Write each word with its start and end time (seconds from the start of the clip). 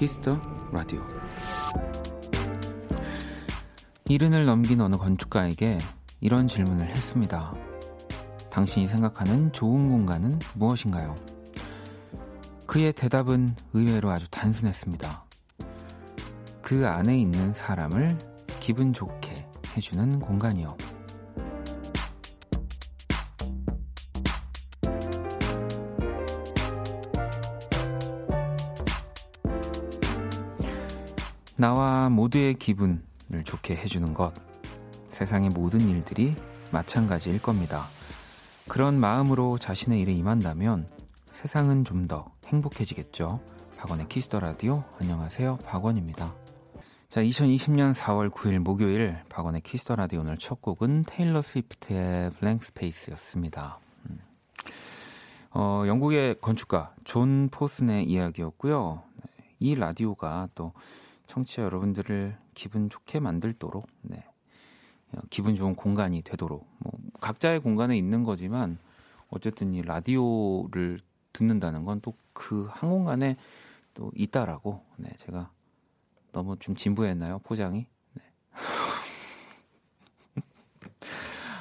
키스 0.00 0.25
더 0.25 0.40
라디오 0.72 1.06
일흔을 4.08 4.46
넘긴 4.46 4.80
어느 4.80 4.96
건축가에게 4.96 5.76
이런 6.22 6.48
질문을 6.48 6.86
했습니다. 6.86 7.54
당신이 8.48 8.86
생각하는 8.86 9.52
좋은 9.52 9.90
공간은 9.90 10.38
무엇인가요? 10.54 11.14
그의 12.66 12.94
대답은 12.94 13.54
의외로 13.74 14.08
아주 14.08 14.26
단순했습니다. 14.30 15.22
그 16.62 16.88
안에 16.88 17.18
있는 17.18 17.52
사람을 17.52 18.16
기분 18.58 18.94
좋게 18.94 19.46
해주는 19.76 20.18
공간이요. 20.20 20.78
모두의 32.10 32.54
기분을 32.54 33.00
좋게 33.44 33.76
해주는 33.76 34.12
것. 34.14 34.32
세상의 35.06 35.50
모든 35.50 35.88
일들이 35.88 36.34
마찬가지일 36.72 37.40
겁니다. 37.40 37.88
그런 38.68 39.00
마음으로 39.00 39.58
자신의 39.58 40.00
일에 40.00 40.12
임한다면 40.12 40.88
세상은 41.32 41.84
좀 41.84 42.06
더 42.06 42.30
행복해지겠죠. 42.46 43.40
박원의 43.78 44.08
키스 44.08 44.28
더 44.28 44.40
라디오. 44.40 44.84
안녕하세요. 45.00 45.58
박원입니다. 45.64 46.34
자, 47.08 47.22
2020년 47.22 47.94
4월 47.94 48.30
9일 48.30 48.58
목요일 48.58 49.18
박원의 49.28 49.62
키스 49.62 49.83
더 49.83 49.96
라디오 49.96 50.20
오늘 50.20 50.36
첫 50.36 50.60
곡은 50.60 51.04
테일러 51.06 51.42
스위프트의 51.42 52.30
Blank 52.30 52.66
Space였습니다. 52.66 53.78
음. 54.08 54.18
어, 55.52 55.84
영국의 55.86 56.40
건축가 56.40 56.94
존 57.04 57.48
포슨의 57.50 58.04
이야기였고요. 58.04 59.02
이 59.60 59.74
라디오가 59.74 60.48
또 60.54 60.72
청취자 61.30 61.62
여러분들을 61.62 62.36
기분 62.54 62.90
좋게 62.90 63.20
만들도록 63.20 63.86
네. 64.02 64.24
기분 65.30 65.54
좋은 65.56 65.74
공간이 65.74 66.22
되도록 66.22 66.68
뭐 66.78 66.92
각자의 67.20 67.60
공간에 67.60 67.96
있는 67.96 68.22
거지만 68.24 68.78
어쨌든 69.28 69.72
이 69.72 69.82
라디오를 69.82 71.00
듣는다는 71.32 71.84
건 71.84 72.00
또 72.00 72.14
그 72.32 72.66
한 72.70 72.88
공간에 72.90 73.36
또 73.92 74.10
있다라고 74.14 74.82
네, 74.96 75.10
제가 75.18 75.50
너무 76.32 76.56
좀 76.58 76.74
진부했나요 76.74 77.40
포장이 77.40 77.86
네. 78.14 78.22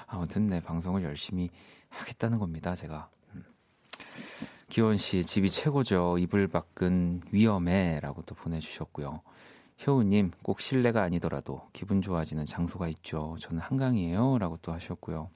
아무튼 0.07 0.47
네 0.47 0.61
방송을 0.61 1.03
열심히 1.03 1.49
하겠다는 1.89 2.39
겁니다 2.39 2.75
제가 2.75 3.09
음. 3.35 3.43
기원 4.69 4.97
씨 4.97 5.25
집이 5.25 5.51
최고죠 5.51 6.17
이불 6.17 6.47
밖은 6.47 7.23
위험해라고 7.31 8.21
또 8.21 8.35
보내주셨고요 8.35 9.21
효우님, 9.85 10.31
꼭 10.43 10.59
실내가 10.59 11.03
아니더라도 11.03 11.61
기분 11.71 12.01
좋아지는 12.01 12.45
장소가 12.45 12.89
있죠. 12.89 13.37
저는 13.39 13.61
한강이에요. 13.61 14.37
라고 14.37 14.57
또 14.61 14.73
하셨고요. 14.73 15.29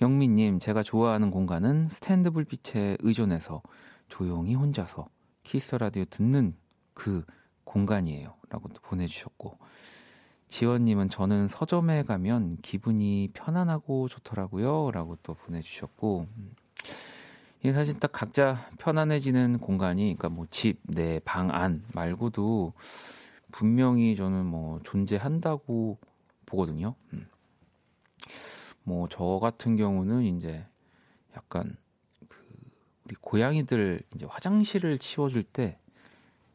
영민님, 0.00 0.60
제가 0.60 0.82
좋아하는 0.82 1.30
공간은 1.30 1.88
스탠드 1.90 2.30
불빛에 2.30 2.98
의존해서 3.00 3.62
조용히 4.08 4.54
혼자서 4.54 5.08
키스 5.42 5.74
라디오 5.74 6.04
듣는 6.04 6.54
그 6.94 7.24
공간이에요. 7.64 8.34
라고 8.48 8.68
또 8.68 8.80
보내주셨고. 8.82 9.58
지원님은 10.48 11.08
저는 11.08 11.48
서점에 11.48 12.04
가면 12.04 12.58
기분이 12.58 13.30
편안하고 13.34 14.08
좋더라고요. 14.08 14.92
라고 14.92 15.16
또 15.22 15.34
보내주셨고. 15.34 16.26
이게 17.60 17.72
사실 17.72 17.98
딱 17.98 18.12
각자 18.12 18.68
편안해지는 18.78 19.58
공간이, 19.58 20.02
그러니까 20.04 20.28
뭐 20.28 20.46
집, 20.50 20.78
내, 20.84 21.20
방 21.24 21.50
안 21.50 21.84
말고도 21.94 22.72
분명히 23.50 24.14
저는 24.16 24.44
뭐 24.46 24.80
존재한다고 24.84 25.98
보거든요. 26.44 26.94
음. 27.12 27.26
뭐저 28.84 29.38
같은 29.40 29.76
경우는 29.76 30.22
이제 30.22 30.64
약간 31.36 31.76
그 32.28 32.36
우리 33.04 33.16
고양이들 33.20 34.02
이제 34.14 34.26
화장실을 34.26 34.98
치워줄 34.98 35.42
때, 35.42 35.78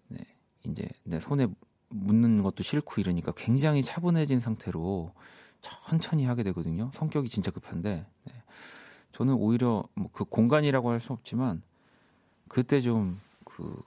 네, 0.07 0.19
이제 0.63 0.87
내 1.03 1.19
손에 1.19 1.47
묻는 1.89 2.41
것도 2.41 2.63
싫고 2.63 3.01
이러니까 3.01 3.33
굉장히 3.35 3.83
차분해진 3.83 4.39
상태로 4.39 5.13
천천히 5.59 6.25
하게 6.25 6.43
되거든요. 6.43 6.89
성격이 6.93 7.27
진짜 7.29 7.51
급한데. 7.51 8.05
네. 8.25 8.33
저는 9.13 9.33
오히려 9.33 9.83
뭐 9.93 10.09
그 10.13 10.23
공간이라고 10.25 10.89
할 10.91 10.99
수 10.99 11.13
없지만 11.13 11.61
그때 12.47 12.81
좀 12.81 13.19
그 13.55 13.81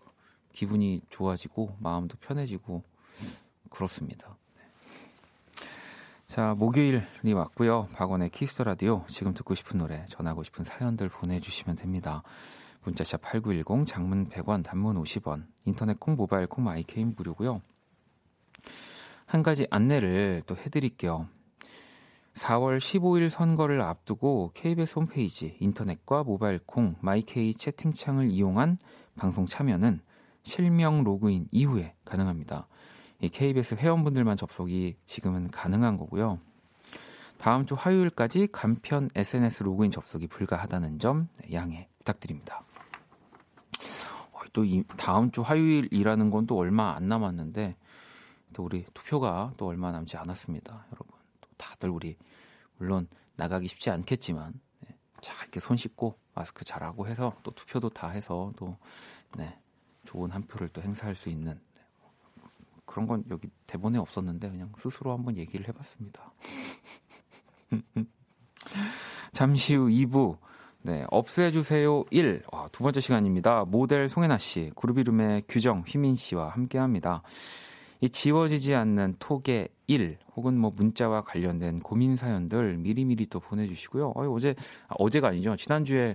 기분이 0.52 1.00
좋아지고 1.10 1.76
마음도 1.80 2.16
편해지고 2.20 2.82
그렇습니다. 3.70 4.36
네. 4.56 4.62
자, 6.26 6.54
목요일이 6.54 7.32
왔고요. 7.34 7.88
박원의 7.92 8.30
키스 8.30 8.62
라디오 8.62 9.04
지금 9.08 9.34
듣고 9.34 9.54
싶은 9.54 9.78
노래, 9.78 10.04
전하고 10.06 10.44
싶은 10.44 10.64
사연들 10.64 11.08
보내 11.08 11.40
주시면 11.40 11.76
됩니다. 11.76 12.22
문자샵 12.84 13.22
8910, 13.22 13.86
장문 13.86 14.28
100원, 14.28 14.62
단문 14.62 15.02
50원, 15.02 15.46
인터넷 15.64 15.98
콩, 15.98 16.14
모바일 16.14 16.46
콩, 16.46 16.62
마이 16.62 16.82
K는 16.82 17.14
무료고요. 17.16 17.60
한 19.26 19.42
가지 19.42 19.66
안내를 19.70 20.42
또 20.46 20.56
해드릴게요. 20.56 21.26
4월 22.34 22.78
15일 22.78 23.28
선거를 23.28 23.80
앞두고 23.80 24.50
KBS 24.54 24.98
홈페이지, 24.98 25.56
인터넷과 25.60 26.24
모바일 26.24 26.58
콩, 26.66 26.96
마이케이 27.00 27.54
채팅창을 27.54 28.30
이용한 28.30 28.76
방송 29.16 29.46
참여는 29.46 30.00
실명 30.42 31.04
로그인 31.04 31.46
이후에 31.52 31.94
가능합니다. 32.04 32.66
이 33.20 33.28
KBS 33.28 33.76
회원분들만 33.76 34.36
접속이 34.36 34.96
지금은 35.06 35.50
가능한 35.50 35.96
거고요. 35.96 36.40
다음 37.38 37.66
주 37.66 37.74
화요일까지 37.78 38.48
간편 38.50 39.10
SNS 39.14 39.62
로그인 39.62 39.90
접속이 39.90 40.26
불가하다는 40.26 40.98
점 40.98 41.28
양해 41.52 41.88
부탁드립니다. 41.98 42.64
어, 44.32 44.40
또 44.52 44.64
이, 44.64 44.82
다음 44.96 45.30
주 45.30 45.42
화요일이라는 45.42 46.30
건 46.30 46.46
또 46.46 46.56
얼마 46.58 46.94
안 46.94 47.08
남았는데 47.08 47.76
또 48.52 48.64
우리 48.64 48.84
투표가 48.92 49.52
또 49.56 49.68
얼마 49.68 49.92
남지 49.92 50.16
않았습니다, 50.16 50.86
여러분. 50.92 51.13
다들 51.56 51.90
우리 51.90 52.16
물론 52.76 53.08
나가기 53.36 53.68
쉽지 53.68 53.90
않겠지만 53.90 54.52
네, 54.80 54.96
잘 55.20 55.36
이렇게 55.42 55.60
손 55.60 55.76
씻고 55.76 56.18
마스크 56.34 56.64
잘 56.64 56.82
하고 56.82 57.06
해서 57.06 57.36
또 57.42 57.50
투표도 57.52 57.90
다 57.90 58.08
해서 58.08 58.52
또 58.56 58.76
네, 59.36 59.58
좋은 60.04 60.30
한 60.30 60.42
표를 60.42 60.68
또 60.68 60.82
행사할 60.82 61.14
수 61.14 61.28
있는 61.28 61.60
네, 61.76 61.82
그런 62.84 63.06
건 63.06 63.24
여기 63.30 63.48
대본에 63.66 63.98
없었는데 63.98 64.50
그냥 64.50 64.72
스스로 64.78 65.12
한번 65.12 65.36
얘기를 65.36 65.66
해봤습니다. 65.68 66.32
잠시 69.32 69.74
후 69.74 69.88
2부 69.88 70.38
네, 70.86 71.06
없애주세요 71.10 72.04
1. 72.10 72.42
와, 72.52 72.68
두 72.68 72.82
번째 72.82 73.00
시간입니다. 73.00 73.64
모델 73.64 74.06
송혜나 74.06 74.36
씨, 74.36 74.70
그룹 74.76 74.98
이름의 74.98 75.44
규정, 75.48 75.82
휘민 75.86 76.14
씨와 76.14 76.50
함께 76.50 76.76
합니다. 76.76 77.22
이 78.04 78.08
지워지지 78.10 78.74
않는 78.74 79.16
톡의 79.18 79.70
일 79.86 80.18
혹은 80.36 80.58
뭐 80.58 80.70
문자와 80.76 81.22
관련된 81.22 81.80
고민 81.80 82.16
사연들 82.16 82.76
미리미리 82.76 83.28
또 83.28 83.40
보내주시고요. 83.40 84.10
어, 84.10 84.30
어제 84.30 84.54
아, 84.88 84.94
어제가 84.98 85.28
아니죠. 85.28 85.56
지난주에 85.56 86.14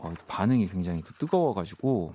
어, 0.00 0.12
반응이 0.28 0.66
굉장히 0.68 1.02
뜨거워가지고 1.18 2.12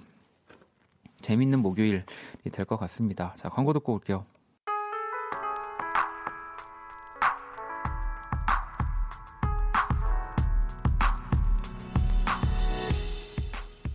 재밌는 1.21 1.57
목요일이 1.57 2.03
될 2.51 2.65
것 2.65 2.77
같습니다. 2.77 3.33
자 3.39 3.49
광고 3.49 3.73
듣고 3.73 3.93
올게요. 3.93 4.27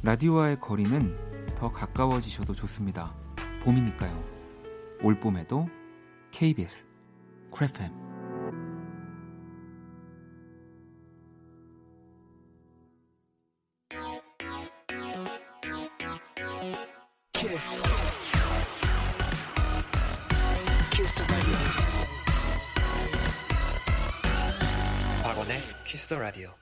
라디오와의 0.02 0.58
거리는 0.58 1.16
더 1.56 1.70
가까워지셔도 1.70 2.52
좋습니다. 2.52 3.12
봄이니까요. 3.62 4.39
올봄에도 5.02 5.67
KBS 6.31 6.85
박원의 25.23 25.61
키스 25.87 26.08
더 26.08 26.19
라디오 26.19 26.55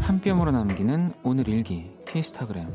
한 0.00 0.20
뼘으로 0.20 0.52
남기는 0.52 1.14
오늘 1.24 1.48
일기 1.48 1.90
키스타그램 2.06 2.68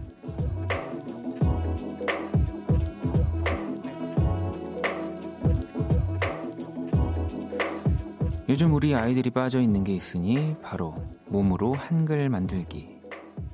요즘 8.50 8.74
우리 8.74 8.94
아이들이 8.94 9.30
빠져 9.30 9.62
있는 9.62 9.86
게 9.86 9.94
있으니 9.94 10.58
바로 10.62 10.94
몸으로 11.28 11.74
한글 11.74 12.30
만들기. 12.30 13.02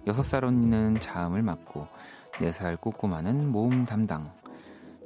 6살 0.07 0.43
언니는 0.43 0.99
자음을 0.99 1.43
맡고 1.43 1.87
4살 2.33 2.81
꼬꼬마는 2.81 3.51
모음 3.51 3.85
담당. 3.85 4.33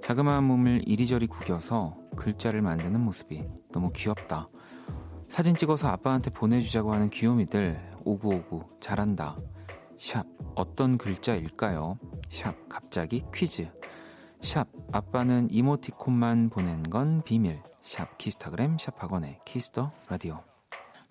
자그마한 0.01 0.45
몸을 0.45 0.81
이리저리 0.87 1.27
구겨서 1.27 1.97
글자를 2.15 2.61
만드는 2.61 3.01
모습이 3.01 3.43
너무 3.71 3.91
귀엽다. 3.93 4.47
사진 5.33 5.55
찍어서 5.55 5.87
아빠한테 5.87 6.29
보내주자고 6.29 6.93
하는 6.93 7.09
귀요미들 7.09 7.97
오구오구 8.05 8.77
잘한다. 8.79 9.35
샵 9.97 10.27
어떤 10.53 10.99
글자일까요? 10.99 11.97
샵 12.29 12.53
갑자기 12.69 13.23
퀴즈. 13.33 13.67
샵 14.43 14.67
아빠는 14.91 15.47
이모티콘만 15.49 16.51
보낸 16.51 16.83
건 16.83 17.23
비밀. 17.23 17.63
샵 17.81 18.15
키스타그램 18.19 18.77
샵 18.77 19.01
박원의 19.01 19.39
키스 19.43 19.73
더 19.73 19.91
라디오 20.07 20.39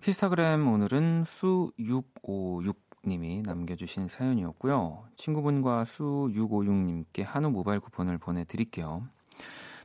키스타그램 0.01 0.69
오늘은 0.69 1.25
수656님이 1.25 3.45
남겨주신 3.45 4.07
사연이었고요. 4.07 5.03
친구분과 5.17 5.83
수656님께 5.83 7.25
한우 7.25 7.49
모바일 7.49 7.81
쿠폰을 7.81 8.19
보내드릴게요. 8.19 9.05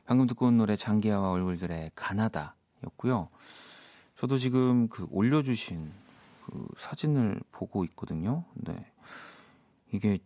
방금 0.05 0.27
듣고 0.27 0.45
온 0.45 0.55
노래 0.55 0.77
장기하와 0.77 1.29
얼굴들의 1.29 1.91
가나다 1.93 2.55
였고요. 2.85 3.27
저도 4.19 4.37
지금 4.37 4.89
그 4.89 5.07
올려주신 5.11 5.89
그 6.45 6.67
사진을 6.75 7.39
보고 7.53 7.85
있거든요. 7.85 8.43
네. 8.53 8.75
이게 9.93 10.19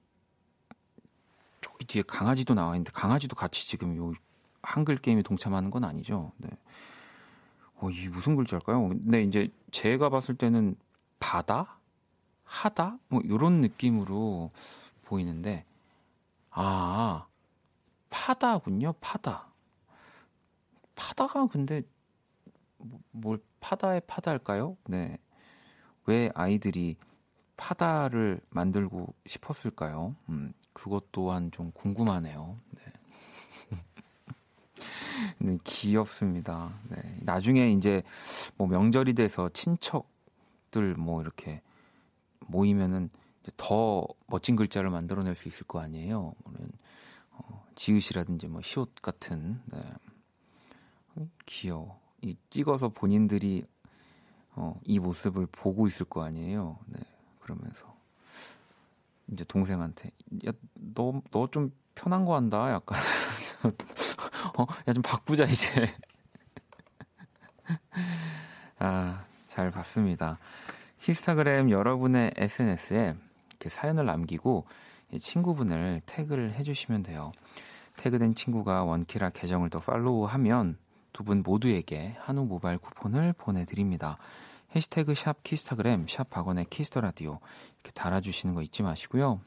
저기 1.61 1.85
뒤에 1.85 2.01
강아지도 2.01 2.55
나와 2.55 2.73
있는데 2.73 2.89
강아지도 2.91 3.35
같이 3.35 3.67
지금 3.67 3.95
요 3.95 4.11
한글 4.63 4.97
게임에 4.97 5.21
동참하는 5.21 5.69
건 5.69 5.83
아니죠. 5.83 6.31
네. 6.37 6.49
어, 7.75 7.91
이 7.91 8.07
무슨 8.07 8.35
글자일까요? 8.35 8.89
근데 8.89 9.21
이제 9.21 9.49
제가 9.69 10.09
봤을 10.09 10.35
때는 10.35 10.75
바다, 11.19 11.77
하다, 12.45 12.97
뭐 13.09 13.21
이런 13.23 13.61
느낌으로 13.61 14.49
보이는데 15.03 15.65
아 16.49 17.27
파다군요. 18.09 18.93
파다. 18.93 19.49
파다가 20.95 21.45
근데 21.45 21.83
뭐, 22.79 22.99
뭘 23.11 23.39
파다의 23.63 24.01
파다일까요? 24.07 24.75
네. 24.87 25.17
왜 26.05 26.29
아이들이 26.35 26.97
파다를 27.55 28.41
만들고 28.49 29.13
싶었을까요? 29.25 30.15
음, 30.27 30.51
그것 30.73 31.13
또한 31.13 31.49
좀 31.51 31.71
궁금하네요. 31.71 32.59
네. 32.71 32.81
네, 35.39 35.57
귀엽습니다. 35.63 36.73
네. 36.89 36.97
나중에 37.21 37.71
이제 37.71 38.03
뭐 38.57 38.67
명절이 38.67 39.13
돼서 39.13 39.47
친척들 39.53 40.95
뭐 40.97 41.21
이렇게 41.21 41.61
모이면은 42.39 43.09
더 43.55 44.05
멋진 44.27 44.57
글자를 44.57 44.89
만들어낼 44.89 45.35
수 45.35 45.47
있을 45.47 45.65
거 45.65 45.79
아니에요. 45.79 46.33
어, 47.31 47.65
지읒이라든지 47.75 48.47
뭐 48.47 48.61
시옷 48.61 48.93
같은 49.01 49.61
네. 49.67 51.25
귀여워. 51.45 52.02
이 52.23 52.35
찍어서 52.49 52.89
본인들이 52.89 53.65
어, 54.55 54.79
이 54.83 54.99
모습을 54.99 55.47
보고 55.51 55.87
있을 55.87 56.05
거 56.05 56.23
아니에요. 56.23 56.79
네. 56.87 56.99
그러면서 57.41 57.93
이제 59.31 59.43
동생한테 59.45 60.11
야 60.47 60.51
너 60.95 61.21
너 61.31 61.47
좀 61.51 61.71
편한 61.95 62.25
거 62.25 62.35
한다. 62.35 62.71
약간 62.71 62.97
어, 64.57 64.65
야, 64.87 64.93
좀 64.93 65.01
바꾸자, 65.03 65.45
이제. 65.45 65.93
아, 68.79 69.25
잘 69.47 69.71
봤습니다. 69.71 70.37
히스타그램 70.99 71.69
여러분의 71.69 72.31
SNS에 72.35 73.15
이렇게 73.49 73.69
사연을 73.69 74.05
남기고 74.05 74.65
친구분을 75.19 76.01
태그를 76.05 76.53
해주시면 76.53 77.03
돼요. 77.03 77.31
태그된 77.97 78.35
친구가 78.35 78.83
원키라 78.83 79.29
계정을 79.31 79.69
또 79.69 79.79
팔로우하면 79.79 80.77
두 81.13 81.23
분 81.23 81.43
모두에게 81.43 82.15
한우 82.19 82.45
모바일 82.45 82.77
쿠폰을 82.79 83.33
보내드립니다. 83.33 84.17
해시태그 84.75 85.13
샵 85.15 85.43
키스타그램 85.43 86.07
샵 86.09 86.29
박원의 86.29 86.65
키스터라디오 86.69 87.39
이렇게 87.75 87.91
달아주시는 87.93 88.55
거 88.55 88.61
잊지 88.63 88.83
마시고요. 88.83 89.39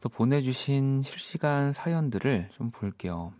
또 0.00 0.08
보내주신 0.08 1.02
실시간 1.02 1.72
사연들을 1.72 2.50
좀 2.52 2.70
볼게요. 2.72 3.32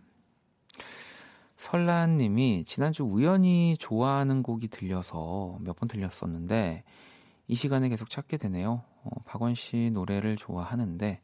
설란님이 1.57 2.63
지난주 2.65 3.03
우연히 3.03 3.77
좋아하는 3.79 4.43
곡이 4.43 4.69
들려서 4.69 5.57
몇 5.61 5.75
번 5.77 5.87
들렸었는데 5.89 6.83
이 7.47 7.55
시간에 7.55 7.89
계속 7.89 8.09
찾게 8.09 8.37
되네요. 8.37 8.83
어, 9.03 9.09
박원 9.25 9.55
씨 9.55 9.91
노래를 9.91 10.37
좋아하는데 10.37 11.19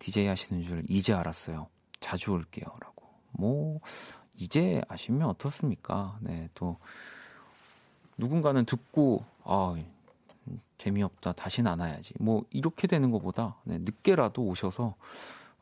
DJ 0.00 0.26
하시는 0.26 0.64
줄 0.64 0.84
이제 0.88 1.12
알았어요. 1.14 1.68
자주 2.00 2.32
올게요 2.32 2.66
라고. 2.80 3.06
뭐 3.32 3.80
이제 4.36 4.82
아시면 4.88 5.28
어떻습니까? 5.28 6.18
네, 6.20 6.48
또 6.54 6.76
누군가는 8.16 8.64
듣고 8.64 9.24
아 9.44 9.76
재미없다. 10.78 11.32
다시는 11.32 11.70
안 11.70 11.80
와야지. 11.80 12.14
뭐 12.20 12.44
이렇게 12.50 12.86
되는 12.86 13.10
것보다 13.10 13.56
네, 13.64 13.78
늦게라도 13.78 14.42
오셔서 14.42 14.94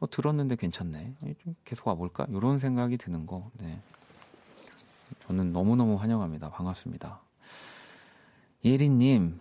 어, 0.01 0.11
들었는데 0.11 0.57
괜찮네. 0.57 1.15
좀 1.43 1.55
계속 1.65 1.87
와볼까? 1.89 2.27
이런 2.31 2.59
생각이 2.59 2.97
드는 2.97 3.27
거. 3.27 3.51
네. 3.59 3.79
저는 5.27 5.53
너무너무 5.53 5.97
환영합니다. 5.97 6.51
반갑습니다. 6.51 7.21
예린님, 8.65 9.41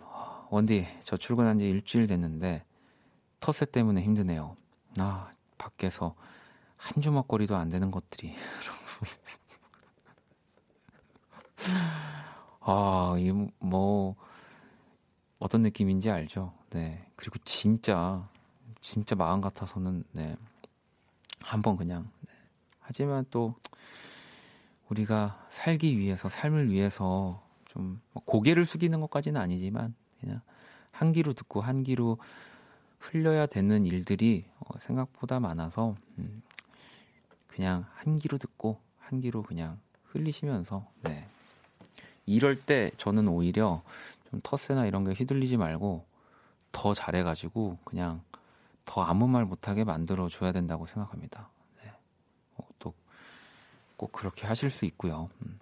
원디, 0.50 0.86
저 1.02 1.16
출근한 1.16 1.58
지 1.58 1.68
일주일 1.68 2.06
됐는데 2.06 2.62
텃세 3.40 3.66
때문에 3.66 4.02
힘드네요. 4.02 4.54
아, 4.98 5.30
밖에서 5.58 6.14
한 6.76 7.02
주먹거리도 7.02 7.56
안 7.56 7.70
되는 7.70 7.90
것들이. 7.90 8.34
아, 12.60 13.16
이 13.18 13.32
뭐, 13.58 14.16
어떤 15.38 15.62
느낌인지 15.62 16.10
알죠. 16.10 16.52
네. 16.70 16.98
그리고 17.16 17.38
진짜 17.44 18.28
진짜 18.80 19.14
마음 19.14 19.40
같아서는 19.40 20.04
네. 20.12 20.36
한번 21.40 21.76
그냥 21.76 22.10
네. 22.20 22.32
하지만 22.80 23.24
또 23.30 23.54
우리가 24.88 25.46
살기 25.50 25.98
위해서 25.98 26.28
삶을 26.28 26.70
위해서 26.70 27.42
좀뭐 27.66 28.22
고개를 28.24 28.66
숙이는 28.66 29.00
것까지는 29.00 29.40
아니지만 29.40 29.94
그냥 30.20 30.40
한 30.90 31.12
귀로 31.12 31.32
듣고 31.32 31.60
한 31.60 31.82
귀로 31.82 32.18
흘려야 32.98 33.46
되는 33.46 33.86
일들이 33.86 34.44
어, 34.58 34.78
생각보다 34.78 35.40
많아서 35.40 35.96
음, 36.18 36.42
그냥 37.48 37.86
한 37.94 38.18
귀로 38.18 38.38
듣고 38.38 38.53
한 39.06 39.20
귀로 39.20 39.42
그냥 39.42 39.78
흘리시면서 40.06 40.86
네. 41.02 41.26
이럴 42.26 42.60
때 42.60 42.90
저는 42.96 43.28
오히려 43.28 43.82
좀 44.30 44.40
텃세나 44.42 44.86
이런 44.86 45.04
게 45.04 45.12
휘둘리지 45.12 45.56
말고 45.56 46.04
더 46.72 46.94
잘해가지고 46.94 47.78
그냥 47.84 48.22
더 48.84 49.02
아무 49.02 49.28
말 49.28 49.44
못하게 49.44 49.84
만들어 49.84 50.28
줘야 50.28 50.52
된다고 50.52 50.86
생각합니다. 50.86 51.48
네. 51.82 51.92
어, 52.56 52.64
또꼭 52.78 54.12
그렇게 54.12 54.46
하실 54.46 54.70
수 54.70 54.84
있고요. 54.86 55.30
음. 55.42 55.58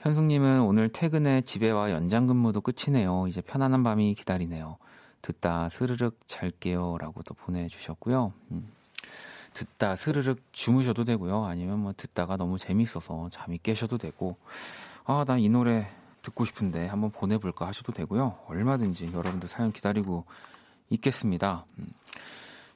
현숙님은 0.00 0.60
오늘 0.60 0.88
퇴근에 0.88 1.40
집에 1.42 1.70
와 1.70 1.90
연장 1.90 2.26
근무도 2.26 2.60
끝이네요. 2.60 3.26
이제 3.26 3.40
편안한 3.40 3.82
밤이 3.82 4.14
기다리네요. 4.14 4.78
듣다 5.20 5.68
스르륵 5.68 6.20
잘게요라고 6.28 7.22
도 7.22 7.34
보내주셨고요. 7.34 8.32
음. 8.52 8.75
듣다 9.56 9.96
스르륵 9.96 10.38
주무셔도 10.52 11.04
되고요. 11.04 11.44
아니면 11.46 11.78
뭐 11.78 11.94
듣다가 11.96 12.36
너무 12.36 12.58
재밌어서 12.58 13.30
잠이 13.32 13.58
깨셔도 13.62 13.96
되고 13.96 14.36
아 15.06 15.24
나 15.24 15.38
이 15.38 15.48
노래 15.48 15.86
듣고 16.20 16.44
싶은데 16.44 16.86
한번 16.88 17.10
보내볼까 17.10 17.66
하셔도 17.66 17.92
되고요. 17.92 18.38
얼마든지 18.48 19.12
여러분들 19.14 19.48
사연 19.48 19.72
기다리고 19.72 20.24
있겠습니다. 20.90 21.64
음. 21.78 21.86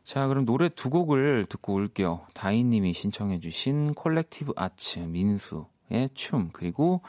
자, 0.04 0.26
그럼 0.26 0.46
노래 0.46 0.68
두 0.68 0.88
곡을 0.88 1.46
듣고 1.48 1.74
올게요. 1.74 2.26
다인님이 2.34 2.94
신청해주신 2.94 3.94
콜렉티브 3.94 4.52
아츠 4.56 5.00
민수의 5.00 6.10
춤 6.14 6.50
그리고 6.52 7.02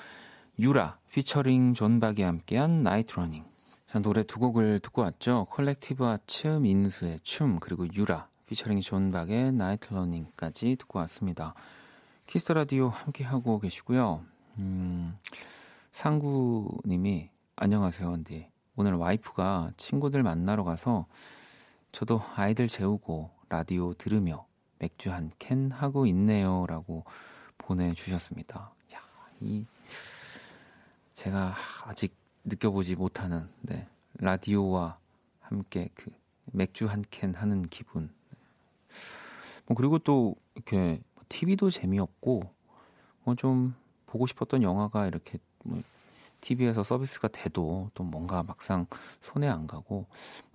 유라 0.59 0.97
피처링 1.11 1.75
존박이 1.75 2.23
함께한 2.23 2.83
Night 2.83 3.15
Running. 3.15 3.45
자, 3.89 3.99
노래 3.99 4.23
두 4.23 4.39
곡을 4.39 4.79
듣고 4.79 5.03
왔죠. 5.03 5.47
콜렉티브 5.51 6.05
아츠 6.05 6.47
민수의 6.47 7.19
춤 7.23 7.59
그리고 7.59 7.87
유라 7.93 8.27
피처링 8.51 8.81
존박의 8.81 9.53
Night 9.53 9.93
Running까지 9.93 10.75
듣고 10.75 10.99
왔습니다. 10.99 11.53
키스 12.25 12.43
더 12.43 12.53
라디오 12.53 12.89
함께 12.89 13.23
하고 13.23 13.59
계시고요. 13.59 14.25
음. 14.57 15.17
상구님이 15.93 17.29
안녕하세요, 17.55 18.09
원디. 18.11 18.49
오늘 18.75 18.95
와이프가 18.95 19.71
친구들 19.77 20.21
만나러 20.23 20.65
가서 20.65 21.05
저도 21.93 22.21
아이들 22.35 22.67
재우고 22.67 23.29
라디오 23.47 23.93
들으며 23.93 24.45
맥주 24.79 25.13
한 25.13 25.31
캔 25.39 25.71
하고 25.71 26.05
있네요 26.07 26.65
라고 26.67 27.05
보내주셨습니다. 27.57 28.73
야, 28.93 28.99
이 29.39 29.65
제가 31.13 31.55
아직 31.85 32.13
느껴보지 32.43 32.97
못하는 32.97 33.47
네, 33.61 33.87
라디오와 34.15 34.99
함께 35.39 35.87
그 35.95 36.09
맥주 36.47 36.87
한 36.87 37.01
캔 37.09 37.33
하는 37.33 37.61
기분. 37.69 38.13
뭐 39.67 39.75
그리고 39.75 39.99
또 39.99 40.35
이렇게 40.55 41.01
TV도 41.29 41.69
재미없고 41.69 42.41
뭐 43.23 43.35
좀 43.35 43.75
보고 44.11 44.27
싶었던 44.27 44.61
영화가 44.61 45.07
이렇게 45.07 45.39
뭐 45.63 45.81
TV에서 46.41 46.83
서비스가 46.83 47.29
돼도 47.29 47.91
또 47.93 48.03
뭔가 48.03 48.43
막상 48.43 48.85
손에 49.21 49.47
안 49.47 49.67
가고 49.67 50.05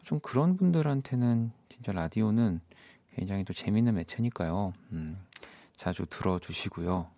좀 0.04 0.20
그런 0.20 0.56
분들한테는 0.56 1.52
진짜 1.70 1.92
라디오는 1.92 2.60
굉장히 3.14 3.44
또 3.44 3.54
재밌는 3.54 3.94
매체니까요. 3.94 4.74
음, 4.92 5.18
자주 5.76 6.04
들어주시고요. 6.10 7.08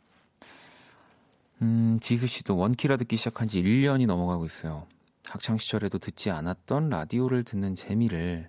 음, 1.62 1.98
지수 2.00 2.28
씨도 2.28 2.56
원키라 2.56 2.96
듣기 2.98 3.16
시작한 3.16 3.48
지 3.48 3.60
1년이 3.60 4.06
넘어가고 4.06 4.46
있어요. 4.46 4.86
학창 5.24 5.58
시절에도 5.58 5.98
듣지 5.98 6.30
않았던 6.30 6.88
라디오를 6.88 7.42
듣는 7.42 7.74
재미를 7.74 8.48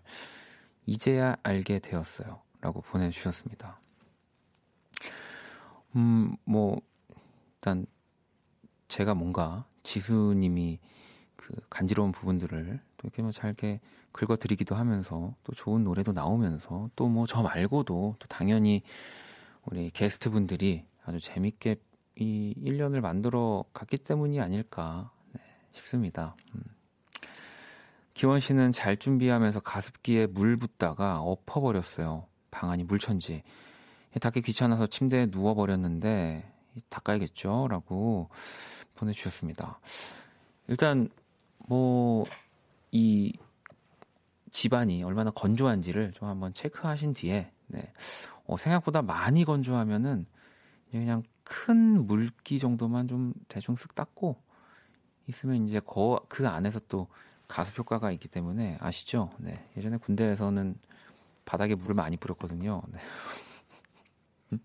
이제야 0.85 1.35
알게 1.41 1.79
되었어요. 1.79 2.41
라고 2.61 2.81
보내주셨습니다. 2.81 3.79
음, 5.95 6.35
뭐, 6.45 6.79
일단, 7.55 7.85
제가 8.87 9.13
뭔가 9.15 9.65
지수님이 9.83 10.79
그 11.35 11.55
간지러운 11.69 12.11
부분들을 12.11 12.79
또 12.97 13.07
이렇게 13.07 13.21
뭐 13.21 13.31
잘게 13.31 13.79
긁어드리기도 14.11 14.75
하면서 14.75 15.35
또 15.43 15.53
좋은 15.53 15.83
노래도 15.83 16.11
나오면서 16.11 16.89
또 16.95 17.07
뭐 17.07 17.25
저 17.25 17.41
말고도 17.41 18.15
또 18.19 18.27
당연히 18.27 18.83
우리 19.65 19.89
게스트 19.91 20.29
분들이 20.29 20.85
아주 21.05 21.19
재밌게 21.19 21.77
이 22.17 22.53
1년을 22.57 22.99
만들어 22.99 23.63
갔기 23.73 23.97
때문이 23.97 24.41
아닐까 24.41 25.11
네, 25.31 25.41
싶습니다. 25.71 26.35
음. 26.55 26.61
기원 28.13 28.39
씨는 28.41 28.73
잘 28.73 28.97
준비하면서 28.97 29.61
가습기에 29.61 30.27
물 30.27 30.57
붓다가 30.57 31.21
엎어버렸어요. 31.21 32.27
방안이 32.51 32.83
물천지. 32.83 33.43
닦기 34.19 34.41
귀찮아서 34.41 34.87
침대에 34.87 35.27
누워버렸는데 35.27 36.51
닦아야겠죠? 36.89 37.67
라고 37.69 38.29
보내주셨습니다. 38.95 39.79
일단 40.67 41.09
뭐 41.67 42.25
이 42.91 43.33
집안이 44.51 45.03
얼마나 45.03 45.29
건조한지를 45.31 46.11
좀 46.13 46.27
한번 46.27 46.53
체크하신 46.53 47.13
뒤에 47.13 47.51
네. 47.67 47.91
어, 48.45 48.57
생각보다 48.57 49.01
많이 49.01 49.45
건조하면은 49.45 50.25
그냥 50.91 51.23
큰 51.43 52.07
물기 52.07 52.57
정도만 52.57 53.07
좀 53.07 53.33
대충 53.47 53.75
쓱 53.75 53.93
닦고 53.93 54.41
있으면 55.27 55.67
이제 55.67 55.79
거, 55.79 56.25
그 56.27 56.47
안에서 56.47 56.79
또 56.87 57.07
가습 57.47 57.77
효과가 57.77 58.11
있기 58.11 58.27
때문에 58.27 58.77
아시죠? 58.79 59.29
네. 59.37 59.63
예전에 59.77 59.97
군대에서는 59.97 60.75
바닥에 61.49 61.73
물을 61.73 61.95
많이 61.95 62.15
뿌렸거든요. 62.15 62.83
네. 62.89 62.99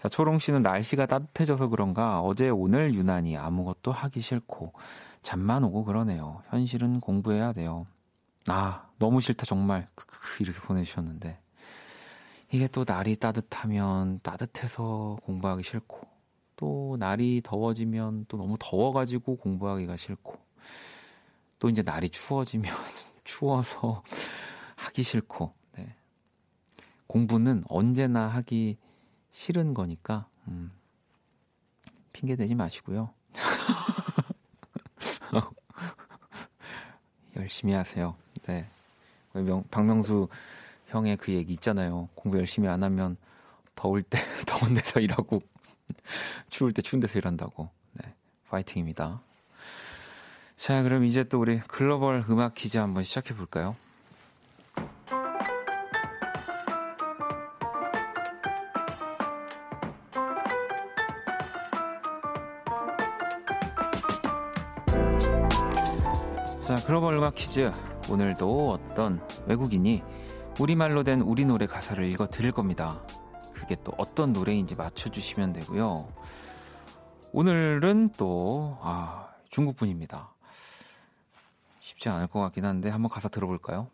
자, 0.00 0.08
초롱 0.08 0.38
씨는 0.38 0.62
날씨가 0.62 1.04
따뜻해져서 1.04 1.68
그런가 1.68 2.22
어제 2.22 2.48
오늘 2.48 2.94
유난히 2.94 3.36
아무것도 3.36 3.92
하기 3.92 4.22
싫고 4.22 4.72
잠만 5.20 5.64
오고 5.64 5.84
그러네요. 5.84 6.42
현실은 6.48 7.00
공부해야 7.00 7.52
돼요. 7.52 7.86
아, 8.46 8.88
너무 8.98 9.20
싫다 9.20 9.44
정말. 9.44 9.86
이렇게 10.40 10.58
보내주셨는데 10.60 11.40
이게 12.52 12.66
또 12.68 12.86
날이 12.86 13.16
따뜻하면 13.16 14.20
따뜻해서 14.22 15.18
공부하기 15.24 15.62
싫고 15.62 16.00
또 16.56 16.96
날이 16.98 17.42
더워지면 17.44 18.24
또 18.28 18.38
너무 18.38 18.56
더워가지고 18.58 19.36
공부하기가 19.36 19.98
싫고 19.98 20.38
또 21.58 21.68
이제 21.68 21.82
날이 21.82 22.08
추워지면 22.08 22.72
추워서 23.24 24.02
하기 24.76 25.02
싫고 25.02 25.52
네. 25.76 25.94
공부는 27.06 27.64
언제나 27.68 28.28
하기 28.28 28.78
싫은 29.30 29.74
거니까 29.74 30.28
음, 30.48 30.72
핑계 32.12 32.36
대지 32.36 32.54
마시고요. 32.54 33.10
열심히 37.36 37.74
하세요. 37.74 38.16
네. 38.46 38.66
명, 39.34 39.64
박명수 39.70 40.28
형의 40.86 41.16
그 41.16 41.32
얘기 41.32 41.52
있잖아요. 41.54 42.08
공부 42.14 42.38
열심히 42.38 42.68
안 42.68 42.82
하면 42.82 43.16
더울 43.74 44.02
때 44.02 44.18
더운 44.46 44.74
데서 44.74 45.00
일하고 45.00 45.42
추울 46.48 46.72
때 46.72 46.80
추운 46.80 47.00
데서 47.00 47.18
일한다고. 47.18 47.68
네. 47.92 48.14
파이팅입니다. 48.48 49.20
자, 50.56 50.82
그럼 50.82 51.04
이제 51.04 51.24
또 51.24 51.40
우리 51.40 51.58
글로벌 51.58 52.24
음악 52.30 52.54
퀴즈 52.54 52.78
한번 52.78 53.02
시작해 53.02 53.34
볼까요? 53.34 53.76
음악 67.26 67.34
퀴즈. 67.34 67.72
오늘도 68.08 68.70
어떤 68.70 69.20
외국인이 69.48 70.00
우리말로 70.60 71.02
된 71.02 71.20
우리 71.20 71.44
노래 71.44 71.66
가사를 71.66 72.04
읽어 72.04 72.28
드릴 72.28 72.52
겁니다. 72.52 73.04
그게 73.52 73.74
또 73.82 73.92
어떤 73.98 74.32
노래인지 74.32 74.76
맞춰주시면 74.76 75.52
되고요. 75.54 76.06
오늘은 77.32 78.10
또, 78.16 78.78
아, 78.80 79.26
중국 79.48 79.74
분입니다. 79.74 80.36
쉽지 81.80 82.08
않을 82.10 82.28
것 82.28 82.38
같긴 82.42 82.64
한데 82.64 82.90
한번 82.90 83.10
가사 83.10 83.28
들어볼까요? 83.28 83.88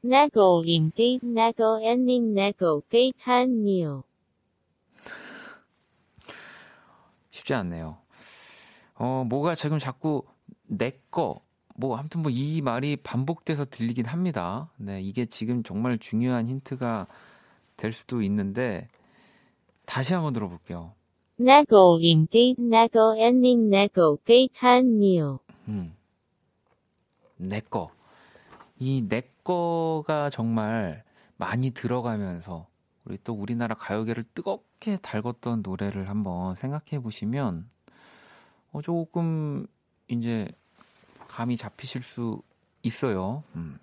나고 0.00 0.64
임디 0.66 1.20
나고 1.22 1.80
엔닝 1.84 2.34
나고 2.34 2.82
게이탄니오 2.88 4.02
쉽지 7.30 7.54
않네요. 7.54 7.98
어, 8.96 9.24
뭐가 9.24 9.54
지금 9.54 9.78
자꾸 9.78 10.24
내꺼 10.64 11.45
뭐 11.78 11.96
아무튼 11.96 12.22
뭐 12.22 12.30
이 12.32 12.60
말이 12.62 12.96
반복돼서 12.96 13.64
들리긴 13.66 14.06
합니다. 14.06 14.70
네, 14.78 15.00
이게 15.02 15.26
지금 15.26 15.62
정말 15.62 15.98
중요한 15.98 16.48
힌트가 16.48 17.06
될 17.76 17.92
수도 17.92 18.22
있는데 18.22 18.88
다시 19.86 20.14
한번 20.14 20.32
들어볼게요. 20.34 20.94
나고 21.38 21.98
임디 22.02 22.56
나고 22.58 23.16
엔닝 23.18 23.70
나고 23.70 24.18
게이탄 24.24 25.00
니오 25.00 25.40
음. 25.68 25.94
내꺼. 27.36 27.90
이 28.78 29.02
내꺼가 29.08 30.30
정말 30.30 31.04
많이 31.36 31.70
들어가면서 31.72 32.68
우리 33.04 33.18
또 33.24 33.34
우리나라 33.34 33.74
가요계를 33.74 34.24
뜨겁게 34.34 34.96
달궜던 34.98 35.62
노래를 35.62 36.08
한번 36.08 36.54
생각해 36.56 37.00
보시면 37.02 37.68
어 38.72 38.82
조금 38.82 39.66
이제 40.08 40.48
감이 41.36 41.58
잡히실 41.58 42.02
수 42.02 42.40
있어요. 42.82 43.44
음. 43.56 43.78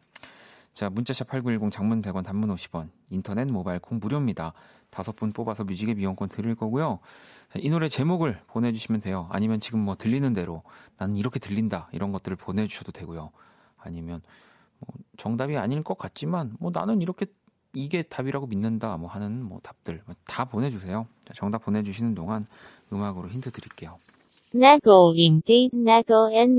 자, 0.73 0.89
문자샵 0.89 1.27
8910 1.27 1.71
장문 1.71 2.01
100원 2.01 2.23
단문 2.23 2.49
50원 2.49 2.89
인터넷 3.11 3.45
모바일 3.45 3.77
콩 3.77 3.99
무료입니다. 3.99 4.53
다섯 4.89 5.15
분 5.15 5.33
뽑아서 5.33 5.63
뮤직의 5.63 5.93
미용권 5.93 6.29
드릴 6.29 6.55
거고요. 6.55 6.97
자, 7.51 7.59
이 7.61 7.69
노래 7.69 7.89
제목을 7.89 8.41
보내 8.47 8.71
주시면 8.71 9.01
돼요. 9.01 9.27
아니면 9.29 9.59
지금 9.59 9.81
뭐 9.81 9.93
들리는 9.93 10.33
대로 10.33 10.63
나는 10.97 11.15
이렇게 11.15 11.37
들린다 11.37 11.89
이런 11.91 12.11
것들을 12.11 12.35
보내 12.37 12.67
주셔도 12.67 12.91
되고요. 12.91 13.29
아니면 13.77 14.23
뭐 14.79 14.89
정답이 15.17 15.55
아닐 15.55 15.83
것 15.83 15.95
같지만 15.95 16.55
뭐 16.59 16.71
나는 16.73 17.03
이렇게 17.03 17.27
이게 17.75 18.01
답이라고 18.01 18.47
믿는다 18.47 18.97
뭐 18.97 19.11
하는 19.11 19.43
뭐 19.43 19.59
답들 19.61 20.01
뭐다 20.07 20.45
보내 20.45 20.71
주세요. 20.71 21.05
자, 21.23 21.35
정답 21.35 21.65
보내 21.65 21.83
주시는 21.83 22.15
동안 22.15 22.41
음악으로 22.91 23.29
힌트 23.29 23.51
드릴게요. 23.51 23.99
나고 24.55 25.13
인디 25.15 25.71
나고 25.73 26.29
엔 26.31 26.55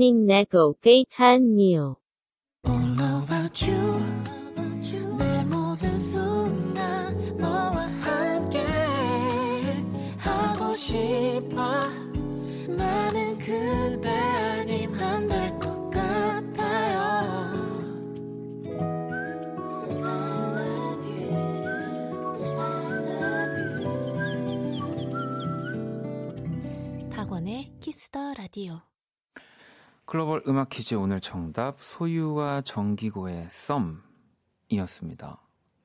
키스 28.05 28.23
더 28.23 28.33
라디오. 28.35 28.81
글로벌 30.05 30.43
음악 30.47 30.69
퀴즈 30.69 30.93
오늘 30.93 31.19
정답 31.19 31.81
소유와 31.81 32.61
정기고의 32.61 33.47
썸이었습니다. 34.69 35.41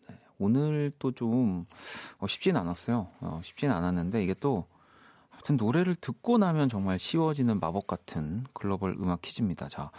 네, 0.09 0.19
오늘 0.39 0.93
또좀 0.99 1.65
어, 2.19 2.27
쉽진 2.27 2.57
않았어요. 2.59 3.09
어, 3.21 3.41
쉽진 3.43 3.71
않았는데 3.71 4.23
이게 4.23 4.35
또 4.35 4.67
하여튼 5.31 5.57
노래를 5.57 5.95
듣고 5.95 6.37
나면 6.37 6.69
정말 6.69 6.99
쉬워지는 6.99 7.59
마법 7.59 7.87
같은 7.87 8.45
글로벌 8.53 8.93
음악 9.01 9.23
퀴즈입니다. 9.23 9.71
자, 9.71 9.91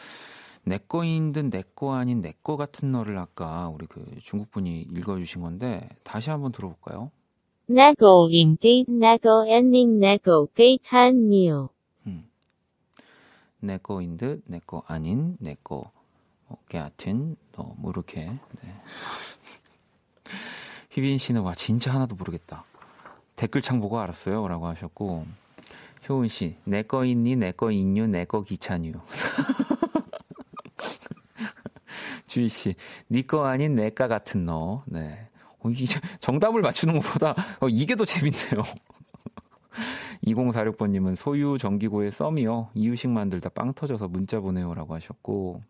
내 0.64 0.78
거인 0.78 1.32
듯 1.32 1.46
내 1.46 1.64
거 1.74 1.96
아닌 1.96 2.22
내 2.22 2.34
거 2.44 2.56
같은 2.56 2.92
너를 2.92 3.18
아까 3.18 3.68
우리 3.70 3.88
그 3.88 4.06
중국 4.22 4.52
분이 4.52 4.82
읽어주신 4.96 5.42
건데 5.42 5.90
다시 6.04 6.30
한번 6.30 6.52
들어볼까요? 6.52 7.10
내 7.68 7.96
거인 7.96 8.58
듯 8.58 8.86
내 8.92 9.18
거 9.18 9.42
아닌 9.52 10.00
내거 10.00 10.48
같은 10.56 11.30
너. 11.30 11.71
내 13.62 13.78
거인 13.78 14.18
듯내거 14.18 14.84
아닌 14.88 15.38
내거 15.40 15.92
같은 16.70 17.38
너. 17.54 17.74
뭐 17.78 17.92
이렇게. 17.92 18.26
네. 18.26 18.76
휘빈 20.92 21.18
씨는 21.18 21.42
와 21.42 21.56
진짜 21.56 21.94
하나도 21.94 22.16
모르겠다. 22.16 22.66
댓글창 23.36 23.80
보고 23.80 24.00
알았어요. 24.00 24.48
라고 24.48 24.68
하셨고, 24.68 25.26
효은 26.10 26.28
씨, 26.28 26.58
내거 26.66 27.06
있니? 27.06 27.36
내거 27.38 27.72
있뉴? 27.72 28.08
내거 28.08 28.44
기차뉴? 28.44 28.94
주희 32.28 32.50
씨, 32.50 32.76
니거 33.10 33.44
네 33.44 33.50
아닌 33.50 33.76
내가 33.76 34.08
같은 34.08 34.46
너. 34.46 34.84
네. 34.86 35.28
어, 35.60 35.70
정답을 36.20 36.62
맞추는 36.62 37.00
것보다 37.00 37.36
어, 37.60 37.70
이게 37.70 37.96
더 37.96 38.06
재밌네요. 38.06 38.64
2046번님은 40.26 41.16
소유 41.16 41.58
정기고의 41.58 42.12
썸이요. 42.12 42.70
이유식 42.74 43.10
만들다 43.10 43.50
빵 43.50 43.74
터져서 43.74 44.08
문자 44.08 44.40
보내요라고 44.40 44.94
하셨고 44.96 45.62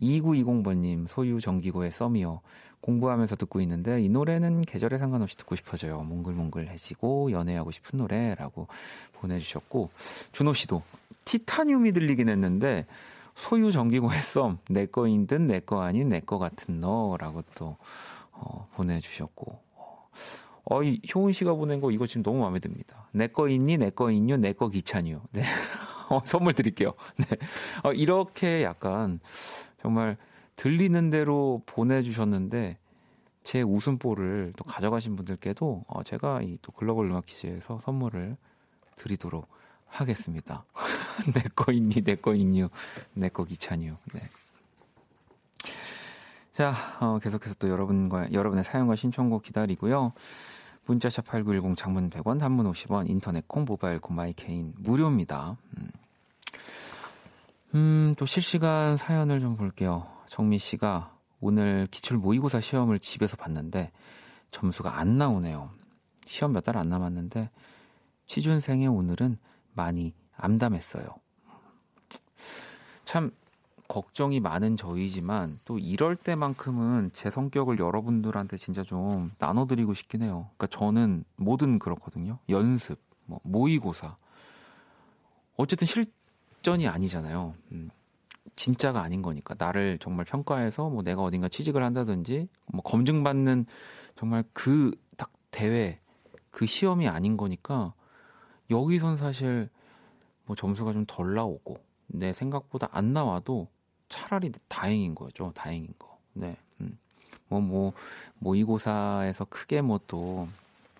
2920번님 0.00 1.06
소유 1.08 1.40
정기고의 1.40 1.92
썸이요. 1.92 2.40
공부하면서 2.80 3.36
듣고 3.36 3.60
있는데 3.60 4.02
이 4.02 4.08
노래는 4.08 4.62
계절에 4.62 4.98
상관없이 4.98 5.36
듣고 5.36 5.54
싶어져요. 5.54 6.00
몽글몽글해지고 6.00 7.30
연애하고 7.30 7.70
싶은 7.70 7.98
노래라고 7.98 8.66
보내주셨고 9.12 9.90
준호 10.32 10.54
씨도 10.54 10.82
티타늄이 11.24 11.92
들리긴 11.92 12.28
했는데 12.28 12.86
소유 13.36 13.70
정기고의 13.70 14.20
썸 14.20 14.58
내 14.68 14.86
거인 14.86 15.26
듯 15.26 15.40
내 15.40 15.60
거 15.60 15.82
아닌 15.82 16.08
내 16.08 16.20
거 16.20 16.38
같은 16.38 16.80
너라고 16.80 17.42
또 17.54 17.76
어, 18.32 18.66
보내주셨고 18.74 19.60
어, 20.64 20.82
이 20.82 21.00
효은 21.14 21.32
씨가 21.32 21.54
보낸 21.54 21.80
거 21.80 21.90
이거 21.90 22.06
지금 22.06 22.22
너무 22.22 22.40
마음에 22.40 22.58
듭니다. 22.60 23.08
내 23.12 23.26
거 23.28 23.48
있니? 23.48 23.78
내 23.78 23.90
거 23.90 24.10
있뉴? 24.10 24.36
내거 24.36 24.68
귀찮뉴? 24.68 25.20
네. 25.32 25.42
어, 26.08 26.20
선물 26.24 26.52
드릴게요. 26.54 26.92
네. 27.16 27.26
어, 27.84 27.92
이렇게 27.92 28.62
약간 28.62 29.18
정말 29.80 30.16
들리는 30.56 31.10
대로 31.10 31.62
보내주셨는데 31.66 32.78
제 33.42 33.62
웃음보를 33.62 34.52
또 34.56 34.64
가져가신 34.64 35.16
분들께도 35.16 35.84
어, 35.88 36.02
제가 36.04 36.42
이 36.42 36.58
또 36.62 36.70
글로벌 36.72 37.06
음악 37.10 37.26
퀴즈에서 37.26 37.80
선물을 37.84 38.36
드리도록 38.96 39.48
하겠습니다. 39.86 40.64
내 41.34 41.42
거 41.56 41.72
있니? 41.72 42.02
내 42.02 42.14
거 42.14 42.34
있뉴? 42.34 42.68
내거 43.14 43.44
귀찮뉴? 43.44 43.94
네. 44.14 44.20
자, 46.52 46.74
어, 47.00 47.18
계속해서 47.18 47.54
또 47.58 47.68
여러분과 47.70 48.32
여러분의 48.32 48.62
사연과 48.62 48.94
신청곡 48.94 49.42
기다리고요. 49.42 50.12
문자샵 50.84 51.24
8910 51.26 51.76
장문 51.76 52.10
100원, 52.10 52.38
단문 52.38 52.70
50원, 52.70 53.08
인터넷 53.08 53.46
콩, 53.48 53.64
모바일 53.64 53.98
콩, 54.00 54.16
마이 54.16 54.32
K는 54.34 54.74
무료입니다. 54.76 55.56
음. 55.78 55.90
음, 57.74 58.14
또 58.18 58.26
실시간 58.26 58.98
사연을 58.98 59.40
좀 59.40 59.56
볼게요. 59.56 60.06
정미 60.28 60.58
씨가 60.58 61.16
오늘 61.40 61.88
기출 61.90 62.18
모의고사 62.18 62.60
시험을 62.60 62.98
집에서 62.98 63.36
봤는데 63.36 63.90
점수가 64.50 64.98
안 64.98 65.16
나오네요. 65.16 65.70
시험 66.26 66.52
몇 66.52 66.64
달 66.64 66.76
안 66.76 66.88
남았는데 66.90 67.48
취준생의 68.26 68.88
오늘은 68.88 69.38
많이 69.72 70.14
암담했어요. 70.36 71.06
참 73.04 73.30
걱정이 73.92 74.40
많은 74.40 74.78
저희지만 74.78 75.60
또 75.66 75.78
이럴 75.78 76.16
때만큼은 76.16 77.10
제 77.12 77.28
성격을 77.28 77.78
여러분들한테 77.78 78.56
진짜 78.56 78.82
좀 78.82 79.32
나눠드리고 79.38 79.92
싶긴 79.92 80.22
해요. 80.22 80.48
그러니까 80.56 80.66
저는 80.78 81.24
뭐든 81.36 81.78
그렇거든요. 81.78 82.38
연습, 82.48 82.98
뭐 83.26 83.38
모의고사. 83.44 84.16
어쨌든 85.56 85.86
실전이 85.86 86.88
아니잖아요. 86.88 87.54
음, 87.72 87.90
진짜가 88.56 89.02
아닌 89.02 89.20
거니까 89.20 89.54
나를 89.58 89.98
정말 90.00 90.24
평가해서 90.24 90.88
뭐 90.88 91.02
내가 91.02 91.20
어딘가 91.22 91.48
취직을 91.50 91.82
한다든지 91.82 92.48
뭐 92.72 92.80
검증받는 92.82 93.66
정말 94.16 94.42
그 94.54 94.92
딱 95.18 95.30
대회 95.50 96.00
그 96.50 96.64
시험이 96.66 97.08
아닌 97.08 97.36
거니까 97.36 97.92
여기선 98.70 99.18
사실 99.18 99.68
뭐 100.46 100.56
점수가 100.56 100.94
좀 100.94 101.04
덜 101.06 101.34
나오고 101.34 101.76
내 102.06 102.32
생각보다 102.32 102.88
안 102.90 103.12
나와도 103.12 103.68
차라리 104.12 104.52
다행인 104.68 105.14
거죠. 105.14 105.52
다행인 105.54 105.88
거. 105.98 106.18
네. 106.34 106.56
음. 106.80 106.98
뭐, 107.48 107.60
뭐, 107.60 107.92
모의고사에서 108.38 109.46
크게 109.46 109.80
뭐 109.82 109.98
또 110.06 110.46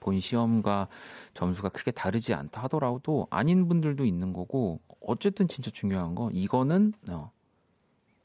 본 0.02 0.18
시험과 0.18 0.88
점수가 1.34 1.68
크게 1.70 1.92
다르지 1.92 2.34
않다 2.34 2.64
하더라도 2.64 3.28
아닌 3.30 3.68
분들도 3.68 4.04
있는 4.04 4.32
거고 4.32 4.80
어쨌든 5.00 5.46
진짜 5.46 5.70
중요한 5.70 6.14
거 6.14 6.28
이거는 6.32 6.92
어, 7.08 7.30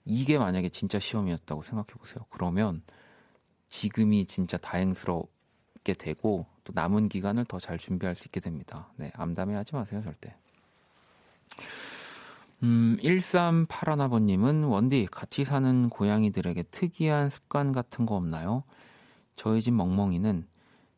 이게 0.05 0.37
만약에 0.39 0.69
진짜 0.69 0.99
시험이었다고 0.99 1.61
생각해 1.63 1.87
보세요. 1.99 2.25
그러면 2.31 2.81
지금이 3.69 4.25
진짜 4.25 4.57
다행스럽게 4.57 5.93
되고 5.99 6.47
또 6.63 6.73
남은 6.73 7.09
기간을 7.09 7.45
더 7.45 7.59
잘 7.59 7.77
준비할 7.77 8.15
수 8.15 8.23
있게 8.25 8.39
됩니다. 8.39 8.89
네, 8.95 9.11
암담해 9.15 9.53
하지 9.55 9.75
마세요, 9.75 10.01
절대. 10.03 10.35
음, 12.63 12.97
1381아버님은 13.01 14.67
원디 14.69 15.07
같이 15.09 15.45
사는 15.45 15.89
고양이들에게 15.89 16.63
특이한 16.63 17.29
습관 17.29 17.71
같은 17.71 18.05
거 18.05 18.15
없나요? 18.15 18.63
저희 19.35 19.61
집 19.61 19.73
멍멍이는 19.73 20.47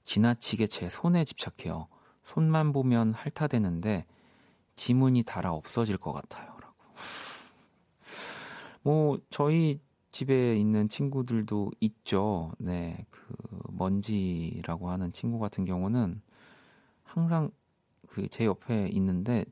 지나치게 0.06 0.68
제 0.68 0.90
손에 0.90 1.26
집착해요. 1.26 1.88
손만 2.24 2.72
보면 2.72 3.14
핥아대는데 3.14 4.06
지문이 4.76 5.24
달아 5.24 5.52
없어질 5.54 5.98
것 5.98 6.14
같아요. 6.14 6.48
라고. 6.62 6.76
뭐, 8.82 9.20
저희 9.30 9.82
집에 10.12 10.56
있는 10.58 10.88
친구들도 10.88 11.72
있죠. 11.82 12.54
네. 12.58 13.06
그, 13.10 13.34
먼지라고 13.72 14.90
하는 14.90 15.12
친구 15.12 15.40
같은 15.40 15.66
경우는 15.66 16.22
항상 17.04 17.52
그 18.08 18.28
제 18.30 18.46
옆에 18.46 18.88
있는데 18.94 19.46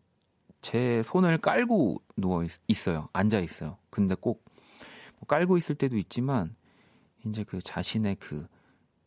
제 0.62 1.04
손을 1.04 1.38
깔고 1.38 2.02
누워 2.18 2.44
있, 2.44 2.88
어요 2.88 3.10
앉아 3.14 3.40
있어요. 3.40 3.78
근데 3.90 4.16
꼭뭐 4.16 4.38
깔고 5.28 5.58
있을 5.58 5.76
때도 5.76 5.98
있지만 5.98 6.56
이제 7.26 7.44
그 7.44 7.62
자신의 7.62 8.16
그 8.18 8.48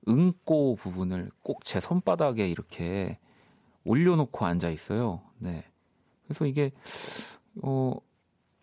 응꼬 0.09 0.77
부분을 0.77 1.31
꼭 1.43 1.65
제 1.65 1.81
손바닥에 1.81 2.49
이렇게 2.49 3.19
올려놓고 3.85 4.47
앉아 4.47 4.71
있어요. 4.71 5.23
네. 5.39 5.65
그래서 6.25 6.47
이게 6.47 6.73
어 7.63 7.95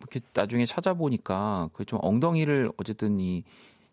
이렇게 0.00 0.20
나중에 0.34 0.64
찾아보니까 0.66 1.70
그 1.72 1.84
좀 1.84 1.98
엉덩이를 2.02 2.72
어쨌든 2.78 3.20
이 3.20 3.44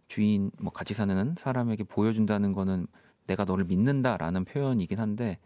주인 0.07 0.51
뭐 0.59 0.71
같이 0.71 0.93
사는 0.93 1.35
사람에게 1.37 1.83
보여준다는 1.85 2.53
거는 2.53 2.87
내가 3.27 3.45
너를 3.45 3.65
믿는다라는 3.65 4.45
표현이긴 4.45 4.99
한데 4.99 5.39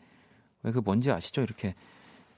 왜 0.63 0.71
그 0.73 0.79
뭔지 0.79 1.11
아시죠? 1.11 1.41
이렇게 1.41 1.75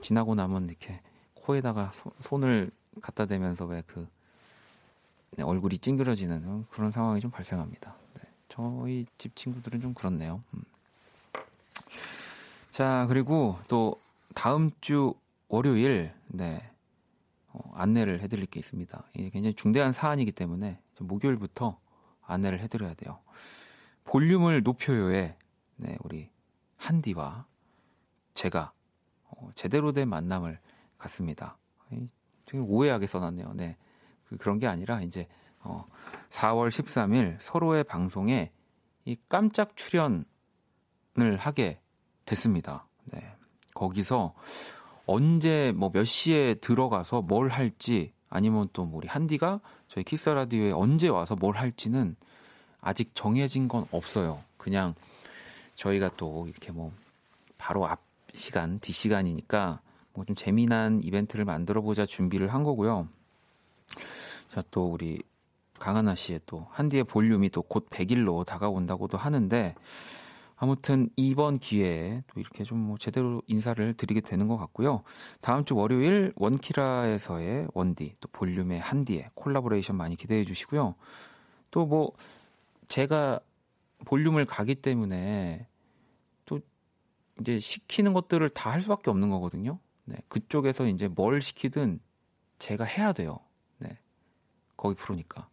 지나고 0.02 0.36
나면 0.36 0.70
이렇게 0.70 1.00
코에다가 1.36 1.92
소, 1.94 2.12
손을 2.22 2.72
갖다 3.02 3.26
대면서 3.26 3.66
왜그 3.66 4.08
네, 5.38 5.44
얼굴이 5.44 5.78
찡그러지는 5.78 6.66
그런 6.70 6.92
상황이 6.92 7.22
좀 7.22 7.32
발생합니다. 7.32 7.96
네, 8.16 8.22
저희 8.50 9.06
집 9.18 9.36
친구들은 9.36 9.80
좀 9.80 9.94
그렇네요. 9.94 10.44
음. 10.54 10.64
자 12.70 13.06
그리고 13.08 13.58
또 13.68 14.00
다음 14.34 14.72
주 14.82 15.14
월요일 15.48 16.14
네 16.28 16.62
어, 17.54 17.72
안내를 17.76 18.22
해드릴 18.22 18.46
게 18.46 18.60
있습니다. 18.60 19.04
이게 19.16 19.30
굉장히 19.30 19.54
중대한 19.54 19.94
사안이기 19.94 20.32
때문에 20.32 20.80
목요일부터 21.00 21.78
안내를 22.24 22.60
해드려야 22.60 22.94
돼요. 22.94 23.20
볼륨을 24.06 24.64
높여요에 24.64 25.36
네, 25.78 25.98
우리 26.04 26.30
한디와 26.78 27.46
제가 28.34 28.72
어, 29.32 29.50
제대로 29.56 29.92
된 29.92 30.10
만남을 30.10 30.60
같습니다. 30.98 31.58
되게 32.46 32.64
오해하게 32.64 33.08
써놨네요. 33.08 33.54
네. 33.56 33.78
그, 34.28 34.38
그런 34.38 34.60
게 34.60 34.68
아니라 34.68 35.02
이제 35.02 35.28
어, 35.60 35.86
4월 36.30 36.70
13일 36.70 37.38
서로의 37.40 37.84
방송에 37.84 38.52
이 39.06 39.18
깜짝 39.30 39.76
출연을 39.76 40.26
하게 41.38 41.80
됐습니다. 42.26 42.88
네. 43.06 43.36
거기서 43.74 44.34
언제 45.06 45.74
뭐 45.76 45.90
몇 45.90 46.04
시에 46.06 46.56
들어가서 46.56 47.22
뭘 47.22 47.50
할지 47.50 48.14
아니면 48.30 48.70
또뭐 48.74 48.98
우리 48.98 49.08
한디가 49.08 49.60
저희 49.88 50.04
키스 50.04 50.30
라디오에 50.30 50.72
언제 50.72 51.08
와서 51.10 51.36
뭘 51.36 51.56
할지는 51.56 52.16
아직 52.80 53.12
정해진 53.14 53.68
건 53.68 53.86
없어요. 53.92 54.42
그냥 54.58 54.96
저희가 55.76 56.12
또 56.18 56.48
이렇게 56.48 56.72
뭐 56.72 56.92
바로 57.58 57.88
앞 57.88 58.02
시간, 58.34 58.80
뒷시간이니까 58.80 59.82
뭐 60.14 60.26
좀 60.26 60.36
재미난 60.36 61.02
이벤트를 61.04 61.46
만들어 61.46 61.82
보자 61.82 62.06
준비를 62.06 62.54
한 62.54 62.64
거고요. 62.64 63.08
자, 64.54 64.64
또 64.72 64.88
우리 64.92 65.22
강하나 65.80 66.14
씨의 66.16 66.42
또 66.46 66.68
한디의 66.72 67.06
볼륨이 67.06 67.50
또 67.50 67.62
곧 67.64 67.90
100일로 67.90 68.46
다가온다고도 68.46 69.18
하는데 69.18 69.74
아무튼 70.58 71.10
이번 71.16 71.58
기회에 71.58 72.24
또 72.28 72.40
이렇게 72.40 72.64
좀 72.64 72.78
뭐 72.80 72.98
제대로 72.98 73.42
인사를 73.48 73.94
드리게 73.96 74.22
되는 74.22 74.48
것 74.48 74.58
같고요. 74.58 75.02
다음 75.40 75.66
주 75.66 75.76
월요일 75.76 76.34
원키라에서의 76.36 77.68
원디 77.74 78.14
또 78.20 78.28
볼륨의 78.32 78.80
한디의 78.80 79.30
콜라보레이션 79.34 79.96
많이 79.96 80.16
기대해 80.16 80.44
주시고요. 80.46 80.96
또 81.72 81.86
뭐 81.86 82.12
제가 82.90 83.40
볼륨을 84.06 84.46
가기 84.46 84.76
때문에 84.76 85.66
또 85.66 85.71
이제 87.42 87.60
시키는 87.60 88.14
것들을 88.14 88.50
다 88.52 88.72
할 88.72 88.82
수밖에 88.82 89.10
없는 89.10 89.30
거거든요. 89.30 89.80
네, 90.06 90.18
그쪽에서 90.30 90.86
이제 90.88 91.08
뭘 91.08 91.42
시키든 91.42 92.00
제가 92.60 92.84
해야 92.86 93.12
돼요. 93.14 93.40
네, 93.80 93.98
거기 94.78 94.96
프로니까. 94.96 95.48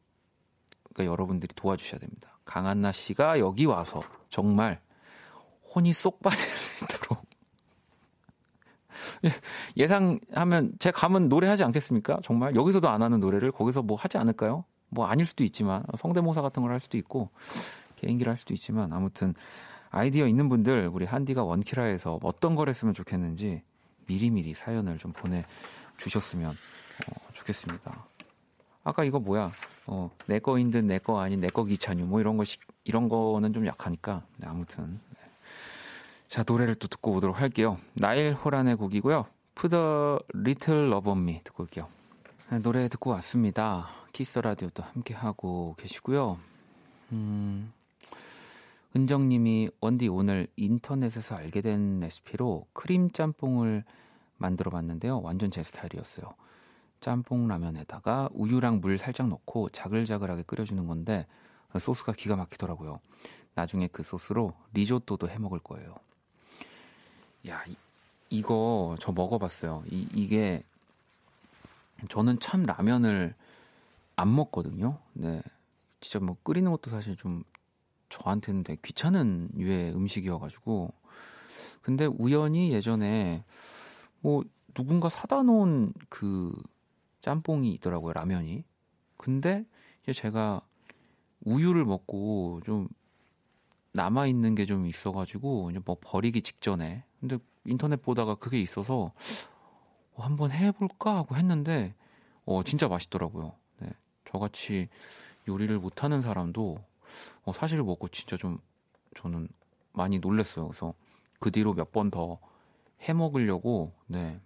그러니까 0.84 1.12
여러분들이 1.12 1.52
도와주셔야 1.56 1.98
됩니다. 2.00 2.38
강한나 2.44 2.92
씨가 2.92 3.38
여기 3.40 3.64
와서 3.66 4.02
정말 4.30 4.80
혼이 5.74 5.92
쏙 5.92 6.20
빠질 6.22 6.38
수 6.56 6.84
있도록 6.84 7.22
예상하면 9.76 10.72
제가 10.78 10.98
가면 10.98 11.28
노래하지 11.28 11.64
않겠습니까? 11.64 12.20
정말 12.24 12.54
여기서도 12.54 12.88
안 12.88 13.02
하는 13.02 13.20
노래를 13.20 13.52
거기서 13.52 13.82
뭐 13.82 13.96
하지 13.96 14.18
않을까요? 14.18 14.64
뭐 14.88 15.06
아닐 15.06 15.26
수도 15.26 15.44
있지만 15.44 15.82
성대모사 15.98 16.40
같은 16.42 16.62
걸 16.62 16.72
할 16.72 16.80
수도 16.80 16.96
있고 16.96 17.30
개인기를 17.96 18.30
할 18.30 18.36
수도 18.36 18.54
있지만 18.54 18.92
아무튼 18.92 19.34
아이디어 19.90 20.26
있는 20.26 20.48
분들 20.48 20.90
우리 20.92 21.04
원디가 21.04 21.44
원키라에서 21.44 22.18
어떤 22.22 22.54
걸 22.54 22.68
했으면 22.68 22.94
좋겠는지 22.94 23.62
미리미리 24.06 24.54
사연을 24.54 24.98
좀 24.98 25.12
보내 25.12 25.44
주셨으면 25.96 26.50
어, 26.50 27.14
좋겠습니다. 27.32 28.06
아까 28.84 29.04
이거 29.04 29.18
뭐야? 29.20 29.50
어, 29.86 30.10
내 30.26 30.38
거인 30.38 30.70
듯 30.70 30.84
내 30.84 30.98
거 30.98 31.20
아닌 31.20 31.40
내거 31.40 31.64
기차뉴 31.64 32.06
뭐 32.06 32.20
이런 32.20 32.36
거 32.36 32.44
이런 32.84 33.08
거는 33.08 33.52
좀 33.52 33.66
약하니까 33.66 34.22
네, 34.36 34.46
아무튼 34.46 35.00
네. 35.10 35.30
자 36.28 36.44
노래를 36.46 36.74
또 36.76 36.88
듣고 36.88 37.12
오도록 37.12 37.40
할게요. 37.40 37.78
나일 37.94 38.32
호란의 38.34 38.76
곡이고요. 38.76 39.26
Love 39.64 41.10
on 41.12 41.18
Me 41.22 41.40
듣고 41.44 41.64
올게요. 41.64 41.88
네, 42.50 42.58
노래 42.60 42.88
듣고 42.88 43.10
왔습니다. 43.10 43.90
키스 44.12 44.38
라디오도 44.38 44.82
함께 44.82 45.14
하고 45.14 45.74
계시고요. 45.78 46.38
음, 47.12 47.72
은정님이 48.98 49.70
원디 49.80 50.08
오늘 50.08 50.48
인터넷에서 50.56 51.36
알게 51.36 51.60
된 51.60 52.00
레시피로 52.00 52.66
크림 52.72 53.12
짬뽕을 53.12 53.84
만들어 54.38 54.72
봤는데요. 54.72 55.20
완전 55.20 55.52
제 55.52 55.62
스타일이었어요. 55.62 56.34
짬뽕 57.00 57.46
라면에다가 57.46 58.28
우유랑 58.32 58.80
물 58.80 58.98
살짝 58.98 59.28
넣고 59.28 59.68
자글자글하게 59.68 60.42
끓여주는 60.42 60.84
건데 60.88 61.28
소스가 61.78 62.12
기가 62.12 62.34
막히더라고요. 62.34 62.98
나중에 63.54 63.86
그 63.86 64.02
소스로 64.02 64.54
리조또도 64.74 65.30
해 65.30 65.38
먹을 65.38 65.60
거예요. 65.60 65.94
야, 67.46 67.62
이, 67.68 67.76
이거 68.30 68.96
저 68.98 69.12
먹어봤어요. 69.12 69.84
이, 69.92 70.08
이게 70.12 70.64
저는 72.08 72.40
참 72.40 72.64
라면을 72.64 73.32
안 74.16 74.34
먹거든요. 74.34 74.98
네. 75.12 75.40
진짜 76.00 76.18
뭐 76.18 76.36
끓이는 76.42 76.72
것도 76.72 76.90
사실 76.90 77.14
좀 77.14 77.44
저한테는 78.08 78.62
되게 78.64 78.80
귀찮은 78.84 79.50
유의 79.56 79.94
음식이어가지고. 79.94 80.92
근데 81.82 82.06
우연히 82.06 82.72
예전에 82.72 83.44
뭐 84.20 84.44
누군가 84.74 85.08
사다 85.08 85.42
놓은 85.42 85.92
그 86.08 86.52
짬뽕이 87.22 87.72
있더라고요, 87.74 88.12
라면이. 88.12 88.64
근데 89.16 89.64
이제 90.02 90.12
제가 90.12 90.60
우유를 91.44 91.84
먹고 91.84 92.60
좀 92.64 92.88
남아 93.92 94.26
있는 94.26 94.54
게 94.54 94.66
좀 94.66 94.86
있어가지고, 94.86 95.70
이제 95.70 95.80
뭐 95.84 95.96
버리기 96.00 96.42
직전에. 96.42 97.04
근데 97.20 97.38
인터넷 97.64 98.00
보다가 98.00 98.36
그게 98.36 98.60
있어서 98.60 99.12
어, 100.14 100.22
한번 100.22 100.50
해볼까 100.52 101.16
하고 101.16 101.36
했는데, 101.36 101.94
어, 102.44 102.62
진짜 102.62 102.88
맛있더라고요. 102.88 103.54
네. 103.80 103.90
저같이 104.30 104.88
요리를 105.48 105.76
못하는 105.78 106.22
사람도 106.22 106.78
어, 107.48 107.52
사실 107.52 107.82
먹고 107.82 108.08
진짜 108.08 108.36
좀 108.36 108.58
저는 109.16 109.48
많이 109.92 110.18
놀랬어요. 110.18 110.68
그래서 110.68 110.94
그 111.40 111.50
뒤로 111.50 111.72
몇 111.74 111.90
번 111.92 112.10
더 112.10 112.38
해 113.00 113.12
먹으려고, 113.12 113.92
네. 114.06 114.40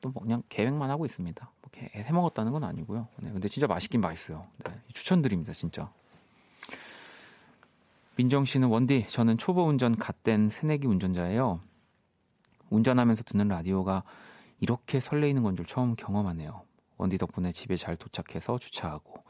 또 0.00 0.10
뭐 0.10 0.22
그냥 0.22 0.42
계획만 0.48 0.90
하고 0.90 1.04
있습니다. 1.06 1.50
뭐 1.60 1.70
해 1.82 2.12
먹었다는 2.12 2.52
건 2.52 2.64
아니고요. 2.64 3.08
네, 3.18 3.32
근데 3.32 3.48
진짜 3.48 3.66
맛있긴 3.66 4.00
맛있어요. 4.00 4.46
네, 4.64 4.80
추천드립니다, 4.92 5.52
진짜. 5.52 5.92
민정 8.16 8.44
씨는 8.44 8.68
원디, 8.68 9.06
저는 9.08 9.38
초보 9.38 9.64
운전 9.64 9.96
갓된 9.96 10.50
새내기 10.50 10.86
운전자예요. 10.86 11.60
운전하면서 12.70 13.24
듣는 13.24 13.48
라디오가 13.48 14.02
이렇게 14.60 14.98
설레이는 15.00 15.42
건 15.42 15.56
줄 15.56 15.66
처음 15.66 15.94
경험하네요. 15.94 16.62
원디 16.96 17.16
덕분에 17.18 17.52
집에 17.52 17.76
잘 17.76 17.96
도착해서 17.96 18.58
주차하고 18.58 19.22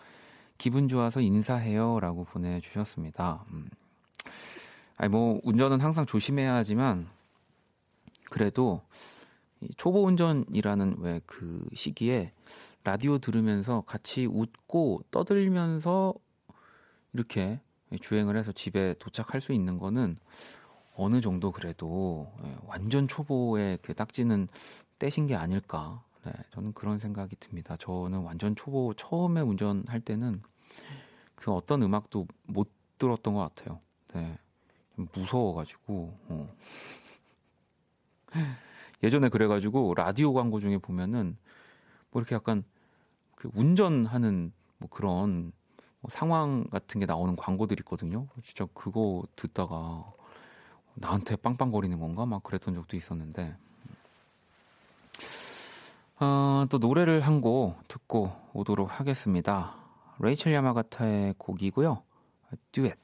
기분 0.59 0.88
좋아서 0.88 1.21
인사해요라고 1.21 2.25
보내주셨습니다. 2.25 3.44
음. 3.53 3.71
아니 4.97 5.11
뭐 5.11 5.40
운전은 5.44 5.81
항상 5.81 6.05
조심해야 6.05 6.55
하지만 6.55 7.09
그래도 8.31 8.83
초보 9.77 10.05
운전이라는 10.05 10.97
왜 10.99 11.21
그 11.27 11.64
시기에 11.75 12.33
라디오 12.85 13.18
들으면서 13.18 13.83
같이 13.87 14.27
웃고 14.27 15.03
떠들면서 15.11 16.14
이렇게 17.12 17.61
주행을 18.01 18.37
해서 18.37 18.53
집에 18.53 18.94
도착할 18.99 19.40
수 19.40 19.53
있는 19.53 19.79
거는 19.79 20.16
어느 20.97 21.21
정도 21.21 21.53
그래도 21.53 22.33
예, 22.44 22.57
완전 22.66 23.07
초보의 23.07 23.79
그 23.83 23.94
딱지는 23.94 24.49
떼신 24.99 25.27
게 25.27 25.37
아닐까. 25.37 26.03
네, 26.29 26.45
저는 26.51 26.75
그런 26.75 26.99
생각이 26.99 27.37
듭니다. 27.37 27.77
저는 27.77 28.21
완전 28.21 28.55
초보 28.55 28.93
처음에 28.95 29.41
운전할 29.41 30.01
때는 30.01 30.43
그 31.35 31.53
어떤 31.53 31.83
음악도 31.83 32.27
못 32.45 32.71
들었던 32.99 33.33
것 33.33 33.41
같아요. 33.55 33.81
네, 34.12 34.38
무서워가지고. 34.97 36.19
어. 36.29 36.55
예전에 39.03 39.29
그래가지고 39.29 39.95
라디오 39.95 40.35
광고 40.35 40.61
중에 40.61 40.77
보면은 40.79 41.38
뭐 42.11 42.21
이렇게 42.21 42.35
약간 42.35 42.62
그 43.35 43.49
운전하는 43.55 44.53
뭐 44.79 44.88
그런 44.91 45.53
뭐 46.01 46.11
상황 46.11 46.64
같은 46.64 47.01
게 47.01 47.07
나오는 47.07 47.37
광고들 47.37 47.79
있거든요. 47.81 48.27
진짜 48.45 48.67
그거 48.75 49.25
듣다가 49.37 50.12
나한테 50.95 51.37
빵빵거리는 51.37 51.99
건가 51.99 52.27
막 52.27 52.43
그랬던 52.43 52.75
적도 52.75 52.97
있었는데 52.97 53.57
어, 56.21 56.67
또 56.69 56.79
노래를 56.79 57.21
한 57.21 57.41
곡 57.41 57.87
듣고 57.87 58.33
오도록 58.53 58.99
하겠습니다. 58.99 59.77
레이첼 60.19 60.53
야마가타의 60.53 61.35
곡이고요. 61.39 62.03
듀엣. 62.73 62.99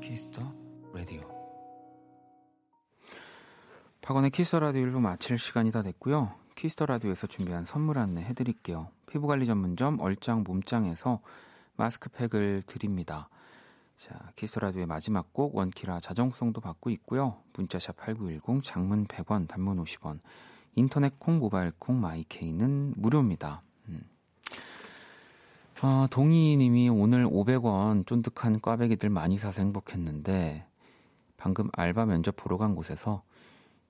키스 0.00 0.26
더 0.26 0.42
라디오. 0.94 1.22
박원의 4.00 4.30
키스 4.30 4.49
더 4.49 4.60
라디오 4.60 4.82
1부 4.86 5.00
마칠 5.00 5.38
시간이 5.38 5.70
다 5.72 5.82
됐고요. 5.82 6.41
키스 6.62 6.77
더 6.77 6.86
라디오에서 6.86 7.26
준비한 7.26 7.64
선물 7.64 7.98
안내 7.98 8.22
해드릴게요. 8.22 8.86
피부관리 9.10 9.46
전문점 9.46 9.98
얼짱 9.98 10.44
몸짱에서 10.46 11.18
마스크팩을 11.74 12.62
드립니다. 12.68 13.28
자, 13.96 14.30
키스 14.36 14.51
더 14.51 14.60
라디오의 14.60 14.86
마지막 14.86 15.32
곡 15.32 15.56
원키라 15.56 15.98
자정송도 15.98 16.60
받고 16.60 16.90
있고요. 16.90 17.42
문자샵 17.54 17.96
8910 17.96 18.62
장문 18.62 19.06
100원 19.06 19.48
단문 19.48 19.82
50원 19.82 20.20
인터넷 20.76 21.18
콩 21.18 21.40
모바일 21.40 21.72
콩 21.80 22.00
마이 22.00 22.35
K는 22.35 22.94
무료입니다. 22.96 23.62
음. 23.88 24.04
어, 25.82 26.06
동희님이 26.12 26.90
오늘 26.90 27.26
500원 27.26 28.06
쫀득한 28.06 28.60
꽈배기들 28.60 29.10
많이 29.10 29.36
사서 29.36 29.62
행복했는데 29.62 30.64
방금 31.36 31.70
알바 31.72 32.06
면접 32.06 32.36
보러 32.36 32.56
간 32.56 32.76
곳에서 32.76 33.24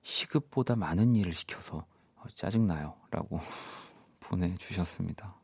시급보다 0.01 0.75
많은 0.75 1.15
일을 1.15 1.33
시켜서 1.33 1.85
어, 2.23 2.27
짜증나요. 2.33 2.95
라고 3.11 3.39
보내주셨습니다. 4.21 5.35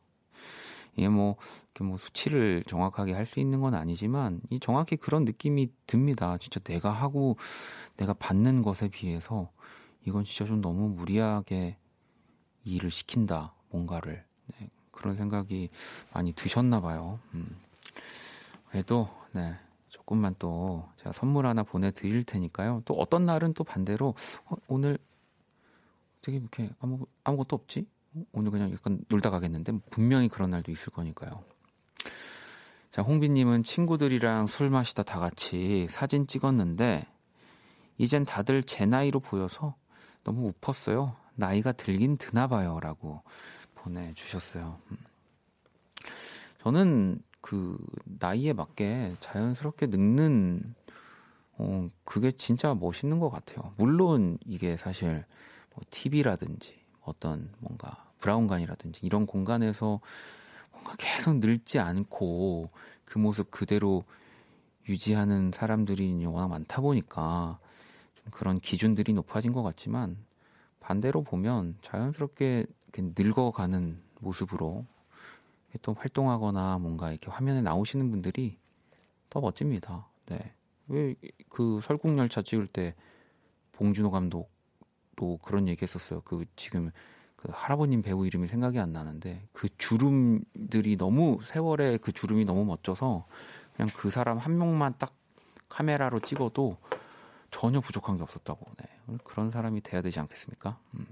이게 0.96 1.08
뭐, 1.08 1.36
이렇게 1.74 1.84
뭐 1.84 1.98
수치를 1.98 2.64
정확하게 2.66 3.12
할 3.12 3.26
수 3.26 3.40
있는 3.40 3.60
건 3.60 3.74
아니지만, 3.74 4.40
이 4.50 4.58
정확히 4.60 4.96
그런 4.96 5.24
느낌이 5.24 5.70
듭니다. 5.86 6.36
진짜 6.38 6.60
내가 6.60 6.90
하고, 6.90 7.36
내가 7.96 8.14
받는 8.14 8.62
것에 8.62 8.88
비해서, 8.88 9.50
이건 10.06 10.24
진짜 10.24 10.46
좀 10.46 10.60
너무 10.60 10.88
무리하게 10.88 11.76
일을 12.64 12.90
시킨다, 12.90 13.54
뭔가를. 13.70 14.24
네, 14.58 14.70
그런 14.90 15.16
생각이 15.16 15.70
많이 16.14 16.32
드셨나 16.32 16.80
봐요. 16.80 17.20
음. 17.34 17.56
그래도, 18.70 19.08
네, 19.32 19.54
조금만 19.88 20.34
또 20.38 20.88
제가 20.98 21.12
선물 21.12 21.46
하나 21.46 21.62
보내드릴 21.62 22.24
테니까요. 22.24 22.82
또 22.84 22.94
어떤 22.94 23.26
날은 23.26 23.54
또 23.54 23.64
반대로, 23.64 24.14
어, 24.46 24.56
오늘 24.68 24.98
되게 26.22 26.38
이렇게 26.38 26.70
아무, 26.80 27.06
아무것도 27.24 27.56
없지? 27.56 27.86
오늘 28.32 28.50
그냥 28.50 28.72
약간 28.72 29.00
놀다 29.08 29.30
가겠는데, 29.30 29.72
분명히 29.90 30.28
그런 30.28 30.50
날도 30.50 30.72
있을 30.72 30.92
거니까요. 30.92 31.42
자, 32.90 33.02
홍비님은 33.02 33.62
친구들이랑 33.62 34.46
술 34.46 34.68
마시다 34.70 35.02
다 35.02 35.20
같이 35.20 35.86
사진 35.88 36.26
찍었는데, 36.26 37.06
이젠 37.98 38.24
다들 38.24 38.62
제 38.62 38.86
나이로 38.86 39.20
보여서 39.20 39.76
너무 40.24 40.52
웃었어요. 40.62 41.16
나이가 41.34 41.72
들긴 41.72 42.16
드나 42.16 42.46
봐요. 42.46 42.80
라고 42.80 43.22
보내주셨어요. 43.74 44.78
음. 44.90 44.96
저는 46.62 47.22
그 47.40 47.78
나이에 48.04 48.52
맞게 48.52 49.14
자연스럽게 49.20 49.86
늙는 49.86 50.74
어, 51.58 51.88
그게 52.04 52.32
진짜 52.32 52.74
멋있는 52.74 53.18
것 53.18 53.30
같아요. 53.30 53.74
물론 53.76 54.38
이게 54.46 54.76
사실 54.76 55.24
뭐 55.74 55.82
TV라든지 55.90 56.80
어떤 57.02 57.50
뭔가 57.58 58.10
브라운관이라든지 58.18 59.00
이런 59.04 59.26
공간에서 59.26 60.00
뭔가 60.72 60.94
계속 60.98 61.36
늙지 61.38 61.78
않고 61.78 62.70
그 63.04 63.18
모습 63.18 63.50
그대로 63.50 64.04
유지하는 64.88 65.52
사람들이 65.52 66.24
워낙 66.26 66.48
많다 66.48 66.80
보니까 66.80 67.58
좀 68.14 68.30
그런 68.30 68.60
기준들이 68.60 69.12
높아진 69.12 69.52
것 69.52 69.62
같지만 69.62 70.16
반대로 70.80 71.22
보면 71.22 71.76
자연스럽게 71.82 72.66
늙어가는 72.96 74.00
모습으로 74.20 74.84
또 75.82 75.94
활동하거나 75.94 76.78
뭔가 76.78 77.10
이렇게 77.10 77.30
화면에 77.30 77.62
나오시는 77.62 78.10
분들이 78.10 78.58
더 79.28 79.40
멋집니다. 79.40 80.08
네. 80.26 80.52
왜 80.88 81.14
그 81.50 81.80
설국열차 81.82 82.40
찍을 82.40 82.66
때 82.68 82.94
봉준호 83.72 84.10
감독 84.10 84.50
도 85.20 85.38
그런 85.42 85.68
얘기 85.68 85.82
했었어요. 85.82 86.22
그 86.24 86.46
지금 86.56 86.90
그 87.36 87.48
할아버님 87.52 88.00
배우 88.00 88.26
이름이 88.26 88.48
생각이 88.48 88.78
안 88.78 88.94
나는데 88.94 89.46
그 89.52 89.68
주름들이 89.76 90.96
너무 90.96 91.38
세월의 91.42 91.98
그 91.98 92.10
주름이 92.10 92.46
너무 92.46 92.64
멋져서 92.64 93.26
그냥 93.76 93.90
그 93.94 94.08
사람 94.10 94.38
한 94.38 94.56
명만 94.56 94.94
딱 94.98 95.12
카메라로 95.68 96.20
찍어도 96.20 96.78
전혀 97.50 97.80
부족한 97.80 98.16
게 98.16 98.22
없었다고. 98.22 98.64
네. 98.78 99.18
그런 99.24 99.50
사람이 99.50 99.82
돼야 99.82 100.00
되지 100.00 100.20
않겠습니까? 100.20 100.78
음. 100.94 101.06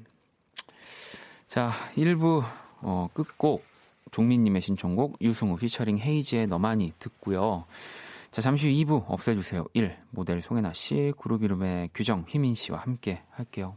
자, 1.47 1.71
1부 1.97 2.43
어, 2.81 3.09
끝곡 3.13 3.63
종민님의 4.11 4.63
신청곡 4.63 5.19
유승우 5.21 5.57
피처링 5.57 5.99
헤이지의 5.99 6.47
너만이 6.47 6.95
듣고요. 6.99 7.67
자, 8.31 8.41
잠시 8.41 8.69
후 8.69 8.73
2부 8.87 9.05
없애주세요. 9.09 9.67
1. 9.75 9.99
모델 10.11 10.41
송혜나 10.41 10.73
씨, 10.73 11.13
그룹 11.19 11.43
이름의 11.43 11.91
규정, 11.93 12.25
희민 12.27 12.55
씨와 12.55 12.79
함께 12.79 13.23
할게요. 13.31 13.77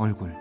얼굴 0.00 0.34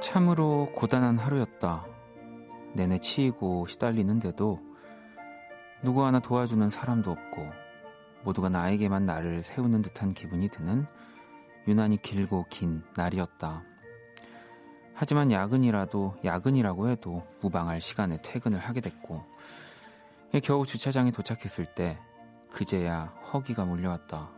참으로 0.00 0.72
고단한 0.74 1.18
하루였다. 1.18 1.84
내내 2.72 3.00
치이고 3.00 3.66
시달리는데도 3.66 4.58
누구 5.82 6.06
하나 6.06 6.18
도와주는 6.18 6.70
사람도 6.70 7.10
없고 7.10 7.50
모두가 8.24 8.48
나에게만 8.48 9.04
나를 9.04 9.42
세우는 9.42 9.82
듯한 9.82 10.14
기분이 10.14 10.48
드는 10.48 10.86
유난히 11.68 11.98
길고 11.98 12.46
긴 12.48 12.82
날이었다. 12.96 13.62
하지만 14.94 15.30
야근이라도 15.30 16.14
야근이라고 16.24 16.88
해도 16.88 17.22
무방할 17.42 17.82
시간에 17.82 18.18
퇴근을 18.22 18.58
하게 18.58 18.80
됐고 18.80 19.22
겨우 20.42 20.66
주차장에 20.66 21.10
도착했을 21.12 21.66
때 21.74 21.98
그제야 22.50 23.14
허기가 23.32 23.64
몰려왔다. 23.64 24.30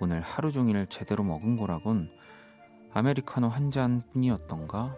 오늘 0.00 0.20
하루 0.20 0.52
종일 0.52 0.86
제대로 0.86 1.24
먹은 1.24 1.56
거라곤 1.56 2.10
아메리카노 2.92 3.48
한 3.48 3.70
잔 3.70 4.02
뿐이었던가? 4.12 4.96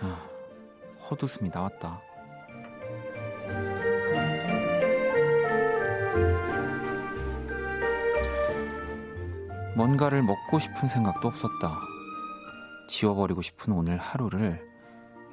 아, 0.00 0.26
헛웃음이 1.00 1.50
나왔다. 1.50 2.00
뭔가를 9.76 10.22
먹고 10.22 10.58
싶은 10.58 10.88
생각도 10.88 11.28
없었다. 11.28 11.78
지워버리고 12.88 13.42
싶은 13.42 13.72
오늘 13.72 13.96
하루를 13.98 14.60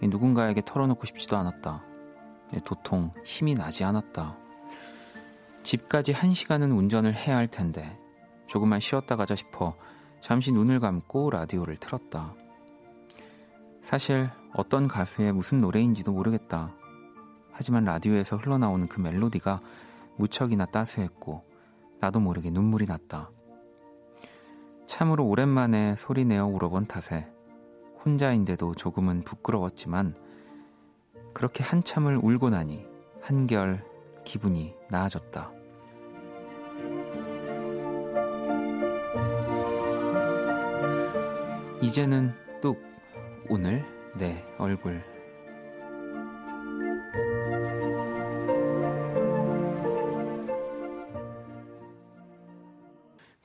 누군가에게 0.01 0.61
털어놓고 0.65 1.05
싶지도 1.05 1.37
않았다. 1.37 1.83
도통 2.65 3.11
힘이 3.23 3.55
나지 3.55 3.83
않았다. 3.83 4.37
집까지 5.63 6.11
한 6.11 6.33
시간은 6.33 6.71
운전을 6.71 7.13
해야 7.13 7.37
할 7.37 7.47
텐데 7.47 7.97
조금만 8.47 8.79
쉬었다 8.79 9.15
가자 9.15 9.35
싶어 9.35 9.75
잠시 10.21 10.51
눈을 10.51 10.79
감고 10.79 11.29
라디오를 11.29 11.77
틀었다. 11.77 12.35
사실 13.81 14.29
어떤 14.53 14.87
가수의 14.87 15.31
무슨 15.33 15.59
노래인지도 15.59 16.11
모르겠다. 16.11 16.75
하지만 17.51 17.85
라디오에서 17.85 18.37
흘러나오는 18.37 18.87
그 18.87 18.99
멜로디가 18.99 19.61
무척이나 20.17 20.65
따스했고 20.65 21.43
나도 21.99 22.19
모르게 22.19 22.49
눈물이 22.49 22.85
났다. 22.85 23.31
참으로 24.87 25.25
오랜만에 25.25 25.95
소리 25.97 26.25
내어 26.25 26.45
울어본 26.45 26.87
탓에 26.87 27.27
혼자인데도 28.03 28.73
조금은 28.75 29.23
부끄러웠지만 29.23 30.15
그렇게 31.33 31.63
한참을 31.63 32.19
울고 32.21 32.49
나니 32.49 32.85
한결 33.21 33.83
기분이 34.23 34.75
나아졌다. 34.89 35.51
이제는 41.81 42.33
뚝 42.61 42.81
오늘 43.49 43.85
내 44.15 44.45
얼굴 44.57 45.01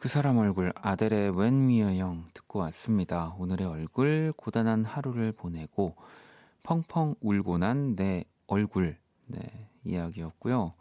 그 0.05 0.09
사람 0.09 0.37
얼굴 0.37 0.71
아델의 0.75 1.31
We 1.31 1.77
Are 1.77 1.99
Young 1.99 2.27
듣고 2.35 2.59
왔습니다. 2.59 3.35
오늘의 3.39 3.67
얼굴 3.67 4.35
고단한 4.37 4.85
하루를 4.85 5.33
보내고 5.33 5.97
펑펑 6.65 7.15
울고 7.21 7.59
난 7.59 7.95
내 7.95 8.25
얼굴 8.47 8.99
네, 9.27 9.69
이야기였고요. 9.85 10.75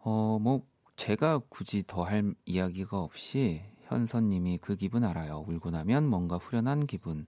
어, 0.00 0.38
뭐 0.40 0.62
제가 0.96 1.40
굳이 1.48 1.84
더 1.86 2.04
할 2.04 2.34
이야기가 2.44 2.98
없이 2.98 3.62
현선님이 3.82 4.58
그 4.58 4.74
기분 4.76 5.04
알아요. 5.04 5.44
울고 5.46 5.70
나면 5.70 6.06
뭔가 6.08 6.36
후련한 6.36 6.86
기분. 6.86 7.26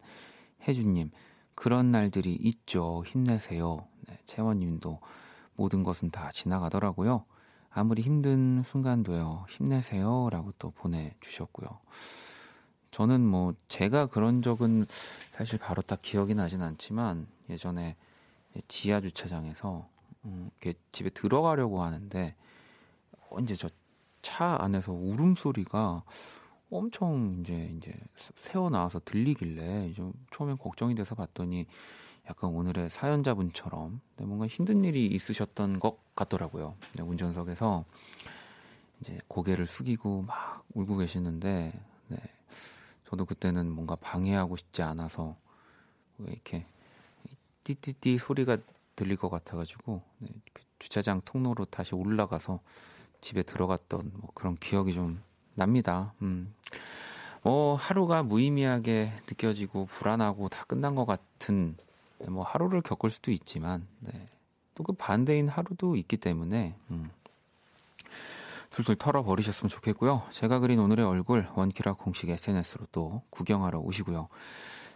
혜주님 0.67 1.11
그런 1.55 1.91
날들이 1.93 2.35
있죠. 2.41 3.05
힘내세요. 3.07 3.87
네, 4.09 4.17
채원님도 4.27 5.01
모든 5.55 5.83
것은 5.83 6.11
다 6.11 6.31
지나가더라고요. 6.33 7.25
아무리 7.71 8.03
힘든 8.03 8.63
순간도요. 8.65 9.47
힘내세요라고 9.51 10.53
또 10.59 10.71
보내주셨고요. 10.71 11.69
저는 12.91 13.21
뭐 13.27 13.55
제가 13.69 14.07
그런 14.07 14.43
적은 14.43 14.87
사실 15.33 15.59
바로 15.59 15.83
딱 15.83 16.01
기억이 16.03 16.35
나진 16.35 16.63
않지만 16.63 17.27
예전에 17.51 17.97
지하 18.67 19.01
주차장에서 19.01 19.89
음, 20.25 20.51
이렇게 20.61 20.79
집에 20.93 21.11
들어가려고 21.11 21.83
하는데 21.83 22.35
언제 23.31 23.55
저 23.55 23.69
차 24.23 24.57
안에서 24.61 24.93
울음소리가 24.93 26.03
엄청 26.71 27.39
이제 27.41 27.73
이제 27.77 27.95
새어 28.37 28.69
나와서 28.69 29.01
들리길래 29.05 29.93
좀 29.95 30.13
처음엔 30.33 30.59
걱정이 30.59 30.95
돼서 30.95 31.15
봤더니 31.15 31.67
약간 32.29 32.51
오늘의 32.51 32.91
사연자분처럼 32.91 34.01
네, 34.17 34.27
뭔가 34.27 34.47
힘든 34.47 34.85
일이 34.85 35.07
있으셨던 35.07 35.81
것 35.81 36.15
같더라고요. 36.15 36.77
네, 36.95 37.03
운전석에서 37.03 37.85
이제 39.01 39.19
고개를 39.29 39.67
숙이고 39.67 40.23
막 40.23 40.65
울고 40.75 40.99
계시는데 40.99 41.73
네, 42.09 42.17
저도 43.09 43.25
그때는 43.25 43.71
뭔가 43.71 43.97
방해하고 43.97 44.57
싶지 44.57 44.83
않아서 44.83 45.37
왜 46.19 46.33
이렇게 46.33 46.67
띠띠띠 47.75 48.19
소리가 48.19 48.59
들릴 48.97 49.17
것 49.17 49.29
같아가지고 49.29 50.03
네, 50.19 50.29
그 50.53 50.63
주차장 50.79 51.21
통로로 51.25 51.67
다시 51.67 51.95
올라가서 51.95 52.61
집에 53.21 53.43
들어갔던 53.43 54.13
뭐 54.15 54.31
그런 54.35 54.55
기억이 54.55 54.95
좀 54.95 55.21
납니다. 55.55 56.15
음. 56.23 56.55
뭐 57.43 57.75
하루가 57.75 58.23
무의미하게 58.23 59.13
느껴지고 59.29 59.87
불안하고 59.87 60.49
다 60.49 60.65
끝난 60.67 60.95
것 60.95 61.05
같은 61.05 61.77
뭐 62.29 62.43
하루를 62.43 62.81
겪을 62.83 63.11
수도 63.11 63.31
있지만 63.31 63.87
네. 64.01 64.29
또 64.75 64.85
그 64.85 64.93
반대인 64.93 65.49
하루도 65.49 65.97
있기 65.97 66.17
때문에 66.17 66.77
음. 66.93 67.11
술술 68.71 68.95
털어버리셨으면 68.97 69.69
좋겠고요. 69.69 70.23
제가 70.31 70.61
그린 70.61 70.79
오늘의 70.79 71.05
얼굴 71.05 71.49
원키라 71.55 71.95
공식 71.95 72.29
SNS로 72.29 72.87
또 72.93 73.23
구경하러 73.31 73.81
오시고요. 73.81 74.29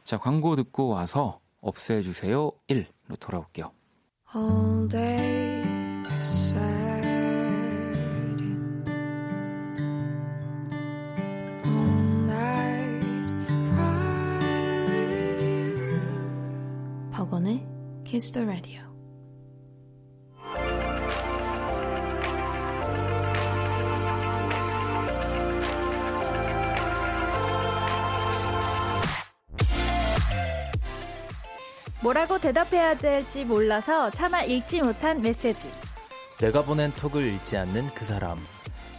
자 0.04 0.18
광고 0.18 0.54
듣고 0.54 0.88
와서 0.88 1.40
없애주세요 1.62 2.53
1로 2.68 3.18
돌아올게요. 3.18 3.72
All 4.35 4.88
day 4.88 5.62
박원의 17.12 17.64
Kiss 18.05 18.33
the 18.33 18.46
Radio 18.46 18.91
뭐라고 32.02 32.38
대답해야 32.38 32.96
될지 32.96 33.44
몰라서 33.44 34.10
차마 34.10 34.42
읽지 34.42 34.82
못한 34.82 35.22
메시지. 35.22 35.70
내가 36.38 36.62
보낸 36.62 36.92
톡을 36.94 37.22
읽지 37.34 37.56
않는 37.56 37.90
그 37.94 38.04
사람. 38.04 38.38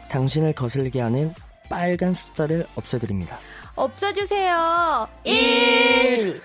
당신을 0.09 0.53
거슬리게 0.53 1.01
하는 1.01 1.33
빨간 1.69 2.13
숫자를 2.13 2.65
없애드립니다. 2.75 3.37
없어주세요. 3.75 5.07
1! 5.23 6.41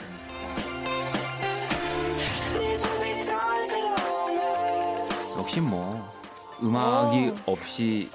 역시 5.38 5.60
뭐 5.60 6.12
음악이 6.62 7.32
오. 7.46 7.52
없이 7.52 8.10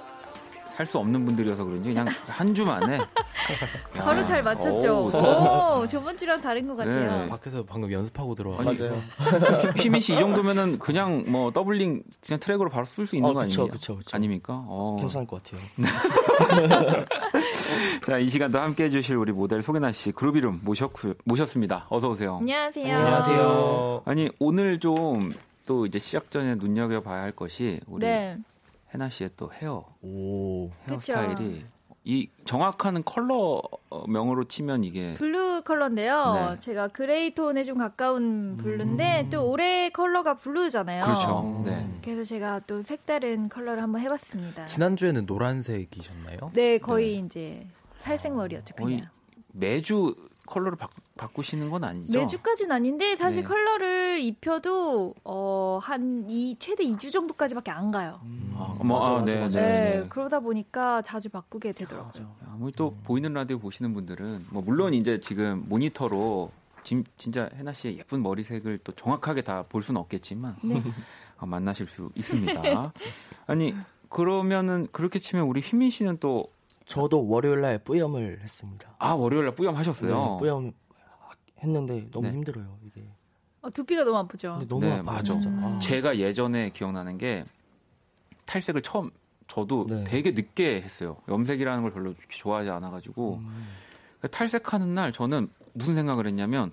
살 0.75 0.85
수 0.87 0.97
없는 0.97 1.23
분들이어서 1.25 1.63
그런지 1.63 1.89
그냥 1.89 2.07
한 2.27 2.53
주 2.53 2.65
만에 2.65 2.99
바로 3.93 4.23
잘 4.25 4.41
맞췄죠. 4.43 5.05
오, 5.05 5.79
오, 5.81 5.87
저번 5.87 6.15
주랑 6.17 6.41
다른 6.41 6.67
것 6.67 6.75
같아요. 6.75 7.23
네. 7.23 7.29
밖에서 7.29 7.63
방금 7.63 7.91
연습하고 7.91 8.35
들어와가지고 8.35 8.95
휘민 9.77 9.99
씨 10.01 10.13
이 10.13 10.17
정도면은 10.17 10.77
그냥 10.79 11.25
뭐 11.27 11.51
doubling 11.51 12.03
그냥 12.25 12.39
트랙으로 12.39 12.69
바로 12.69 12.85
쓸 12.85 13.05
수 13.05 13.15
있는 13.15 13.29
어, 13.29 13.33
거 13.33 13.41
아니에요? 13.41 13.67
그쵸, 13.67 13.97
그쵸. 13.97 14.15
아닙니까? 14.15 14.63
어. 14.67 14.95
괜찮을 14.99 15.25
것 15.27 15.41
같아요. 15.43 15.61
자, 18.05 18.17
이 18.17 18.29
시간도 18.29 18.59
함께 18.59 18.85
해주실 18.85 19.15
우리 19.15 19.31
모델 19.31 19.61
송해나 19.61 19.91
씨 19.91 20.11
그룹 20.11 20.35
이름 20.35 20.59
모셨고, 20.63 21.13
모셨습니다. 21.25 21.87
어서 21.89 22.09
오세요. 22.09 22.37
안녕하세요. 22.39 22.95
안녕하세요. 22.95 24.01
아니 24.05 24.29
오늘 24.39 24.79
좀 24.79 25.31
또 25.65 25.85
이제 25.85 25.99
시작 25.99 26.29
전에 26.29 26.55
눈여겨 26.55 27.01
봐야 27.01 27.21
할 27.21 27.31
것이 27.31 27.79
우리 27.87 28.05
네. 28.05 28.37
해나 28.93 29.09
씨의 29.09 29.31
또 29.37 29.49
헤어 29.53 29.85
오. 30.01 30.69
헤어 30.89 30.99
스타일이 30.99 31.63
이 32.05 32.27
정확한 32.43 33.03
컬러명으로 33.05 34.43
치면 34.49 34.83
이게 34.83 35.13
blue 35.13 35.61
컬러인데요. 35.63 36.49
네. 36.51 36.59
제가 36.59 36.89
gray 36.89 37.33
톤에 37.33 37.63
좀 37.63 37.77
가까운 37.77 38.57
blue인데 38.57 39.21
음. 39.21 39.29
또 39.29 39.49
올해 39.49 39.89
컬러가 39.89 40.35
blue잖아요. 40.35 41.01
그렇죠. 41.03 41.63
네. 41.65 41.89
그래서 42.03 42.25
제가 42.25 42.61
또 42.67 42.81
색다른 42.81 43.47
컬러를 43.47 43.81
한번 43.81 44.01
해봤습니다. 44.01 44.65
지난주에는 44.65 45.25
노란색이셨나요? 45.25 46.51
네, 46.53 46.77
거의 46.77 47.21
네. 47.21 47.25
이제 47.25 47.67
탈색 48.03 48.33
머리였죠. 48.33 48.75
그냥. 48.75 49.07
매주 49.53 50.15
컬러를 50.53 50.77
바, 50.77 50.87
바꾸시는 51.17 51.69
건 51.71 51.83
아니죠? 51.83 52.17
매주까지는 52.17 52.71
아닌데 52.71 53.15
사실 53.15 53.41
네. 53.41 53.47
컬러를 53.47 54.19
입혀도 54.21 55.15
어, 55.23 55.79
한 55.81 56.25
이 56.29 56.55
최대 56.59 56.83
2주 56.85 57.11
정도까지밖에 57.11 57.71
안 57.71 57.89
가요. 57.91 58.19
음. 58.23 58.53
아, 58.55 58.75
뭐, 58.83 58.99
맞아, 58.99 59.11
아, 59.11 59.25
네, 59.25 59.39
맞아, 59.39 59.59
네, 59.59 59.65
네, 59.71 59.99
네, 60.01 60.05
그러다 60.09 60.39
보니까 60.39 61.01
자주 61.01 61.29
바꾸게 61.29 61.71
되더라고요. 61.73 62.35
아무리 62.51 62.71
또 62.73 62.89
음. 62.89 63.01
보이는 63.03 63.33
라디오 63.33 63.57
보시는 63.59 63.93
분들은 63.93 64.45
뭐 64.51 64.61
물론 64.61 64.93
이제 64.93 65.19
지금 65.19 65.63
모니터로 65.67 66.51
진, 66.83 67.03
진짜 67.17 67.49
해나 67.55 67.73
씨의 67.73 67.97
예쁜 67.97 68.21
머리색을 68.21 68.79
또 68.83 68.91
정확하게 68.93 69.41
다 69.41 69.63
볼 69.63 69.81
수는 69.83 69.99
없겠지만 70.01 70.55
네. 70.61 70.83
어, 71.39 71.45
만나실 71.47 71.87
수 71.87 72.09
있습니다. 72.15 72.93
아니 73.47 73.73
그러면은 74.09 74.87
그렇게 74.91 75.17
치면 75.19 75.45
우리 75.45 75.61
휘민 75.61 75.89
씨는 75.89 76.17
또 76.19 76.47
저도 76.85 77.27
월요일 77.27 77.61
날 77.61 77.79
뿌염을 77.79 78.41
했습니다. 78.41 78.95
아 78.99 79.13
월요일 79.13 79.45
날 79.45 79.55
뿌염 79.55 79.75
하셨어요? 79.75 80.09
네, 80.09 80.37
뿌염 80.39 80.71
했는데 81.61 82.09
너무 82.11 82.27
네. 82.27 82.33
힘들어요 82.33 82.77
이게. 82.85 83.03
어, 83.61 83.69
두피가 83.69 84.03
너무 84.03 84.17
아프죠. 84.17 84.59
너무 84.67 84.85
네, 84.85 85.01
맞아. 85.01 85.33
음. 85.33 85.79
제가 85.81 86.17
예전에 86.17 86.69
기억나는 86.71 87.17
게 87.17 87.45
탈색을 88.45 88.81
처음 88.81 89.11
저도 89.47 89.85
네. 89.87 90.03
되게 90.03 90.31
늦게 90.31 90.81
했어요. 90.81 91.17
염색이라는 91.29 91.81
걸 91.81 91.93
별로 91.93 92.13
좋아하지 92.29 92.69
않아 92.69 92.91
가지고 92.91 93.35
음. 93.37 93.67
탈색하는 94.29 94.93
날 94.93 95.13
저는 95.13 95.49
무슨 95.73 95.95
생각을 95.95 96.27
했냐면 96.27 96.71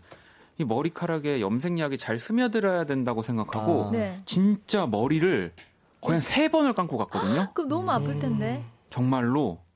이 0.58 0.64
머리카락에 0.64 1.40
염색약이 1.40 1.96
잘 1.98 2.18
스며들어야 2.18 2.84
된다고 2.84 3.22
생각하고 3.22 3.86
아. 3.86 3.90
네. 3.92 4.20
진짜 4.26 4.86
머리를 4.86 5.52
거의 6.00 6.18
세 6.18 6.48
번을 6.48 6.72
감고 6.74 6.96
갔거든요. 6.98 7.50
그럼 7.54 7.68
너무 7.68 7.90
아플 7.90 8.18
텐데. 8.18 8.64
정말로 8.90 9.40
뭐 9.42 9.69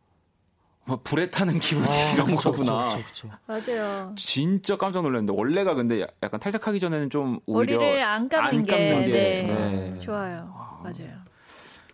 불에 1.03 1.31
타는 1.31 1.59
기분이 1.61 1.87
아, 1.87 2.12
이런 2.12 2.27
그쵸, 2.27 2.53
거구나. 2.53 2.87
그쵸, 2.87 3.03
그쵸, 3.07 3.31
맞아요. 3.47 4.14
진짜 4.16 4.77
깜짝 4.77 5.03
놀랐는데 5.03 5.33
원래가 5.35 5.75
근데 5.75 6.07
약간 6.23 6.38
탈색하기 6.40 6.79
전에는 6.79 7.11
좀 7.11 7.40
오히려 7.47 7.79
머리를 7.79 8.03
안 8.03 8.29
감는, 8.29 8.47
안 8.47 8.66
감는 8.66 8.99
게, 9.01 9.07
게 9.07 9.42
네. 9.42 9.90
네. 9.92 9.99
좋아요. 9.99 10.53
아. 10.55 10.81
맞아요. 10.83 11.25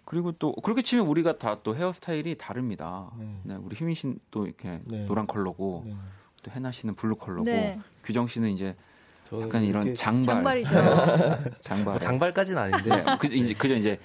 그리고 0.04 0.32
또 0.32 0.52
그렇게 0.54 0.82
치면 0.82 1.06
우리가 1.06 1.38
다 1.38 1.60
또 1.62 1.76
헤어스타일이 1.76 2.36
다릅니다. 2.36 3.10
네. 3.16 3.40
네 3.44 3.54
우리 3.62 3.76
희민 3.76 3.94
씨는 3.94 4.18
또 4.32 4.46
이렇게 4.46 4.80
네. 4.84 5.04
노란 5.06 5.26
컬러고 5.28 5.84
네. 5.86 5.94
또 6.42 6.50
해나 6.50 6.72
씨는 6.72 6.96
blue 6.96 7.14
컬러고 7.14 7.44
네. 7.44 7.78
규정 8.02 8.26
씨는 8.26 8.50
이제 8.50 8.74
약간 9.40 9.62
이런 9.62 9.94
장발 9.94 10.64
장발이죠. 10.64 10.70
장발 11.60 11.84
뭐 11.84 11.98
장발까지는 11.98 12.60
아닌데 12.60 13.04
그 13.20 13.28
이제 13.28 13.54
그저 13.54 13.76
이제 13.76 14.00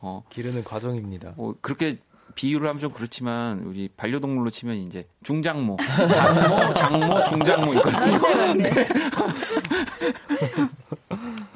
어 0.00 0.22
기르는 0.30 0.64
과정입니다. 0.64 1.34
뭐 1.36 1.54
그렇게 1.60 1.98
비유를 2.34 2.68
하면 2.68 2.80
좀 2.80 2.90
그렇지만 2.90 3.62
우리 3.64 3.88
반려동물로 3.96 4.50
치면 4.50 4.76
이제 4.76 5.06
중장모, 5.22 5.76
장모, 6.14 6.74
장모, 6.74 7.24
중장모 7.24 7.74
있거든요. 7.74 8.20
네. 8.56 8.70
네. 8.70 8.88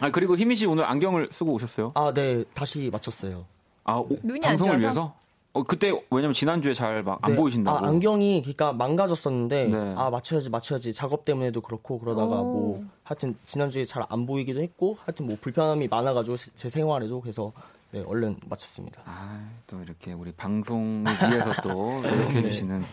아 0.01 0.11
그리고 0.11 0.37
휘민 0.37 0.57
씨 0.57 0.67
오늘 0.67 0.85
안경을 0.85 1.29
쓰고 1.31 1.53
오셨어요? 1.53 1.93
아, 1.95 2.13
네, 2.15 2.45
다시 2.55 2.91
맞췄어요. 2.93 3.45
아, 3.85 3.97
오, 3.97 4.09
방송을 4.43 4.81
위해서? 4.81 5.15
어 5.57 5.63
그때 5.63 5.93
왜냐면 6.11 6.35
지난주에 6.35 6.75
잘 6.75 7.05
막안 7.05 7.31
네. 7.31 7.37
보이신다고. 7.37 7.79
아, 7.79 7.89
안경이 7.89 8.43
그러니까 8.43 8.73
망가졌었는데 8.73 9.67
네. 9.69 9.95
아 9.97 10.11
맞춰야지 10.11 10.51
맞춰야지 10.51 10.93
작업 10.93 11.25
때문에도 11.25 11.61
그렇고 11.61 12.01
그러다가 12.01 12.41
오. 12.41 12.43
뭐 12.43 12.85
하여튼 13.05 13.37
지난주에 13.47 13.85
잘 13.85 14.05
안 14.09 14.27
보이기도 14.27 14.61
했고 14.61 14.99
하여튼 15.05 15.27
뭐 15.27 15.37
불편함이 15.41 15.87
많아가지고 15.87 16.37
제 16.57 16.69
생활에도 16.69 17.21
그래서 17.21 17.53
네, 17.95 18.03
얼른 18.07 18.41
마쳤습니다. 18.47 19.03
아, 19.05 19.49
또 19.67 19.81
이렇게 19.83 20.13
우리 20.13 20.33
방송을 20.33 21.05
위해서 21.31 21.53
또 21.63 22.01
노력해 22.03 22.41
네. 22.41 22.51
주시는 22.51 22.85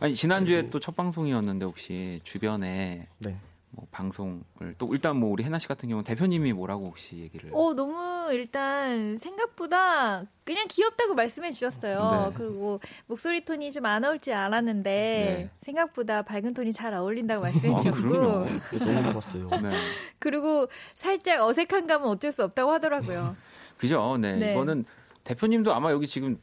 아니 0.00 0.14
지난주에 0.14 0.70
또 0.70 0.78
첫 0.80 0.96
방송이었는데 0.96 1.64
혹시 1.64 2.20
주변에 2.24 3.06
네. 3.18 3.36
뭐 3.72 3.86
방송을 3.92 4.74
또 4.78 4.92
일단 4.92 5.16
뭐 5.16 5.30
우리 5.30 5.44
해나 5.44 5.58
씨 5.60 5.68
같은 5.68 5.88
경우는 5.88 6.04
대표님이 6.04 6.52
뭐라고 6.52 6.86
혹시 6.86 7.18
얘기를? 7.18 7.50
어 7.52 7.72
너무 7.72 8.28
일단 8.32 9.16
생각보다 9.16 10.24
그냥 10.44 10.66
귀엽다고 10.68 11.14
말씀해 11.14 11.52
주셨어요. 11.52 12.30
네. 12.30 12.34
그리고 12.36 12.80
목소리 13.06 13.44
톤이 13.44 13.70
좀 13.72 13.86
안 13.86 14.04
어울지 14.04 14.32
알았는데 14.32 14.90
네. 14.90 15.50
생각보다 15.60 16.22
밝은 16.22 16.52
톤이 16.54 16.72
잘 16.72 16.94
어울린다고 16.94 17.42
말씀해 17.42 17.74
아, 17.74 17.80
주셨고 17.80 18.16
아, 18.16 18.84
너무 18.84 19.02
좋았어요. 19.04 19.48
네. 19.62 19.70
그리고 20.18 20.66
살짝 20.94 21.40
어색한 21.42 21.86
감은 21.86 22.08
어쩔 22.08 22.32
수 22.32 22.42
없다고 22.42 22.72
하더라고요. 22.72 23.36
그죠? 23.80 24.16
네. 24.18 24.36
네. 24.36 24.52
이거는 24.52 24.84
대표님도 25.24 25.72
아마 25.74 25.90
여기 25.90 26.06
지금 26.06 26.36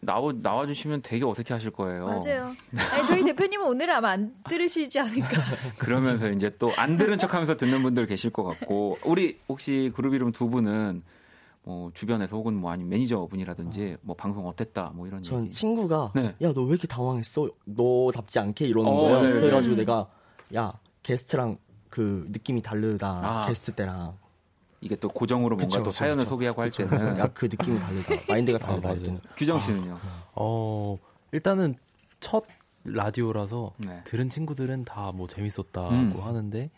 나와 0.00 0.32
나와주시면 0.32 1.02
되게 1.02 1.24
어색해 1.24 1.52
하실 1.54 1.70
거예요. 1.70 2.06
맞아요. 2.06 2.52
아니, 2.92 3.04
저희 3.06 3.24
대표님은 3.24 3.66
오늘 3.66 3.90
아마 3.90 4.10
안 4.10 4.32
들으시지 4.48 5.00
않을까. 5.00 5.28
그러면서 5.78 6.30
이제 6.30 6.50
또 6.56 6.70
안 6.76 6.96
들은 6.96 7.18
척 7.18 7.34
하면서 7.34 7.56
듣는 7.56 7.82
분들 7.82 8.06
계실 8.06 8.30
것 8.30 8.44
같고 8.44 8.98
우리 9.04 9.38
혹시 9.48 9.90
그룹 9.96 10.14
이름 10.14 10.30
두 10.30 10.48
분은 10.50 11.02
뭐 11.64 11.90
주변에서 11.94 12.36
혹은 12.36 12.54
뭐 12.54 12.70
아니면 12.70 12.90
매니저 12.90 13.26
분이라든지 13.26 13.96
뭐 14.02 14.14
방송 14.14 14.46
어땠다 14.46 14.92
뭐 14.94 15.06
이런 15.08 15.20
전 15.22 15.44
얘기. 15.44 15.50
친구가 15.50 16.12
네. 16.14 16.34
야너 16.40 16.62
왜 16.62 16.68
이렇게 16.70 16.86
당황했어? 16.86 17.48
너답지 17.64 18.38
않게 18.38 18.66
이러는 18.68 18.88
어, 18.90 18.94
거예요. 18.94 19.22
네, 19.22 19.28
네. 19.34 19.40
그래가지고 19.40 19.74
내가 19.76 20.08
야 20.54 20.72
게스트랑 21.02 21.58
그 21.90 22.26
느낌이 22.30 22.62
다르다 22.62 23.08
아. 23.24 23.46
게스트 23.48 23.72
때랑 23.72 24.16
이게 24.80 24.96
또 24.96 25.08
고정으로 25.08 25.56
뭔가 25.56 25.64
그쵸, 25.66 25.78
또 25.78 25.84
그쵸, 25.84 25.90
사연을 25.90 26.18
그쵸. 26.18 26.28
소개하고 26.30 26.62
할 26.62 26.70
때는 26.70 27.18
야그 27.18 27.46
느낌이 27.46 27.78
다르다 27.80 28.14
마인드가 28.28 28.58
다르다 28.58 28.90
아, 28.90 28.94
규정 29.36 29.60
씨는요? 29.60 29.98
어 30.34 30.96
일단은 31.32 31.74
첫 32.20 32.44
라디오라서 32.84 33.72
네. 33.78 34.02
들은 34.04 34.28
친구들은 34.30 34.84
다 34.84 35.12
뭐 35.12 35.26
재밌었다고 35.26 35.90
음. 35.90 36.14
하는데 36.20 36.70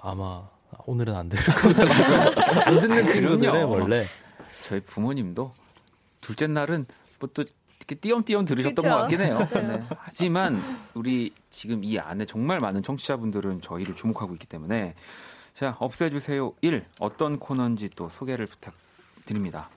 아마 0.00 0.48
오늘은 0.86 1.14
안 1.14 1.28
들을 1.28 1.42
거예요. 1.44 2.30
안 2.66 2.80
듣는 2.80 3.06
친구들은 3.06 3.64
원래 3.64 4.06
저희 4.68 4.80
부모님도 4.80 5.50
둘째 6.20 6.46
날은 6.46 6.86
뭐 7.20 7.30
또 7.34 7.44
이렇게 7.80 7.94
띄엄띄엄 7.94 8.44
들으셨던 8.44 8.74
그쵸? 8.74 8.88
것 8.88 9.00
같긴 9.00 9.20
해요. 9.22 9.38
네. 9.54 9.82
하지만 9.98 10.60
우리 10.94 11.32
지금 11.48 11.82
이 11.82 11.98
안에 11.98 12.26
정말 12.26 12.58
많은 12.58 12.82
청취자분들은 12.82 13.62
저희를 13.62 13.94
주목하고 13.94 14.34
있기 14.34 14.46
때문에 14.46 14.94
자 15.58 15.76
없애주세요 15.80 16.52
1 16.60 16.84
어떤 17.00 17.40
코너인지 17.40 17.90
또 17.90 18.08
소개를 18.08 18.46
부탁드립니다. 18.46 19.68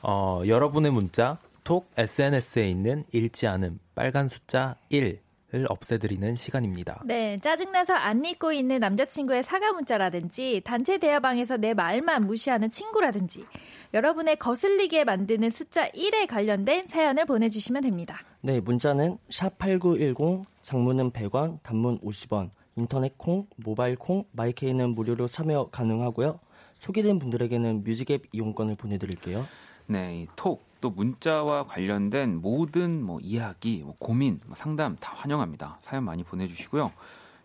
어, 0.00 0.40
여러분의 0.46 0.90
문자 0.90 1.36
톡 1.64 1.90
SNS에 1.98 2.66
있는 2.66 3.04
읽지 3.12 3.46
않음 3.46 3.78
빨간 3.94 4.26
숫자 4.28 4.76
1 4.88 5.20
을 5.54 5.64
없애드리는 5.70 6.36
시간입니다. 6.36 7.00
네, 7.06 7.38
짜증나서 7.38 7.94
안 7.94 8.22
읽고 8.22 8.52
있는 8.52 8.80
남자친구의 8.80 9.42
사과 9.42 9.72
문자라든지 9.72 10.60
단체 10.62 10.98
대화방에서 10.98 11.56
내 11.56 11.72
말만 11.72 12.26
무시하는 12.26 12.70
친구라든지 12.70 13.46
여러분의 13.94 14.36
거슬리게 14.36 15.04
만드는 15.04 15.48
숫자 15.48 15.88
1에 15.88 16.26
관련된 16.28 16.88
사연을 16.88 17.24
보내주시면 17.24 17.80
됩니다. 17.82 18.20
네, 18.42 18.60
문자는 18.60 19.16
샵8910, 19.30 20.44
장문은 20.60 21.12
100원, 21.12 21.62
단문 21.62 21.98
50원, 22.00 22.50
인터넷 22.78 23.18
콩, 23.18 23.46
모바일 23.56 23.96
콩, 23.96 24.24
마이케이는 24.32 24.90
무료로 24.90 25.28
참여 25.28 25.68
가능하고요. 25.70 26.38
소개된 26.76 27.18
분들에게는 27.18 27.84
뮤직앱 27.84 28.26
이용권을 28.32 28.76
보내드릴게요. 28.76 29.46
네, 29.86 30.26
톡 30.36 30.68
또 30.80 30.90
문자와 30.90 31.66
관련된 31.66 32.40
모든 32.40 33.02
뭐 33.02 33.18
이야기, 33.20 33.82
뭐 33.82 33.96
고민, 33.98 34.40
뭐 34.46 34.54
상담 34.54 34.96
다 34.96 35.12
환영합니다. 35.14 35.78
사연 35.82 36.04
많이 36.04 36.22
보내주시고요. 36.22 36.92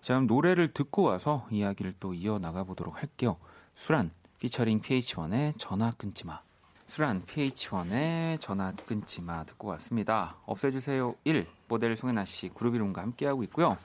자, 0.02 0.14
그럼 0.14 0.28
노래를 0.28 0.74
듣고 0.74 1.04
와서 1.04 1.48
이야기를 1.50 1.94
또 2.00 2.14
이어 2.14 2.40
나가 2.40 2.64
보도록 2.64 3.02
할게요. 3.02 3.38
수란 3.76 4.12
피처링 4.40 4.82
PH1의 4.82 5.54
전화 5.58 5.92
끊지 5.92 6.26
마. 6.26 6.42
수란 6.86 7.24
PH1의 7.26 8.40
전화 8.40 8.72
끊지 8.72 9.22
마 9.22 9.44
듣고 9.46 9.70
왔습니다. 9.70 10.38
없애주세요 10.46 11.16
1 11.24 11.48
모델 11.68 11.96
송혜나 11.96 12.26
씨 12.26 12.50
그룹 12.50 12.76
이름과 12.76 13.02
함께하고 13.02 13.44
있고요. 13.44 13.78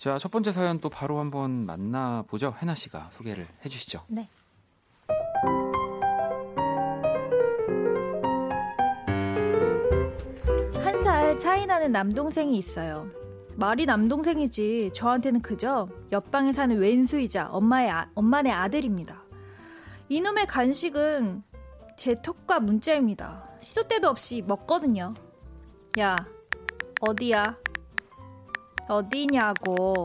자, 0.00 0.18
첫 0.18 0.30
번째 0.30 0.50
사연 0.52 0.80
또 0.80 0.88
바로 0.88 1.18
한번 1.18 1.66
만나보죠. 1.66 2.54
혜나 2.62 2.74
씨가 2.74 3.10
소개를 3.10 3.46
해주시죠. 3.66 4.02
네. 4.08 4.26
차이 11.38 11.64
나는 11.64 11.90
남동생이 11.90 12.58
있어요. 12.58 13.10
말이 13.56 13.86
남동생이지 13.86 14.90
저한테는 14.92 15.40
그저 15.40 15.88
옆방에 16.12 16.52
사는 16.52 16.76
왼수이자 16.76 17.48
엄마의 17.48 17.90
아, 17.90 18.10
엄마네 18.14 18.50
아들입니다. 18.50 19.22
이놈의 20.10 20.46
간식은 20.46 21.42
제 21.96 22.14
톡과 22.14 22.60
문자입니다. 22.60 23.48
시도 23.60 23.88
때도 23.88 24.08
없이 24.08 24.42
먹거든요. 24.46 25.14
야, 25.98 26.14
어디야? 27.00 27.56
어디냐고. 28.90 30.04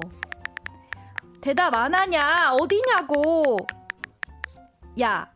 대답 1.42 1.74
안 1.74 1.94
하냐? 1.94 2.54
어디냐고. 2.54 3.58
야. 5.02 5.28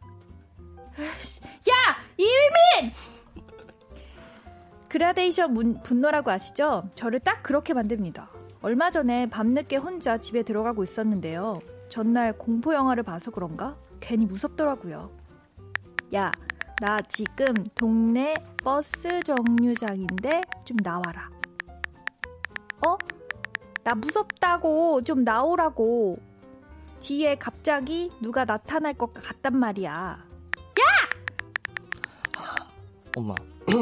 야! 1.00 1.74
이유민! 2.18 2.93
그라데이션 4.88 5.54
문, 5.54 5.82
분노라고 5.82 6.30
아시죠? 6.32 6.89
저를 6.93 7.20
딱 7.20 7.41
그렇게 7.41 7.74
만듭니다. 7.74 8.30
얼마 8.62 8.91
전에 8.91 9.30
밤늦게 9.30 9.78
혼자 9.78 10.18
집에 10.18 10.43
들어가고 10.43 10.84
있었는데요. 10.84 11.60
전날 11.89 12.38
공포 12.38 12.74
영화를 12.74 13.04
봐서 13.04 13.32
그런가? 13.32 13.78
괜히 14.00 14.26
무섭더라고요. 14.26 15.10
야, 16.14 16.32
나 16.82 17.02
지금 17.02 17.54
동네 17.76 18.36
버스 18.64 19.24
정류장인데 19.24 20.41
좀 20.66 20.78
나와라. 20.84 21.30
어? 22.86 22.97
나 23.90 23.96
무섭다고 23.96 25.02
좀 25.02 25.24
나오라고. 25.24 26.16
뒤에 27.00 27.36
갑자기 27.40 28.12
누가 28.22 28.46
나타날 28.46 28.94
것 28.94 29.12
같단 29.16 29.58
말이야. 29.58 29.92
야! 29.92 30.86
엄마. 33.18 33.34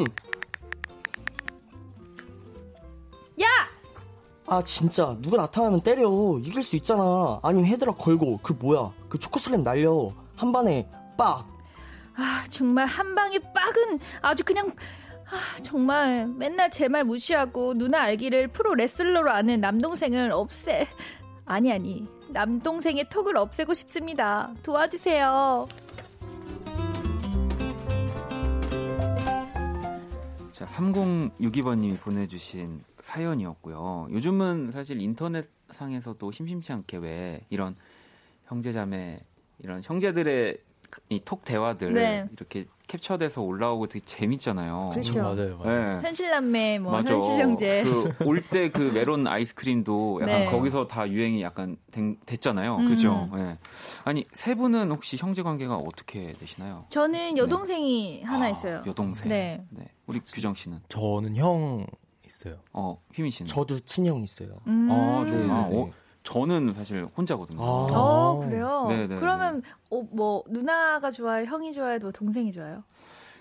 아 4.49 4.61
진짜 4.61 5.17
누가 5.21 5.35
나타나면 5.35 5.81
때려 5.81 6.09
이길 6.39 6.63
수 6.63 6.77
있잖아 6.77 7.37
아니면 7.43 7.65
헤드락 7.65 7.97
걸고 7.97 8.39
그 8.41 8.53
뭐야 8.53 8.93
그 9.09 9.19
초코슬램 9.19 9.61
날려 9.61 10.09
한 10.37 10.53
방에 10.53 10.87
빡 11.17 11.45
아 12.15 12.45
정말 12.49 12.85
한 12.85 13.13
방에 13.13 13.37
빡은 13.39 13.99
아주 14.21 14.45
그냥 14.45 14.71
아, 15.29 15.61
정말 15.61 16.27
맨날 16.27 16.71
제 16.71 16.87
말 16.87 17.03
무시하고 17.03 17.73
누나 17.73 18.01
알기를 18.03 18.47
프로 18.49 18.73
레슬러로 18.75 19.29
아는 19.31 19.59
남동생을 19.61 20.31
없애. 20.31 20.87
아니 21.45 21.71
아니. 21.71 22.07
남동생의 22.29 23.07
톡을 23.09 23.37
없애고 23.37 23.73
싶습니다. 23.73 24.53
도와주세요. 24.63 25.67
자 30.51 30.65
3062번님이 30.65 31.99
보내주신 32.01 32.81
사연이었고요. 32.99 34.07
요즘은 34.11 34.71
사실 34.71 34.99
인터넷상에서도 35.01 36.31
심심치 36.31 36.73
않게 36.73 36.97
왜 36.97 37.41
이런 37.49 37.75
형제자매 38.47 39.19
이런 39.59 39.81
형제들의 39.83 40.57
이 41.09 41.19
톡 41.19 41.43
대화들 41.43 41.93
네. 41.93 42.25
이렇게 42.35 42.65
캡처돼서 42.87 43.41
올라오고 43.41 43.87
되게 43.87 44.03
재밌잖아요. 44.05 44.91
그렇죠. 44.93 45.21
맞아요. 45.21 45.57
맞아요. 45.57 45.95
네. 45.95 46.01
현실남매, 46.07 46.79
뭐 46.79 46.93
맞아. 46.93 47.13
현실형제. 47.13 47.83
그올 48.19 48.41
때 48.41 48.69
그 48.69 48.79
메론 48.93 49.27
아이스크림도 49.27 50.19
약간 50.21 50.39
네. 50.39 50.45
거기서 50.49 50.87
다 50.87 51.09
유행이 51.09 51.41
약간 51.41 51.75
된, 51.91 52.17
됐잖아요. 52.25 52.77
음. 52.77 52.87
그죠? 52.87 53.29
네. 53.35 53.57
아니 54.05 54.25
세 54.31 54.55
분은 54.55 54.89
혹시 54.91 55.17
형제 55.17 55.43
관계가 55.43 55.75
어떻게 55.75 56.31
되시나요? 56.33 56.85
저는 56.89 57.33
네. 57.35 57.41
여동생이 57.41 58.23
하나 58.23 58.45
아, 58.45 58.49
있어요. 58.49 58.83
여동생. 58.87 59.27
네. 59.29 59.65
네. 59.71 59.85
우리 60.05 60.21
규정 60.21 60.55
씨는? 60.55 60.79
저는 60.87 61.35
형 61.35 61.85
있어요. 62.25 62.55
어, 62.71 63.01
휘민 63.13 63.31
씨는? 63.31 63.47
저도 63.47 63.79
친형 63.81 64.23
있어요. 64.23 64.59
음. 64.67 64.87
아, 64.89 65.25
정말. 65.27 65.69
네, 65.69 65.75
네. 65.75 65.81
어, 65.81 65.91
저는 66.27 66.73
사실 66.73 67.07
혼자거든요. 67.15 67.61
아, 67.61 67.65
어, 67.65 68.39
그래요? 68.43 68.85
네네 68.89 69.07
네, 69.07 69.15
그러면 69.15 69.63
어, 69.89 70.03
뭐 70.11 70.43
누나가 70.49 71.09
좋아요, 71.09 71.45
형이 71.45 71.71
좋아요, 71.71 71.99
뭐 71.99 72.11
동생이 72.11 72.51
좋아요? 72.51 72.83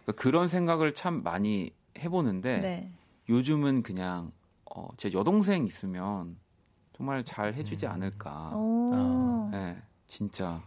그러니까 0.05 0.22
그런 0.22 0.47
생각을 0.47 0.95
참 0.95 1.24
많이 1.24 1.72
해보는데 1.99 2.59
네. 2.59 2.91
요즘은 3.28 3.82
그냥 3.82 4.30
어, 4.66 4.87
제 4.99 5.12
여동생 5.12 5.66
있으면 5.66 6.37
정말 6.97 7.24
잘 7.24 7.55
해주지 7.55 7.87
음. 7.87 7.91
않을까. 7.91 8.30
아, 8.55 9.49
네, 9.51 9.76
진짜 10.07 10.61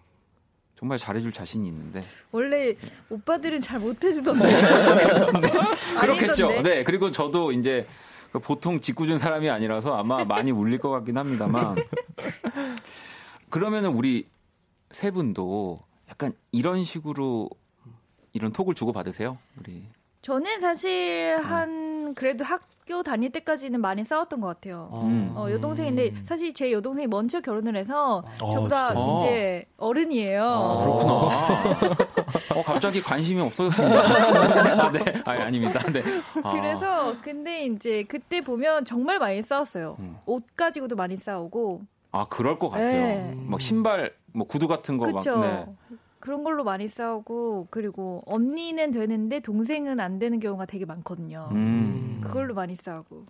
정말 0.77 0.97
잘해줄 0.97 1.31
자신이 1.31 1.69
있는데 1.69 2.03
원래 2.33 2.73
네. 2.73 2.77
오빠들은 3.09 3.61
잘 3.61 3.79
못해주던데 3.79 4.45
그렇겠죠. 6.01 6.61
네 6.63 6.83
그리고 6.83 7.11
저도 7.11 7.53
이제 7.53 7.87
그 8.31 8.39
보통 8.39 8.79
짓궂은 8.79 9.17
사람이 9.17 9.49
아니라서 9.49 9.95
아마 9.95 10.23
많이 10.23 10.51
울릴 10.51 10.79
것 10.79 10.89
같긴 10.89 11.17
합니다만. 11.17 11.75
그러면은 13.49 13.91
우리 13.91 14.27
세 14.91 15.11
분도 15.11 15.79
약간 16.09 16.33
이런 16.51 16.83
식으로 16.83 17.49
이런 18.33 18.51
톡을 18.51 18.75
주고 18.75 18.93
받으세요? 18.93 19.37
우리. 19.59 19.83
저는 20.21 20.59
사실 20.59 21.37
그래도 22.13 22.43
학교 22.43 23.03
다닐 23.03 23.31
때까지는 23.31 23.81
많이 23.81 24.03
싸웠던 24.03 24.41
것 24.41 24.47
같아요. 24.47 24.89
음. 24.93 25.33
어, 25.35 25.49
여동생인데 25.51 26.13
사실 26.23 26.53
제 26.53 26.71
여동생이 26.71 27.07
먼저 27.07 27.41
결혼을 27.41 27.75
해서 27.75 28.23
아, 28.25 28.45
저보다 28.45 28.89
아, 28.89 29.17
이제 29.17 29.65
어른이에요. 29.77 30.43
아, 30.43 30.83
그렇구나. 30.83 31.13
어, 32.55 32.63
갑자기 32.63 33.01
관심이 33.01 33.41
없어졌습니다. 33.41 34.01
아, 34.85 34.91
네. 34.91 34.99
아니, 35.25 35.41
아닙니다. 35.41 35.79
네. 35.91 36.01
아. 36.43 36.51
그래서 36.51 37.15
근데 37.21 37.65
이제 37.65 38.03
그때 38.07 38.41
보면 38.41 38.85
정말 38.85 39.19
많이 39.19 39.41
싸웠어요. 39.41 39.97
음. 39.99 40.17
옷 40.25 40.43
가지고도 40.55 40.95
많이 40.95 41.15
싸우고. 41.15 41.81
아, 42.11 42.25
그럴 42.27 42.57
것 42.57 42.69
같아요. 42.69 42.89
네. 42.91 43.33
막 43.45 43.61
신발, 43.61 44.13
뭐 44.33 44.47
구두 44.47 44.67
같은 44.67 44.97
거 44.97 45.11
그쵸? 45.11 45.37
막. 45.37 45.41
네. 45.41 45.65
그런 46.19 46.43
걸로 46.43 46.63
많이 46.63 46.87
싸우고 46.87 47.67
그리고 47.69 48.23
언니는 48.25 48.91
되는데 48.91 49.39
동생은 49.39 49.99
안 49.99 50.19
되는 50.19 50.39
경우가 50.39 50.65
되게 50.65 50.85
많거든요. 50.85 51.49
음. 51.51 52.19
그걸로 52.23 52.53
많이 52.53 52.75
싸우고. 52.75 53.25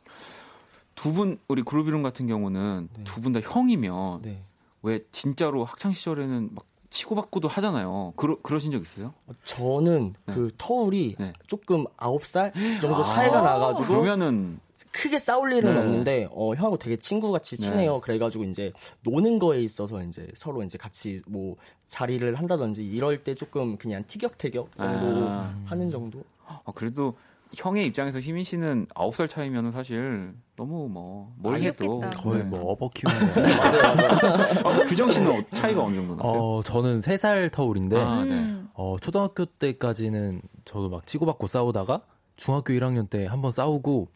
두 0.96 1.14
분 1.14 1.40
우리 1.48 1.62
그룹 1.64 1.88
이름 1.88 2.04
같은 2.04 2.28
경우는 2.28 2.90
네. 2.94 3.04
두분 3.06 3.32
다 3.32 3.40
형이면 3.42 4.22
네. 4.22 4.44
왜 4.82 5.00
진짜로 5.12 5.64
학창 5.64 5.94
시절에는 5.94 6.50
막 6.54 6.66
치고받고도 6.90 7.48
하잖아요. 7.48 8.14
그러, 8.16 8.38
그러신 8.42 8.72
적 8.72 8.82
있어요? 8.84 9.14
저는 9.44 10.14
네. 10.26 10.34
그 10.34 10.52
터울이 10.58 11.16
네. 11.20 11.34
조금 11.48 11.86
9살 11.98 12.52
정도 12.82 13.04
차이가 13.04 13.40
아~ 13.40 13.44
나가지고 13.44 13.88
그러면은 13.88 14.60
크게 14.92 15.18
싸울 15.18 15.54
일은 15.54 15.74
네. 15.74 15.80
없는데 15.80 16.28
어 16.32 16.54
형하고 16.56 16.78
되게 16.78 16.96
친구같이 16.98 17.58
네. 17.58 17.68
친해요. 17.68 17.96
네. 17.96 18.02
그래가지고 18.02 18.44
이제 18.46 18.72
노는 19.04 19.40
거에 19.40 19.62
있어서 19.62 20.04
이제 20.04 20.28
서로 20.36 20.64
이제 20.64 20.78
같이 20.78 21.22
뭐 21.28 21.56
자리를 21.88 22.34
한다든지 22.36 22.86
이럴 22.86 23.24
때 23.24 23.36
조금 23.36 23.78
그냥 23.78 24.04
티격태격 24.08 24.78
정도 24.78 25.28
아. 25.30 25.54
하는 25.66 25.90
정도. 25.90 26.24
아, 26.48 26.60
그래도 26.74 27.16
형의 27.56 27.86
입장에서 27.88 28.20
희민 28.20 28.44
씨는 28.44 28.88
9살 28.94 29.28
차이면은 29.30 29.72
사실 29.72 30.34
너무 30.56 30.88
뭐뭘 30.90 31.62
해도 31.62 32.00
거의 32.18 32.44
뭐 32.44 32.72
어버 32.72 32.90
키우는 32.94 33.34
거 33.34 33.40
맞아요, 33.42 33.96
맞아요. 33.96 34.60
어, 34.64 34.86
규정 34.86 35.12
씨는 35.12 35.44
차이가 35.56 35.84
어느 35.84 35.96
정도 35.96 36.16
나세요? 36.16 36.32
어, 36.42 36.62
저는 36.62 37.00
3살 37.00 37.52
터울인데 37.52 38.00
아, 38.00 38.24
네. 38.24 38.56
어, 38.74 38.98
초등학교 39.02 39.46
때까지는 39.46 40.42
저도 40.66 40.90
막 40.90 41.06
치고받고 41.08 41.48
싸우다가 41.48 42.02
중학교 42.36 42.74
1학년 42.74 43.10
때 43.10 43.26
한 43.26 43.42
번 43.42 43.52
싸우고 43.52 44.08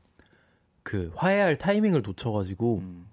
그 0.83 1.11
화해할 1.15 1.55
타이밍을 1.55 2.01
놓쳐가지고 2.01 2.77
음. 2.79 3.07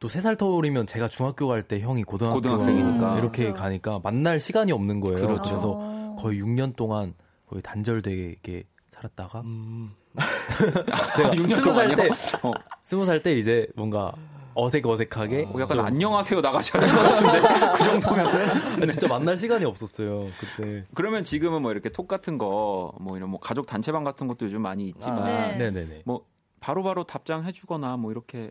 또3 0.00 0.20
살 0.20 0.36
터울이면 0.36 0.86
제가 0.86 1.08
중학교 1.08 1.48
갈 1.48 1.62
때 1.62 1.80
형이 1.80 2.04
고등학교 2.04 2.36
고등학생이니까 2.36 3.18
이렇게 3.18 3.44
그렇죠. 3.44 3.60
가니까 3.60 4.00
만날 4.02 4.38
시간이 4.38 4.70
없는 4.72 5.00
거예요. 5.00 5.26
그렇죠. 5.26 5.42
그래서 5.42 6.14
거의 6.18 6.40
6년 6.40 6.76
동안 6.76 7.14
거의 7.48 7.62
단절되게 7.62 8.64
살았다가 8.90 9.40
음. 9.40 9.90
제가 11.16 11.30
6년 11.30 11.74
살때 11.74 12.08
어. 12.42 12.52
20살 12.86 13.22
때 13.22 13.36
이제 13.38 13.66
뭔가 13.76 14.12
어색 14.54 14.86
어색하게 14.86 15.48
어, 15.52 15.60
약간 15.60 15.78
좀... 15.78 15.86
안녕하세요 15.86 16.40
나가셔야 16.40 16.82
될 16.84 16.92
것 16.92 17.02
같은데 17.02 17.40
그 17.78 17.84
정도면 17.84 18.80
네. 18.80 18.86
진짜 18.88 19.06
만날 19.08 19.36
시간이 19.36 19.64
없었어요 19.64 20.26
그때. 20.40 20.84
그러면 20.94 21.22
지금은 21.24 21.62
뭐 21.62 21.70
이렇게 21.72 21.90
톡 21.90 22.08
같은 22.08 22.38
거 22.38 22.92
뭐 23.00 23.16
이런 23.16 23.30
뭐 23.30 23.38
가족 23.40 23.66
단체방 23.66 24.02
같은 24.04 24.26
것도 24.26 24.46
요즘 24.46 24.62
많이 24.62 24.88
있지만 24.88 25.22
아, 25.22 25.56
네. 25.56 26.02
뭐 26.04 26.24
바로 26.60 26.82
바로 26.82 27.04
답장해 27.04 27.52
주거나 27.52 27.96
뭐 27.96 28.10
이렇게 28.10 28.50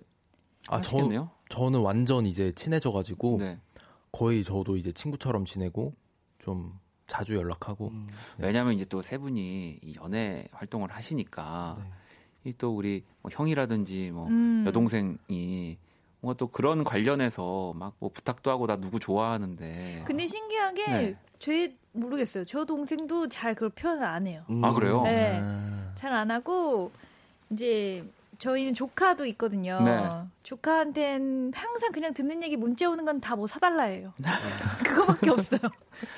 아 0.70 0.82
저, 0.82 0.98
저는 1.50 1.80
완전 1.82 2.26
이제 2.26 2.52
친해져 2.52 2.92
가지고 2.92 3.38
네. 3.40 3.60
거의 4.12 4.44
저도 4.44 4.78
이제 4.78 4.92
친구처럼 4.92 5.46
지내고 5.46 5.94
좀 6.40 6.78
자주 7.08 7.36
연락하고. 7.36 7.88
음. 7.90 8.08
네. 8.38 8.48
왜냐하면 8.48 8.74
이제 8.74 8.84
또 8.86 9.02
세 9.02 9.18
분이 9.18 9.80
연애 10.02 10.46
활동을 10.52 10.92
하시니까 10.92 11.78
네. 12.44 12.54
또 12.58 12.76
우리 12.76 13.04
뭐 13.22 13.30
형이라든지 13.34 14.12
뭐 14.12 14.28
음. 14.28 14.64
여동생이 14.68 15.78
뭔가 16.20 16.38
또 16.38 16.48
그런 16.48 16.84
관련해서 16.84 17.74
막 17.76 17.94
뭐 18.00 18.10
부탁도 18.10 18.50
하고 18.52 18.68
나 18.68 18.76
누구 18.78 19.00
좋아하는데. 19.00 20.04
근데 20.06 20.26
신기하게 20.26 20.86
네. 20.88 21.16
제 21.40 21.76
모르겠어요. 21.94 22.46
저 22.46 22.66
동생도 22.66 23.28
잘 23.30 23.54
그걸 23.54 23.70
표현을 23.70 24.04
안 24.06 24.28
해요. 24.28 24.44
음. 24.50 24.64
아 24.64 24.74
그래요? 24.74 25.02
네, 25.04 25.40
아. 25.42 25.92
잘안 25.96 26.32
하고 26.32 26.92
이제 27.52 28.04
저희는 28.40 28.74
조카도 28.76 29.26
있거든요. 29.28 29.80
네. 29.82 30.08
조카한텐 30.44 31.52
항상 31.56 31.92
그냥 31.92 32.14
듣는 32.14 32.44
얘기 32.44 32.56
문자 32.56 32.88
오는 32.90 33.04
건 33.04 33.20
다 33.20 33.36
뭐 33.36 33.48
사달라예요. 33.48 34.14
그거밖에 34.86 35.30
없어요. 35.32 35.60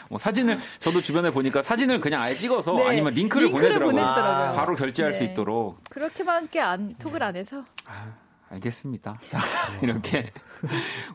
뭐 0.10 0.18
사진을 0.20 0.60
저도 0.82 1.02
주변에 1.02 1.32
보니까 1.32 1.62
사진을 1.62 2.00
그냥 2.02 2.22
아예 2.22 2.36
찍어서 2.36 2.74
네. 2.76 2.88
아니면 2.90 3.14
링크를, 3.14 3.48
링크를 3.48 3.80
보내더라고요. 3.80 4.50
아, 4.50 4.54
바로 4.54 4.76
결제할 4.76 5.14
네. 5.14 5.18
수 5.18 5.24
있도록. 5.24 5.82
그렇게밖에 5.90 6.60
안 6.60 6.94
톡을 6.96 7.24
안 7.24 7.36
해서. 7.38 7.64
아, 7.86 8.14
알겠습니다. 8.50 9.20
자, 9.28 9.40
이렇게 9.82 10.30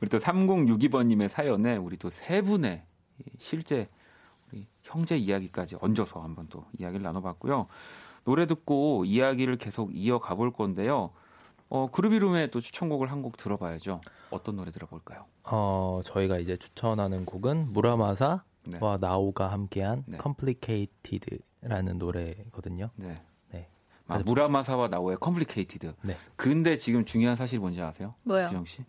우리 0.00 0.08
또 0.08 0.16
3062번님의 0.18 1.28
사연에 1.28 1.76
우리 1.76 1.98
또 1.98 2.08
세 2.08 2.40
분의 2.40 2.82
실제 3.38 3.88
우리 4.50 4.66
형제 4.82 5.16
이야기까지 5.18 5.76
얹어서 5.80 6.20
한번 6.22 6.46
또 6.48 6.64
이야기를 6.78 7.02
나눠봤고요. 7.02 7.66
노래 8.24 8.46
듣고 8.46 9.04
이야기를 9.04 9.56
계속 9.58 9.90
이어가 9.94 10.34
볼 10.34 10.52
건데요. 10.52 11.10
어, 11.68 11.88
그루비룸의 11.90 12.50
또 12.50 12.60
추천곡을 12.60 13.10
한 13.10 13.22
곡 13.22 13.36
들어봐야죠. 13.36 14.00
어떤 14.30 14.56
노래 14.56 14.70
들어볼까요? 14.70 15.24
어, 15.44 16.00
저희가 16.04 16.38
이제 16.38 16.56
추천하는 16.56 17.24
곡은 17.24 17.72
무라마사와 17.72 18.42
네. 18.64 18.78
나오가 19.00 19.48
함께한 19.52 20.04
네. 20.06 20.18
Complicated라는 20.22 21.98
노래거든요. 21.98 22.90
네. 22.96 23.20
네. 23.50 23.68
아, 24.08 24.18
무라마사와 24.18 24.88
나오의 24.88 25.18
Complicated. 25.22 25.92
네. 26.02 26.16
근데 26.36 26.76
지금 26.78 27.04
중요한 27.04 27.36
사실이 27.36 27.58
뭔지 27.60 27.80
아세요? 27.80 28.14
뭐요? 28.24 28.48
규정 28.48 28.64
씨? 28.64 28.84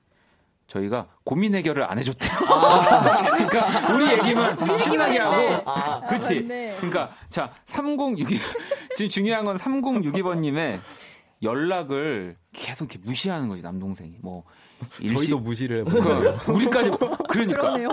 저희가 0.68 1.08
고민 1.24 1.54
해결을 1.54 1.84
안 1.84 2.00
해줬대요. 2.00 2.32
아. 2.50 3.22
그러니까 3.38 3.94
우리 3.94 4.12
얘기만 4.14 4.80
신나게 4.80 5.20
하고, 5.20 5.70
아, 5.70 6.02
그렇지. 6.08 6.44
그러니까 6.48 7.12
자 7.30 7.54
3062 7.66 8.36
지금 8.96 9.10
중요한 9.10 9.46
건 9.46 9.58
3062번님의 9.58 10.80
연락을 11.44 12.38
계속 12.54 12.94
이렇게 12.94 13.06
무시하는 13.08 13.48
거지 13.48 13.62
남동생이 13.62 14.18
뭐 14.22 14.44
일시... 15.00 15.16
저희도 15.16 15.40
무시를 15.40 15.78
해요. 15.78 15.86
그러니까 15.86 16.52
우리까지 16.52 16.92
그러니까 17.30 17.62
그러네요, 17.62 17.90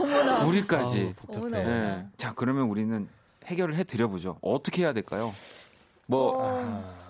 우리까지 0.46 1.14
아, 1.16 1.20
복잡해. 1.20 1.64
네. 1.64 2.07
자 2.16 2.32
그러면 2.34 2.68
우리는 2.68 3.09
해결을 3.46 3.74
해드려 3.76 4.09
보죠. 4.09 4.38
어떻게 4.40 4.82
해야 4.82 4.92
될까요? 4.92 5.32
뭐뭘 6.07 6.34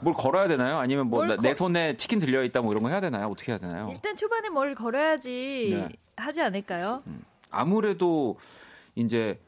어... 0.04 0.12
걸어야 0.16 0.48
되나요? 0.48 0.78
아니면 0.78 1.08
뭐내 1.08 1.54
손에 1.54 1.96
치킨 1.96 2.18
들려 2.18 2.42
있다 2.44 2.60
뭐 2.60 2.72
이런 2.72 2.82
거 2.82 2.88
해야 2.88 3.00
되나요? 3.00 3.28
어떻게 3.28 3.52
해야 3.52 3.58
되나요? 3.58 3.88
일단 3.90 4.16
초반에 4.16 4.48
뭘 4.48 4.74
걸어야지 4.74 5.86
네. 5.88 5.96
하지 6.16 6.40
않을까요? 6.40 7.02
음. 7.06 7.22
아무래도 7.50 8.38
이제 8.94 9.38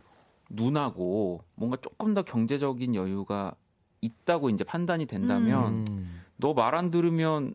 누나고 0.51 1.42
뭔가 1.57 1.76
조금 1.80 2.14
더 2.14 2.22
경제적인 2.22 2.95
여유가 2.95 3.55
있다고 4.05 4.50
이제 4.50 4.64
판단이 4.64 5.07
된다면 5.07 5.84
음. 5.88 6.22
너말 6.36 6.74
안 6.74 6.90
들으면 6.90 7.55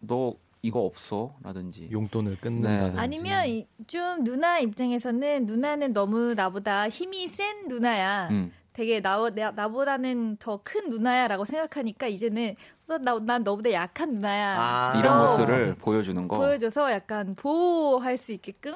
너 0.00 0.34
이거 0.62 0.80
없어 0.80 1.34
라든지 1.42 1.88
용돈을 1.90 2.36
끊는다든지 2.40 2.96
네. 2.96 3.00
아니면 3.02 3.64
좀 3.86 4.24
누나 4.24 4.58
입장에서는 4.58 5.46
누나는 5.46 5.92
너무 5.92 6.34
나보다 6.34 6.88
힘이 6.88 7.28
센 7.28 7.66
누나야 7.66 8.28
음. 8.30 8.52
되게 8.72 9.00
나, 9.00 9.18
나, 9.30 9.68
보다는 9.68 10.36
더 10.38 10.60
큰 10.62 10.88
누나야라고 10.90 11.44
생각하니까 11.44 12.06
이제는 12.06 12.54
나, 12.86 12.98
난 13.18 13.42
너보다 13.42 13.70
약한 13.72 14.14
누나야. 14.14 14.54
아~ 14.58 14.98
이런 14.98 15.18
것들을 15.18 15.74
보여주는 15.76 16.28
거. 16.28 16.38
보여줘서 16.38 16.90
약간 16.92 17.34
보호할 17.34 18.16
수 18.16 18.32
있게끔? 18.32 18.74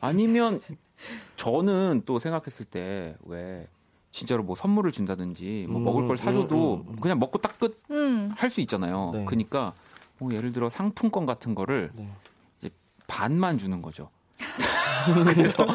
아니면 0.00 0.60
저는 1.36 2.02
또 2.06 2.18
생각했을 2.18 2.64
때 2.66 3.16
왜 3.24 3.66
진짜로 4.14 4.44
뭐 4.44 4.54
선물을 4.54 4.92
준다든지 4.92 5.66
뭐 5.68 5.80
음, 5.80 5.84
먹을 5.84 6.06
걸 6.06 6.16
사줘도 6.16 6.76
음, 6.76 6.80
음, 6.86 6.92
음. 6.92 6.96
그냥 7.00 7.18
먹고 7.18 7.38
딱 7.38 7.58
끝 7.58 7.80
할수 8.36 8.60
음. 8.60 8.62
있잖아요. 8.62 9.10
네. 9.12 9.24
그러니까 9.24 9.74
뭐 10.18 10.30
예를 10.32 10.52
들어 10.52 10.68
상품권 10.70 11.26
같은 11.26 11.56
거를 11.56 11.90
네. 11.94 12.08
이제 12.60 12.70
반만 13.08 13.58
주는 13.58 13.82
거죠. 13.82 14.10
그래서 15.34 15.66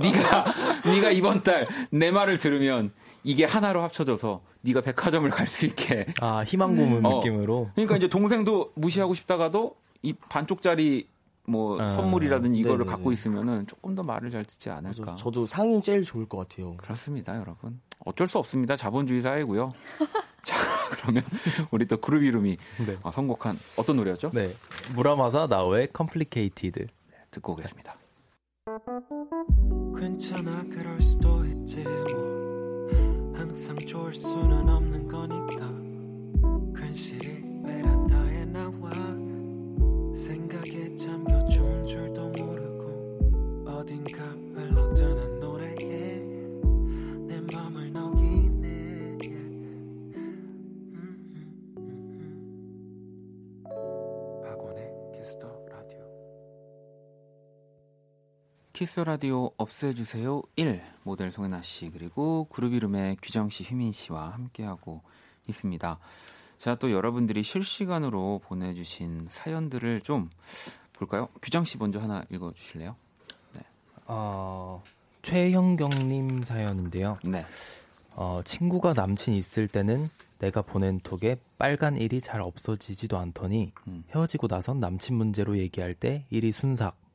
네가 0.00 0.44
네가 0.84 1.10
이번 1.10 1.42
달 1.42 1.66
내 1.90 2.10
말을 2.12 2.38
들으면 2.38 2.92
이게 3.24 3.44
하나로 3.44 3.82
합쳐져서 3.82 4.42
네가 4.60 4.80
백화점을 4.82 5.28
갈 5.30 5.48
수 5.48 5.66
있게 5.66 6.06
아 6.20 6.44
희망 6.44 6.76
고문 6.76 7.04
어. 7.04 7.16
느낌으로 7.16 7.70
그러니까 7.74 7.96
이제 7.96 8.06
동생도 8.08 8.72
무시하고 8.76 9.14
싶다가도 9.14 9.74
이 10.02 10.12
반쪽짜리 10.28 11.08
뭐 11.46 11.80
아, 11.80 11.88
선물이라든지 11.88 12.60
이거를 12.60 12.78
네네네. 12.78 12.92
갖고 12.92 13.10
있으면은 13.10 13.66
조금 13.66 13.94
더 13.94 14.02
말을 14.04 14.30
잘 14.30 14.44
듣지 14.44 14.70
않을까. 14.70 15.14
저도 15.16 15.46
상이 15.46 15.80
제일 15.80 16.02
좋을 16.02 16.28
것 16.28 16.46
같아요. 16.46 16.76
그렇습니다, 16.76 17.34
여러분. 17.36 17.80
어쩔 18.08 18.26
수 18.26 18.38
없습니다. 18.38 18.74
자본주의 18.74 19.20
사회고요. 19.20 19.68
자, 20.42 20.56
그러면 20.90 21.22
우리 21.70 21.86
또 21.86 21.98
그룹 21.98 22.22
이름이 22.22 22.56
네. 22.86 22.96
어, 23.02 23.10
선곡한 23.10 23.56
어떤 23.76 23.96
노래였죠? 23.96 24.30
네, 24.32 24.50
무라마사 24.94 25.46
나오의 25.46 25.88
Complicated 25.94 26.86
네, 26.86 27.16
듣고 27.30 27.52
오겠습니다. 27.52 27.96
괜찮아 29.98 30.62
그럴 30.70 31.00
수도 31.00 31.44
있지 31.44 31.82
뭐 31.82 32.88
항상 33.34 33.76
좋을 33.76 34.14
수는 34.14 34.68
없는 34.68 35.08
거니까 35.08 36.80
괜시리 36.80 37.62
베란다에 37.64 38.44
나와 38.46 38.90
생각에 40.14 40.96
잠겨 40.96 41.37
키스 58.78 59.00
라디오 59.00 59.50
없애주세요 59.56 60.40
1 60.54 60.80
모델 61.02 61.32
송혜나 61.32 61.62
씨 61.62 61.90
그리고 61.90 62.46
그룹 62.48 62.74
이름의 62.74 63.16
규정 63.20 63.50
씨, 63.50 63.64
휘민 63.64 63.90
씨와 63.90 64.28
함께하고 64.34 65.02
있습니다. 65.48 65.98
자, 66.58 66.76
또 66.76 66.92
여러분들이 66.92 67.42
실시간으로 67.42 68.40
보내주신 68.44 69.26
사연들을 69.30 70.02
좀 70.02 70.30
볼까요? 70.92 71.28
규정 71.42 71.64
씨 71.64 71.76
먼저 71.76 71.98
하나 71.98 72.22
읽어주실래요? 72.30 72.94
네. 73.54 73.62
어, 74.06 74.80
최형경님 75.22 76.44
사연인데요. 76.44 77.18
네. 77.24 77.44
어, 78.14 78.42
친구가 78.44 78.92
남친 78.92 79.34
있을 79.34 79.66
때는 79.66 80.08
내가 80.38 80.62
보낸 80.62 81.00
톡에 81.00 81.36
빨간 81.58 81.96
일이 81.96 82.20
잘 82.20 82.40
없어지지도 82.40 83.18
않더니 83.18 83.72
음. 83.88 84.04
헤어지고 84.14 84.46
나선 84.46 84.78
남친 84.78 85.16
문제로 85.16 85.58
얘기할 85.58 85.94
때 85.94 86.26
일이 86.30 86.52
순삭. 86.52 87.07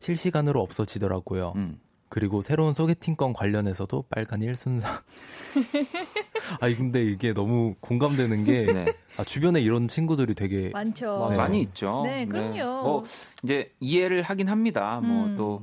실시간으로 0.00 0.60
없어지더라고요. 0.60 1.52
음. 1.56 1.80
그리고 2.08 2.42
새로운 2.42 2.74
소개팅 2.74 3.16
건 3.16 3.32
관련해서도 3.32 4.04
빨간 4.08 4.40
일 4.40 4.54
순삭. 4.54 5.04
아 6.60 6.68
근데 6.76 7.02
이게 7.02 7.32
너무 7.32 7.74
공감되는 7.80 8.44
게 8.44 8.72
네. 8.72 8.94
아, 9.16 9.24
주변에 9.24 9.60
이런 9.60 9.88
친구들이 9.88 10.34
되게 10.34 10.70
많죠. 10.70 11.28
네. 11.30 11.36
많이 11.36 11.60
있죠. 11.62 12.02
네, 12.04 12.24
그럼요. 12.26 12.54
네. 12.54 12.62
뭐 12.62 13.04
이제 13.42 13.72
이해를 13.80 14.22
하긴 14.22 14.48
합니다. 14.48 15.00
뭐 15.02 15.24
음. 15.24 15.34
뭐또 15.34 15.62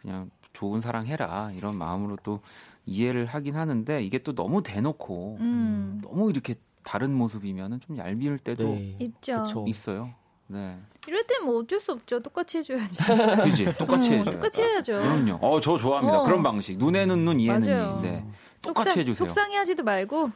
그냥 0.00 0.30
좋은 0.52 0.80
사랑 0.80 1.06
해라 1.06 1.50
이런 1.56 1.76
마음으로 1.76 2.18
또 2.22 2.40
이해를 2.86 3.26
하긴 3.26 3.56
하는데 3.56 4.02
이게 4.02 4.18
또 4.18 4.34
너무 4.34 4.62
대놓고 4.62 5.38
음. 5.40 6.00
너무 6.04 6.30
이렇게 6.30 6.54
다른 6.82 7.12
모습이면은 7.14 7.80
좀 7.80 7.98
얄미울 7.98 8.38
때도 8.38 8.64
네. 8.64 8.96
있죠. 9.00 9.44
있어요. 9.66 10.10
네. 10.52 10.78
이럴 11.06 11.24
땐 11.26 11.44
뭐 11.44 11.60
어쩔 11.60 11.78
수 11.80 11.92
없죠. 11.92 12.20
똑같이 12.20 12.58
해줘야지. 12.58 13.04
그지 13.44 13.76
똑같이 13.78 14.12
해줘. 14.14 14.30
똑같이 14.30 14.60
해야죠. 14.60 14.92
그럼요. 15.00 15.38
어, 15.40 15.60
저 15.60 15.76
좋아합니다. 15.76 16.20
어. 16.20 16.24
그런 16.24 16.42
방식. 16.42 16.76
눈에는 16.76 17.24
눈, 17.24 17.38
이에는 17.40 17.98
이. 17.98 18.02
네. 18.02 18.26
똑같이 18.60 18.90
속상, 18.90 19.00
해주세요. 19.00 19.28
속상해하지도 19.28 19.82
말고. 19.84 20.30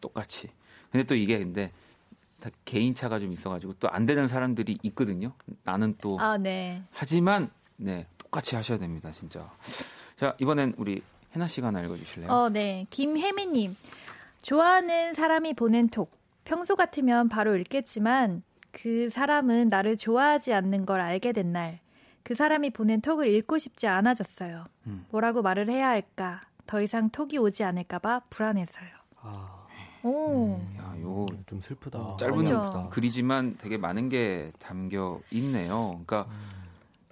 똑같이. 0.00 0.48
근데 0.90 1.04
또 1.06 1.14
이게 1.14 1.38
근데 1.38 1.72
다 2.40 2.50
개인차가 2.64 3.18
좀 3.20 3.32
있어가지고 3.32 3.74
또 3.74 3.88
안 3.92 4.06
되는 4.06 4.26
사람들이 4.26 4.78
있거든요. 4.84 5.32
나는 5.64 5.94
또 6.00 6.18
아, 6.18 6.38
네. 6.38 6.82
하지만 6.92 7.50
네 7.76 8.06
똑같이 8.18 8.56
하셔야 8.56 8.78
됩니다, 8.78 9.10
진짜. 9.12 9.50
자 10.16 10.34
이번엔 10.40 10.74
우리 10.78 11.02
해나 11.34 11.46
씨가 11.48 11.66
하나 11.68 11.82
읽어주실래요? 11.82 12.30
어, 12.30 12.48
네. 12.48 12.86
김혜미님 12.90 13.76
좋아하는 14.42 15.14
사람이 15.14 15.54
보낸 15.54 15.88
톡. 15.88 16.18
평소 16.44 16.74
같으면 16.74 17.28
바로 17.28 17.56
읽겠지만 17.56 18.42
그 18.72 19.08
사람은 19.08 19.68
나를 19.68 19.96
좋아하지 19.96 20.52
않는 20.54 20.86
걸 20.86 21.00
알게 21.00 21.32
된 21.32 21.52
날, 21.52 21.80
그 22.22 22.34
사람이 22.34 22.70
보낸 22.70 23.00
톡을 23.00 23.26
읽고 23.28 23.58
싶지 23.58 23.86
않아졌어요. 23.86 24.66
음. 24.86 25.06
뭐라고 25.10 25.42
말을 25.42 25.68
해야 25.68 25.88
할까? 25.88 26.40
더 26.66 26.80
이상 26.80 27.10
톡이 27.10 27.38
오지 27.38 27.64
않을까봐 27.64 28.22
불안해서요. 28.30 28.88
아. 29.22 29.60
오. 30.02 30.56
음, 30.56 30.76
야, 30.78 30.94
요거 30.98 31.26
좀 31.46 31.60
슬프다. 31.60 32.16
짧은 32.18 32.44
그렇죠. 32.44 32.88
글이지만 32.90 33.56
되게 33.58 33.76
많은 33.76 34.08
게 34.08 34.50
담겨 34.58 35.20
있네요. 35.30 35.90
그러니까 35.90 36.26
음. 36.30 36.59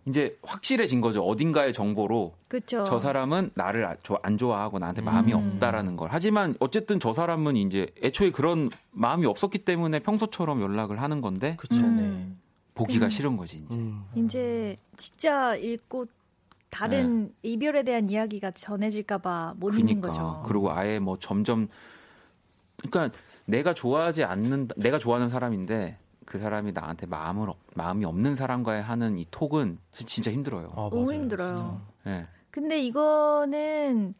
이제 0.09 0.39
확실해진 0.43 1.03
거죠. 1.03 1.23
어딘가의 1.23 1.75
정보로 1.75 2.35
그쵸. 2.49 2.83
저 2.85 2.99
사람은 2.99 3.51
나를 3.55 3.85
아, 3.85 3.95
안 4.23 4.39
좋아하고 4.39 4.79
나한테 4.79 5.03
마음이 5.03 5.35
음. 5.35 5.53
없다라는 5.55 5.97
걸. 5.97 6.09
하지만 6.11 6.55
어쨌든 6.61 6.99
저 6.99 7.13
사람은 7.13 7.57
이제 7.57 7.89
애초에 8.03 8.31
그런 8.31 8.71
마음이 8.91 9.27
없었기 9.27 9.59
때문에 9.59 9.99
평소처럼 9.99 10.63
연락을 10.63 11.03
하는 11.03 11.21
건데 11.21 11.57
그쵸. 11.59 11.85
음. 11.85 11.97
네. 11.97 12.37
보기가 12.75 13.07
음. 13.07 13.11
싫은 13.11 13.37
거지 13.37 13.59
이제. 13.59 13.79
음. 13.79 14.05
이제 14.15 14.77
진짜 14.97 15.55
읽고 15.57 16.07
다른 16.71 17.27
네. 17.27 17.33
이별에 17.43 17.83
대한 17.83 18.09
이야기가 18.09 18.53
전해질까봐 18.53 19.55
못 19.59 19.69
그러니까. 19.73 19.91
읽는 19.91 20.01
거죠. 20.01 20.43
그리고 20.47 20.73
아예 20.73 20.99
뭐 20.99 21.19
점점 21.19 21.69
그러니까 22.89 23.15
내가 23.45 23.75
좋아하지 23.75 24.25
않는 24.25 24.69
내가 24.77 24.99
좋아하는 24.99 25.29
사람인데 25.29 25.99
그 26.29 26.39
사람이 26.39 26.73
나한테 26.73 27.07
마음을 27.07 27.49
마음이 27.75 28.05
없는 28.05 28.35
사람과의 28.35 28.83
하는 28.83 29.17
이 29.17 29.27
톡은 29.31 29.79
진짜 29.93 30.31
힘들어요. 30.31 30.73
아, 30.77 30.91
너무 30.93 31.11
힘들어요. 31.11 31.81
네. 32.05 32.27
근데 32.51 32.83
이거는 32.83 34.15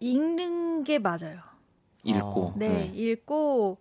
읽는 0.00 0.84
게 0.84 0.98
맞아요. 0.98 1.38
읽고. 2.04 2.52
네, 2.56 2.68
네, 2.68 2.84
읽고 2.94 3.78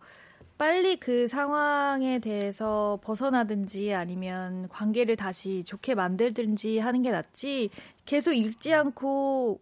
빨리 0.57 0.95
그 0.95 1.27
상황에 1.27 2.19
대해서 2.19 2.97
벗어나든지 3.03 3.93
아니면 3.93 4.69
관계를 4.69 5.17
다시 5.17 5.65
좋게 5.65 5.95
만들든지 5.95 6.79
하는 6.79 7.01
게 7.01 7.11
낫지 7.11 7.71
계속 8.05 8.31
읽지 8.31 8.73
않고 8.73 9.59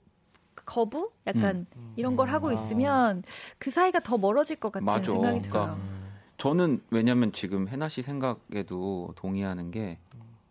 거부? 0.66 1.10
약간 1.26 1.66
음. 1.76 1.94
이런 1.96 2.16
걸 2.16 2.30
하고 2.30 2.50
음. 2.50 2.54
있으면 2.54 3.24
그 3.58 3.72
사이가 3.72 4.02
더 4.02 4.20
멀어질 4.20 4.58
것 4.58 4.72
같은 4.72 4.86
맞아. 4.86 5.12
생각이 5.12 5.42
들어요. 5.42 5.64
그러니까 5.64 5.99
저는 6.40 6.82
왜냐면 6.90 7.32
지금 7.34 7.68
해나 7.68 7.90
씨 7.90 8.02
생각에도 8.02 9.14
동의하는 9.18 9.72
게 9.72 10.00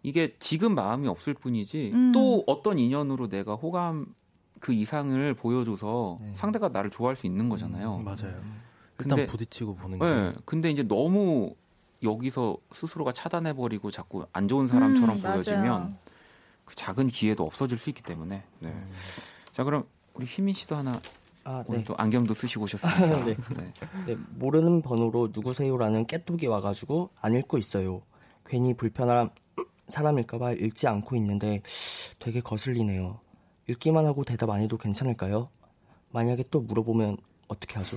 이게 0.02 0.36
지금 0.38 0.74
마음이 0.74 1.08
없을 1.08 1.34
뿐이지 1.34 1.90
음. 1.94 2.12
또 2.12 2.44
어떤 2.46 2.78
인연으로 2.78 3.28
내가 3.28 3.54
호감 3.54 4.14
그 4.60 4.72
이상을 4.72 5.34
보여줘서 5.34 6.18
네. 6.20 6.32
상대가 6.34 6.68
나를 6.68 6.90
좋아할 6.90 7.16
수 7.16 7.26
있는 7.26 7.48
거잖아요. 7.48 7.96
음, 7.96 8.04
맞아요. 8.04 8.40
근데, 8.96 9.22
일단 9.22 9.26
부딪히고 9.26 9.76
보는 9.76 9.98
게. 9.98 10.04
네, 10.04 10.32
근데 10.44 10.70
이제 10.70 10.82
너무 10.82 11.54
여기서 12.02 12.58
스스로가 12.72 13.12
차단해버리고 13.12 13.90
자꾸 13.90 14.26
안 14.32 14.46
좋은 14.46 14.66
사람처럼 14.66 15.16
음, 15.16 15.22
보여지면 15.22 15.96
그 16.64 16.74
작은 16.76 17.06
기회도 17.06 17.44
없어질 17.44 17.78
수 17.78 17.88
있기 17.90 18.02
때문에. 18.02 18.44
네. 18.58 18.68
음. 18.68 18.92
자 19.54 19.64
그럼 19.64 19.84
우리 20.12 20.26
희민 20.26 20.54
씨도 20.54 20.76
하나 20.76 21.00
아, 21.50 21.64
네. 21.66 21.82
또 21.84 21.94
안경도 21.96 22.34
쓰시고 22.34 22.64
오셨습니다. 22.64 23.24
네. 23.24 23.34
네. 23.56 23.72
네. 24.06 24.16
모르는 24.36 24.82
번호로 24.82 25.30
누구세요라는 25.32 26.06
깨톡이 26.06 26.46
와가지고 26.46 27.08
안 27.22 27.34
읽고 27.34 27.56
있어요. 27.56 28.02
괜히 28.44 28.74
불편한 28.74 29.30
사람일까봐 29.88 30.52
읽지 30.52 30.86
않고 30.86 31.16
있는데 31.16 31.62
되게 32.18 32.42
거슬리네요. 32.42 33.20
읽기만 33.66 34.04
하고 34.04 34.24
대답 34.24 34.50
안 34.50 34.60
해도 34.60 34.76
괜찮을까요? 34.76 35.48
만약에 36.10 36.44
또 36.50 36.60
물어보면 36.60 37.16
어떻게 37.48 37.76
하죠? 37.78 37.96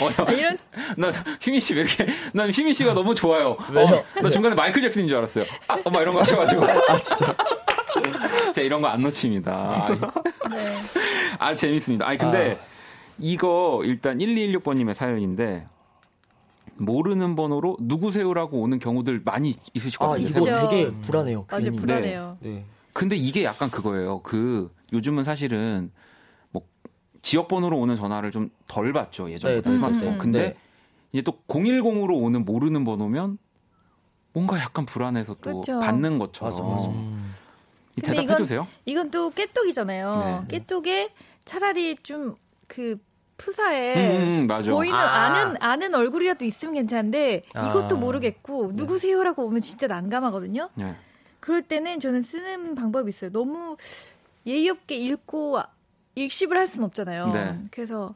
어, 0.00 0.24
아, 0.26 0.32
이런 0.32 0.56
나 0.96 1.10
휘민 1.42 1.60
씨 1.60 1.74
왜 1.74 1.82
이렇게 1.82 2.06
난 2.32 2.50
휘민 2.50 2.72
씨가 2.72 2.94
너무 2.94 3.14
좋아요. 3.14 3.50
어, 3.50 4.20
나 4.22 4.30
중간에 4.30 4.54
마이클 4.54 4.80
잭슨인 4.80 5.08
줄 5.08 5.18
알았어요. 5.18 5.44
아, 5.68 5.78
엄마 5.84 6.00
이런 6.00 6.14
거 6.14 6.22
하셔가지고 6.22 6.64
아 6.64 6.96
진짜. 6.98 7.34
자 8.56 8.62
이런 8.62 8.80
거 8.80 8.88
안 8.88 9.02
놓칩니다. 9.02 9.88
네. 10.50 10.64
아 11.38 11.54
재밌습니다. 11.54 12.06
아니 12.08 12.16
근데 12.16 12.58
아. 12.58 12.64
이거 13.18 13.82
일단 13.84 14.16
1216번님의 14.16 14.94
사연인데 14.94 15.66
모르는 16.78 17.36
번호로 17.36 17.76
누구세요라고 17.82 18.58
오는 18.62 18.78
경우들 18.78 19.20
많이 19.26 19.54
있으실 19.74 19.98
것 19.98 20.08
같아요. 20.08 20.26
아, 20.26 20.28
이거 20.30 20.68
되게 20.68 20.90
불안해요. 21.02 21.44
맞아 21.50 21.70
불안해요. 21.70 22.38
네. 22.40 22.48
네. 22.50 22.64
근데 22.94 23.14
이게 23.16 23.44
약간 23.44 23.70
그거예요. 23.70 24.20
그 24.22 24.72
요즘은 24.94 25.24
사실은 25.24 25.90
뭐 26.50 26.62
지역 27.20 27.48
번호로 27.48 27.78
오는 27.78 27.94
전화를 27.94 28.30
좀 28.30 28.48
덜 28.68 28.94
받죠 28.94 29.30
예전보다 29.30 29.68
네, 29.70 29.76
스마트폰. 29.76 30.12
네. 30.12 30.16
근데 30.18 30.40
네. 30.40 30.56
이제 31.12 31.20
또 31.20 31.38
010으로 31.46 32.22
오는 32.22 32.42
모르는 32.46 32.86
번호면 32.86 33.36
뭔가 34.32 34.58
약간 34.60 34.86
불안해서 34.86 35.34
또 35.42 35.60
그쵸. 35.60 35.78
받는 35.80 36.18
것처럼. 36.18 36.50
맞아, 36.50 36.62
맞아. 36.62 36.88
음. 36.88 37.34
대답해 38.02 38.36
주세요. 38.36 38.66
이건 38.84 39.10
또 39.10 39.30
깨똑이잖아요. 39.30 40.46
네. 40.48 40.58
깨똑에 40.58 41.10
차라리 41.44 41.96
좀그 41.96 42.98
푸사에 43.36 44.16
음, 44.16 44.48
음 44.50 44.64
보이는 44.66 44.98
아. 44.98 45.44
는 45.44 45.56
아는 45.60 45.94
얼굴이라도 45.94 46.44
있으면 46.44 46.74
괜찮은데 46.74 47.42
아. 47.54 47.68
이것도 47.68 47.96
모르겠고 47.96 48.68
네. 48.68 48.74
누구세요라고 48.76 49.44
오면 49.44 49.60
진짜 49.60 49.86
난감하거든요. 49.86 50.70
네. 50.74 50.96
그럴 51.40 51.62
때는 51.62 52.00
저는 52.00 52.22
쓰는 52.22 52.74
방법이 52.74 53.08
있어요. 53.08 53.30
너무 53.30 53.76
예의 54.46 54.68
없게 54.68 54.96
읽고 54.96 55.60
읽씹을 56.14 56.56
할 56.56 56.66
수는 56.66 56.86
없잖아요. 56.86 57.28
네. 57.28 57.58
그래서 57.70 58.14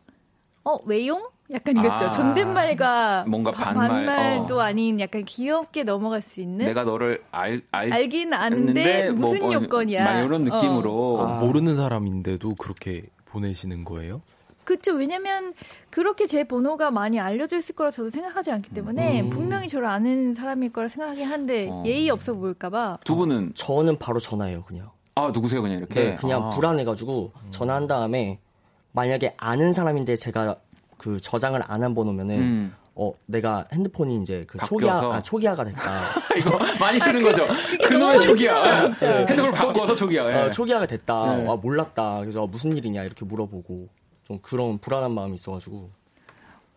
어 0.65 0.79
외용? 0.85 1.29
약간 1.53 1.77
이겼죠. 1.77 2.07
아, 2.07 2.11
존댓말과 2.13 3.25
뭔가 3.27 3.51
반말, 3.51 3.89
반말 3.89 4.47
도 4.47 4.59
어. 4.59 4.61
아닌 4.61 5.01
약간 5.01 5.25
귀엽게 5.25 5.83
넘어갈 5.83 6.23
수 6.23 6.41
있는. 6.41 6.67
내가 6.67 6.85
너를 6.85 7.23
알, 7.33 7.63
알 7.73 7.93
알긴 7.93 8.33
아는데 8.33 9.11
뭐, 9.11 9.29
무슨 9.29 9.47
뭐, 9.47 9.53
요건이야. 9.55 10.23
이런 10.23 10.45
느낌으로 10.45 11.17
어. 11.19 11.27
아. 11.27 11.39
모르는 11.41 11.75
사람인데도 11.75 12.55
그렇게 12.55 13.05
보내시는 13.27 13.85
거예요? 13.85 14.23
그렇죠. 14.65 14.93
왜냐면 14.93 15.53
그렇게 15.91 16.27
제 16.27 16.45
번호가 16.45 16.93
많이 16.93 17.19
알려져 17.19 17.57
있을 17.57 17.75
거라 17.75 17.91
저도 17.91 18.11
생각하지 18.11 18.53
않기 18.53 18.71
때문에 18.71 19.23
음. 19.23 19.31
분명히 19.31 19.67
저를 19.67 19.89
아는 19.89 20.33
사람일 20.33 20.73
거라 20.73 20.87
생각하긴 20.87 21.27
한데 21.27 21.69
어. 21.69 21.83
예의 21.85 22.11
없어 22.11 22.35
보일까봐. 22.35 22.99
두 23.05 23.17
분은 23.17 23.53
저는 23.55 23.99
바로 23.99 24.21
전화해요, 24.21 24.63
그냥. 24.63 24.91
아 25.17 25.33
누구세요, 25.35 25.61
그냥 25.63 25.79
이렇게. 25.79 26.11
네, 26.11 26.17
그냥 26.17 26.47
아. 26.47 26.51
불안해가지고 26.51 27.33
전화한 27.51 27.89
다음에 27.89 28.39
만약에 28.93 29.35
아는 29.39 29.73
사람인데 29.73 30.15
제가 30.15 30.57
그 31.01 31.19
저장을 31.21 31.63
안 31.67 31.83
한 31.83 31.95
번호면은 31.95 32.39
음. 32.39 32.75
어 32.95 33.13
내가 33.27 33.67
핸드폰이 33.73 34.21
이제 34.21 34.45
그 34.47 34.59
초기화 34.67 35.17
아, 35.17 35.23
초기화가 35.23 35.65
됐다. 35.65 36.01
이거 36.39 36.59
많이 36.79 37.01
쓰는 37.01 37.21
아, 37.23 37.25
거죠. 37.31 37.47
그놈의 37.87 38.21
초기화. 38.21 38.89
네. 38.99 39.19
핸드폰을 39.21 39.53
바꿔서 39.53 39.97
초기화. 39.97 40.27
네. 40.27 40.35
어, 40.43 40.51
초기화가 40.51 40.87
됐다. 40.87 41.37
네. 41.37 41.49
아 41.49 41.57
몰랐다. 41.57 42.21
그래서 42.21 42.47
무슨 42.47 42.77
일이냐 42.77 43.03
이렇게 43.05 43.25
물어보고 43.25 43.89
좀 44.25 44.39
그런 44.43 44.79
불안한 44.79 45.13
마음이 45.13 45.35
있어가지고. 45.35 45.91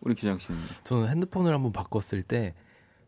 우리 0.00 0.14
기장 0.14 0.38
씨는 0.38 0.58
저는 0.84 1.08
핸드폰을 1.08 1.52
한번 1.52 1.72
바꿨을 1.72 2.22
때 2.22 2.54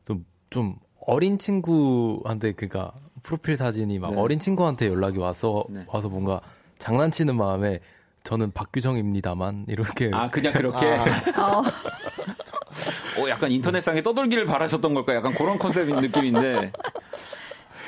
좀 0.04 0.24
좀 0.50 0.76
어린 1.00 1.38
친구한테 1.38 2.52
그니까 2.52 2.92
프로필 3.22 3.56
사진이 3.56 3.98
막 3.98 4.12
네. 4.12 4.20
어린 4.20 4.38
친구한테 4.38 4.86
연락이 4.88 5.18
와서 5.18 5.64
네. 5.68 5.84
와서 5.88 6.08
뭔가 6.08 6.40
장난치는 6.78 7.36
마음에 7.36 7.80
저는 8.26 8.50
박규정입니다만 8.50 9.66
이렇게 9.68 10.10
아 10.12 10.28
그냥 10.28 10.52
그렇게 10.52 10.84
아. 10.84 11.58
어. 11.58 11.62
어, 13.22 13.28
약간 13.30 13.52
인터넷상에 13.52 14.02
떠돌기를 14.02 14.44
바라셨던 14.46 14.94
걸까? 14.94 15.14
약간 15.14 15.32
그런 15.32 15.58
컨셉인 15.58 15.96
느낌인데. 15.96 16.72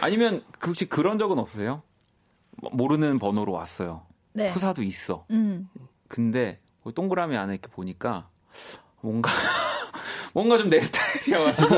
아니면 0.00 0.42
혹시 0.64 0.86
그런 0.88 1.18
적은 1.18 1.38
없으세요? 1.40 1.82
모르는 2.72 3.18
번호로 3.18 3.52
왔어요. 3.52 4.06
네. 4.32 4.46
푸사도 4.46 4.82
있어. 4.84 5.26
음. 5.30 5.68
근데 6.06 6.60
동그라미 6.94 7.36
안에 7.36 7.54
이렇게 7.54 7.68
보니까 7.68 8.28
뭔가 9.00 9.30
뭔가 10.32 10.56
좀 10.56 10.70
내 10.70 10.80
스타일이어가지고 10.80 11.76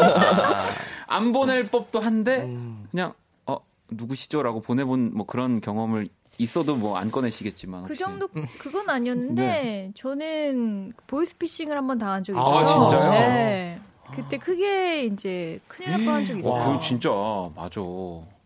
안 1.06 1.32
보낼 1.32 1.68
법도 1.70 1.98
한데 1.98 2.42
음. 2.42 2.86
그냥 2.90 3.14
어 3.46 3.56
누구시죠라고 3.90 4.60
보내본 4.60 5.12
뭐 5.14 5.24
그런 5.26 5.60
경험을 5.62 6.08
있어도 6.40 6.76
뭐 6.76 6.96
안 6.96 7.10
꺼내시겠지만. 7.10 7.84
그 7.84 7.96
정도 7.96 8.28
그건 8.58 8.88
아니었는데 8.88 9.42
네. 9.42 9.92
저는 9.94 10.92
보이스피싱을 11.06 11.76
한번 11.76 11.98
당한 11.98 12.24
적이 12.24 12.38
아, 12.38 12.42
있어요. 12.42 12.86
아 12.86 12.88
진짜요? 12.88 13.10
네. 13.10 13.80
그때 14.14 14.38
크게 14.38 15.04
이제 15.04 15.60
큰일 15.68 15.90
날 15.92 16.04
뻔한 16.04 16.24
적이 16.24 16.40
있어요. 16.40 16.78
그 16.78 16.84
진짜 16.84 17.10
맞아. 17.54 17.80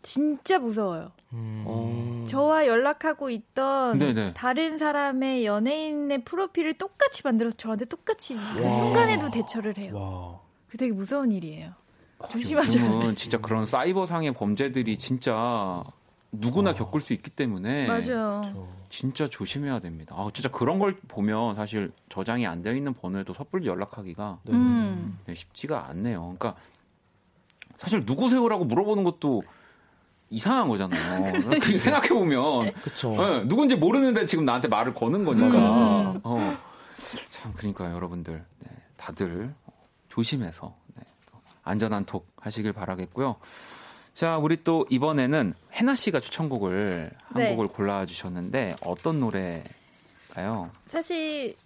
진짜 0.02 0.58
무서워요. 0.58 1.10
음. 1.32 2.24
저와 2.28 2.66
연락하고 2.66 3.30
있던 3.30 3.98
네네. 3.98 4.34
다른 4.34 4.76
사람의 4.78 5.46
연예인의 5.46 6.24
프로필을 6.24 6.74
똑같이 6.74 7.22
만들어서 7.24 7.56
저한테 7.56 7.86
똑같이 7.86 8.36
그 8.36 8.70
순간에도 8.70 9.30
대처를 9.30 9.78
해요. 9.78 9.92
와. 9.96 10.40
그 10.68 10.76
되게 10.76 10.92
무서운 10.92 11.30
일이에요. 11.30 11.72
조심하셔야 12.28 13.14
진짜 13.16 13.38
그런 13.38 13.66
사이버상의 13.66 14.32
범죄들이 14.34 14.98
진짜 14.98 15.82
누구나 16.40 16.70
어. 16.70 16.74
겪을 16.74 17.00
수 17.00 17.12
있기 17.12 17.30
때문에 17.30 17.86
맞아요. 17.86 18.42
진짜 18.90 19.28
조심해야 19.28 19.80
됩니다. 19.80 20.14
아, 20.18 20.30
진짜 20.32 20.48
그런 20.50 20.78
걸 20.78 20.96
보면 21.08 21.54
사실 21.54 21.92
저장이 22.08 22.46
안 22.46 22.62
되어 22.62 22.74
있는 22.74 22.94
번호에도 22.94 23.34
섣불리 23.34 23.66
연락하기가 23.66 24.38
네. 24.44 24.52
음. 24.52 25.18
네, 25.26 25.34
쉽지가 25.34 25.88
않네요. 25.88 26.20
그러니까 26.20 26.54
사실 27.78 28.04
누구세요라고 28.06 28.64
물어보는 28.64 29.04
것도 29.04 29.42
이상한 30.30 30.68
거잖아요. 30.68 31.32
그 31.62 31.78
생각해 31.78 32.08
보면 32.08 32.64
네, 32.64 33.44
누군지 33.46 33.76
모르는데 33.76 34.26
지금 34.26 34.44
나한테 34.44 34.68
말을 34.68 34.94
거는 34.94 35.24
거니까. 35.24 36.20
어. 36.24 36.56
참 37.30 37.52
그러니까 37.56 37.92
여러분들 37.92 38.44
네, 38.60 38.68
다들 38.96 39.54
조심해서 40.08 40.74
네, 40.96 41.02
안전한 41.62 42.04
톡 42.04 42.32
하시길 42.36 42.72
바라겠고요. 42.72 43.36
자, 44.14 44.38
우리 44.38 44.62
또 44.62 44.86
이번에는 44.90 45.54
해나 45.72 45.94
씨가 45.94 46.20
추천곡을 46.20 47.10
한 47.24 47.42
네. 47.42 47.50
곡을 47.50 47.68
골라 47.68 48.06
주셨는데 48.06 48.76
어떤 48.84 49.18
노래가요? 49.20 50.70
사실 50.86 51.56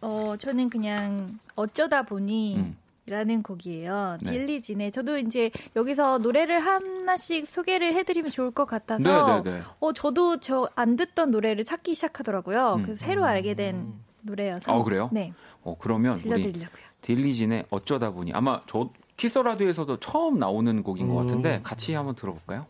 어 0.00 0.34
저는 0.38 0.70
그냥 0.70 1.38
어쩌다 1.54 2.02
보니. 2.02 2.56
음. 2.56 2.76
라는 3.08 3.42
곡이에요. 3.42 4.18
네. 4.22 4.30
딜리진의 4.30 4.92
저도 4.92 5.18
이제 5.18 5.50
여기서 5.74 6.18
노래를 6.18 6.60
하나씩 6.60 7.48
소개를 7.48 7.94
해드리면 7.94 8.30
좋을 8.30 8.52
것 8.52 8.64
같아서 8.64 9.42
네, 9.42 9.50
네, 9.50 9.56
네. 9.58 9.62
어 9.80 9.92
저도 9.92 10.38
저 10.38 10.68
안 10.76 10.94
듣던 10.94 11.32
노래를 11.32 11.64
찾기 11.64 11.96
시작하더라고요. 11.96 12.74
음. 12.78 12.82
그래서 12.84 13.04
새로 13.04 13.24
알게 13.24 13.54
된 13.54 13.74
음. 13.74 14.04
노래여서. 14.20 14.72
어 14.72 14.84
그래요? 14.84 15.08
네. 15.12 15.32
어 15.64 15.76
그러면 15.80 16.16
들려드리려고요. 16.20 16.68
우리 16.70 17.00
딜리진의 17.00 17.64
어쩌다 17.70 18.12
보니 18.12 18.32
아마 18.34 18.62
저 18.68 18.88
키스 19.22 19.38
라디오에서도 19.38 20.00
처음 20.00 20.40
나오는 20.40 20.82
곡인 20.82 21.06
것 21.06 21.14
같은데 21.14 21.58
음. 21.58 21.62
같이 21.62 21.94
한번 21.94 22.16
들어볼까요? 22.16 22.66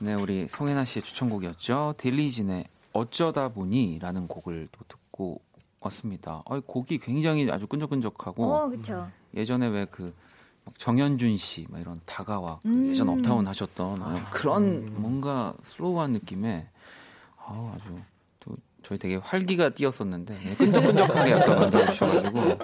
네, 0.00 0.14
우리 0.14 0.48
송혜나 0.48 0.86
씨의 0.86 1.02
추천곡이었죠. 1.02 1.92
딜리진의 1.98 2.64
어쩌다 2.94 3.50
보니라는 3.50 4.28
곡을 4.28 4.68
또 4.72 4.78
듣고 4.88 5.42
왔습니다. 5.80 6.42
어, 6.46 6.58
곡이 6.60 6.96
굉장히 7.00 7.50
아주 7.50 7.66
끈적끈적하고 7.66 8.50
어, 8.50 8.68
그쵸. 8.70 9.10
예전에 9.34 9.66
왜그 9.66 10.14
정연준 10.78 11.36
씨, 11.36 11.66
막 11.68 11.82
이런 11.82 12.00
다가와 12.06 12.60
그 12.62 12.68
음. 12.70 12.88
예전 12.88 13.10
업타운 13.10 13.46
하셨던 13.46 14.02
아, 14.02 14.14
그런 14.30 14.62
음. 14.62 14.96
뭔가 14.96 15.52
slow한 15.64 16.12
느낌의 16.12 16.66
아, 17.44 17.74
아주 17.76 17.94
또 18.40 18.56
저희 18.82 18.96
되게 18.98 19.16
활기가 19.16 19.68
띄었었는데 19.68 20.34
네, 20.34 20.56
끈적끈적하게 20.56 21.30
약간 21.36 21.56
만들어 21.56 21.84
주셔가지고 21.92 22.58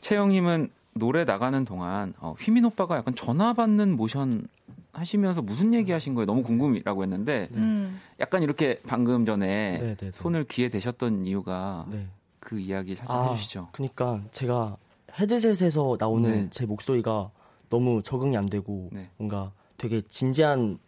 채영님은 0.00 0.81
노래 0.94 1.24
나가는 1.24 1.64
동안 1.64 2.14
어, 2.18 2.34
휘민 2.38 2.64
오빠가 2.64 2.96
약간 2.96 3.14
전화 3.14 3.52
받는 3.52 3.96
모션 3.96 4.46
하시면서 4.92 5.40
무슨 5.40 5.72
얘기 5.72 5.92
하신 5.92 6.14
거예요? 6.14 6.26
너무 6.26 6.42
궁금이라고 6.42 7.02
했는데 7.02 7.48
음. 7.52 8.00
약간 8.20 8.42
이렇게 8.42 8.80
방금 8.86 9.24
전에 9.24 9.46
네네네. 9.78 9.96
네, 9.96 9.96
네. 9.96 10.10
손을 10.12 10.44
귀에 10.44 10.68
대셨던 10.68 11.24
이유가 11.24 11.86
네. 11.90 12.06
그 12.40 12.58
이야기 12.58 12.94
살짝 12.94 13.16
아, 13.16 13.30
해주시죠. 13.30 13.68
그러니까 13.72 14.20
제가 14.32 14.76
헤드셋에서 15.18 15.96
나오는 15.98 16.30
네. 16.30 16.48
제 16.50 16.66
목소리가 16.66 17.30
너무 17.70 18.02
적응이 18.02 18.36
안 18.36 18.46
되고 18.46 18.90
네. 18.92 19.08
뭔가 19.16 19.52
되게 19.78 20.02
진지한 20.02 20.78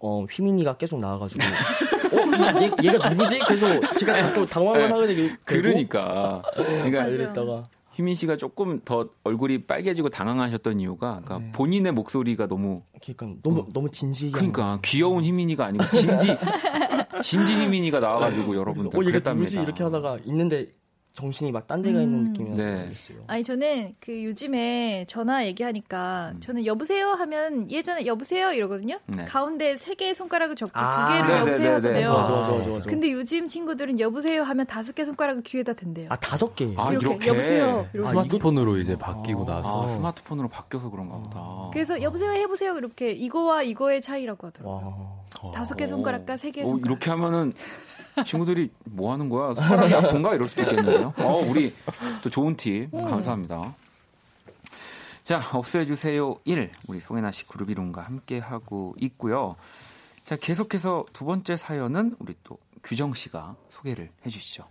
어, 0.00 0.24
휘민이가 0.28 0.76
계속 0.76 0.98
나와가지고 0.98 1.44
어, 2.12 2.62
얘, 2.62 2.88
얘가 2.88 3.08
누구지? 3.10 3.38
그래서 3.40 3.80
제가 3.94 4.12
자꾸 4.14 4.44
당황을 4.44 4.92
하게 4.92 5.06
되고 5.06 5.34
그러니까 5.44 6.42
그러니까 6.56 7.06
이랬다가 7.06 7.68
희민 7.94 8.14
씨가 8.14 8.36
조금 8.36 8.80
더 8.84 9.08
얼굴이 9.24 9.64
빨개지고 9.64 10.08
당황하셨던 10.08 10.80
이유가 10.80 11.20
그러니까 11.24 11.38
네. 11.38 11.52
본인의 11.52 11.92
목소리가 11.92 12.46
너무 12.46 12.82
그러니까 13.00 13.40
너무 13.42 13.60
어, 13.60 13.68
너무 13.72 13.90
진지 13.90 14.30
그러니까 14.30 14.78
귀여운 14.82 15.24
희민이가 15.24 15.66
아니고 15.66 15.84
진지 15.86 16.36
진지 17.22 17.54
희민이가 17.54 18.00
나와가지고 18.00 18.56
여러분들 18.56 18.98
어, 18.98 19.04
얘가 19.06 19.32
누구지? 19.32 19.60
이렇게 19.60 19.82
하다가 19.84 20.18
있는데 20.24 20.70
정신이 21.14 21.52
막 21.52 21.66
딴 21.66 21.82
데가 21.82 21.98
음. 21.98 22.02
있는 22.02 22.32
느낌이었어요. 22.32 23.18
네. 23.18 23.24
아니 23.26 23.44
저는 23.44 23.94
그 24.00 24.24
요즘에 24.24 25.04
전화 25.08 25.44
얘기하니까 25.46 26.32
음. 26.34 26.40
저는 26.40 26.64
여보세요 26.66 27.08
하면 27.10 27.70
예전에 27.70 28.06
여보세요 28.06 28.52
이러거든요. 28.52 28.98
네. 29.06 29.24
가운데 29.26 29.76
세 29.76 29.94
개의 29.94 30.14
손가락을 30.14 30.56
접고 30.56 30.72
아. 30.74 31.06
두 31.08 31.12
개를 31.12 31.26
네, 31.26 31.34
네 31.34 31.40
여보세요 31.40 31.58
네, 31.58 31.64
네. 31.92 32.04
하잖아요. 32.04 32.04
좋아, 32.26 32.46
좋아, 32.46 32.70
좋아, 32.70 32.78
근데 32.86 33.12
요즘 33.12 33.46
친구들은 33.46 34.00
여보세요 34.00 34.42
하면 34.42 34.66
다섯 34.66 34.94
개 34.94 35.04
손가락을 35.04 35.42
귀에다 35.42 35.74
댄대요. 35.74 36.08
아 36.10 36.16
다섯 36.16 36.54
개. 36.56 36.72
아 36.76 36.90
이렇게, 36.92 37.06
이렇게. 37.06 37.28
여보세요. 37.28 37.86
이렇게. 37.92 38.08
스마트폰으로 38.08 38.78
이제 38.78 38.96
바뀌고 38.96 39.42
아. 39.50 39.54
나서 39.56 39.84
아, 39.84 39.88
스마트폰으로 39.90 40.48
바뀌어서 40.48 40.90
그런가 40.90 41.18
보다. 41.18 41.70
그래서 41.72 42.00
여보세요 42.02 42.32
해보세요 42.32 42.74
이렇게 42.76 43.12
이거와 43.12 43.62
이거의 43.62 44.00
차이라고 44.00 44.46
하더라고요. 44.46 45.22
다섯 45.54 45.74
개 45.76 45.86
손가락과 45.86 46.36
세 46.36 46.50
개 46.50 46.62
손가락. 46.62 46.86
이렇게 46.86 47.10
하면은 47.10 47.52
친구들이 48.26 48.70
뭐 48.84 49.12
하는 49.12 49.28
거야? 49.28 49.54
사람이 49.54 49.94
아픈가? 49.94 50.34
이럴 50.34 50.48
수도 50.48 50.62
있겠는데요. 50.62 51.14
어, 51.18 51.36
우리 51.46 51.74
또 52.22 52.30
좋은 52.30 52.56
팁 52.56 52.88
음. 52.92 53.04
감사합니다. 53.04 53.74
자, 55.24 55.40
없애주세요 55.52 56.36
1. 56.44 56.70
우리 56.88 57.00
송혜나 57.00 57.30
씨 57.30 57.46
그룹 57.46 57.70
이론과 57.70 58.02
함께 58.02 58.38
하고 58.38 58.94
있고요. 59.00 59.56
자, 60.24 60.36
계속해서 60.36 61.06
두 61.12 61.24
번째 61.24 61.56
사연은 61.56 62.16
우리 62.18 62.34
또 62.42 62.58
규정 62.82 63.14
씨가 63.14 63.56
소개를 63.70 64.10
해 64.26 64.30
주시죠. 64.30 64.66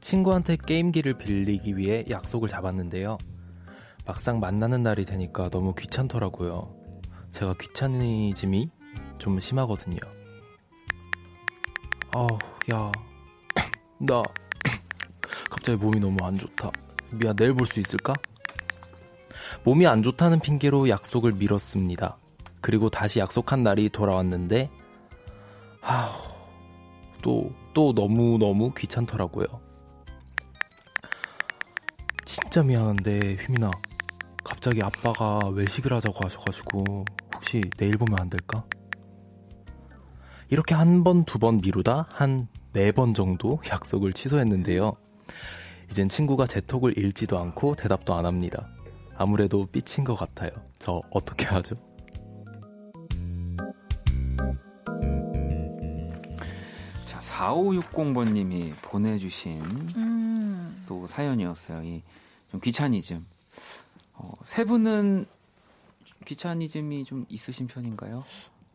친구한테 0.00 0.56
게임기를 0.56 1.14
빌리기 1.14 1.76
위해 1.76 2.04
약속을 2.08 2.48
잡았는데요. 2.48 3.18
막상 4.06 4.38
만나는 4.38 4.82
날이 4.82 5.04
되니까 5.04 5.48
너무 5.50 5.74
귀찮더라고요. 5.74 6.74
제가 7.32 7.54
귀차니즘이 7.60 8.70
좀 9.18 9.40
심하거든요. 9.40 9.98
아우, 12.12 12.38
야. 12.70 12.92
나 13.98 14.22
갑자기 15.50 15.76
몸이 15.76 15.98
너무 16.00 16.24
안 16.24 16.38
좋다. 16.38 16.70
미안, 17.10 17.34
내일 17.36 17.52
볼 17.52 17.66
수 17.66 17.80
있을까? 17.80 18.14
몸이 19.64 19.86
안 19.86 20.02
좋다는 20.02 20.38
핑계로 20.40 20.88
약속을 20.88 21.32
미뤘습니다. 21.32 22.18
그리고 22.60 22.88
다시 22.88 23.18
약속한 23.18 23.62
날이 23.62 23.88
돌아왔는데, 23.88 24.70
아우, 25.80 26.12
또, 27.22 27.50
또 27.74 27.92
너무너무 27.92 28.72
귀찮더라고요. 28.74 29.46
진짜 32.24 32.62
미안한데, 32.62 33.36
휘민아. 33.36 33.70
갑자기 34.46 34.80
아빠가 34.82 35.40
외식을 35.48 35.92
하자고 35.92 36.24
하셔가지고 36.24 37.04
혹시 37.34 37.62
내일 37.76 37.96
보면 37.98 38.18
안 38.20 38.30
될까? 38.30 38.64
이렇게 40.48 40.74
한 40.74 41.02
번, 41.02 41.24
두 41.24 41.38
번 41.38 41.58
미루다 41.58 42.06
한 42.10 42.46
네 42.72 42.92
번 42.92 43.14
정도 43.14 43.58
약속을 43.66 44.12
취소했는데요. 44.12 44.92
이젠 45.90 46.08
친구가 46.10 46.46
제 46.46 46.60
톡을 46.60 46.98
읽지도 46.98 47.38
않고 47.38 47.74
대답도 47.74 48.14
안 48.14 48.26
합니다. 48.26 48.68
아무래도 49.16 49.64
삐친 49.66 50.04
것 50.04 50.14
같아요. 50.14 50.50
저 50.78 51.00
어떻게 51.10 51.46
하죠? 51.46 51.74
자, 57.06 57.18
4560번님이 57.20 58.74
보내주신 58.82 59.62
음. 59.96 60.84
또 60.86 61.06
사연이었어요. 61.06 61.82
이 61.82 62.02
좀 62.50 62.60
귀차니즘. 62.60 63.26
어, 64.16 64.32
세 64.44 64.64
분은 64.64 65.26
귀차니즘이 66.24 67.04
좀 67.04 67.26
있으신 67.28 67.66
편인가요? 67.66 68.24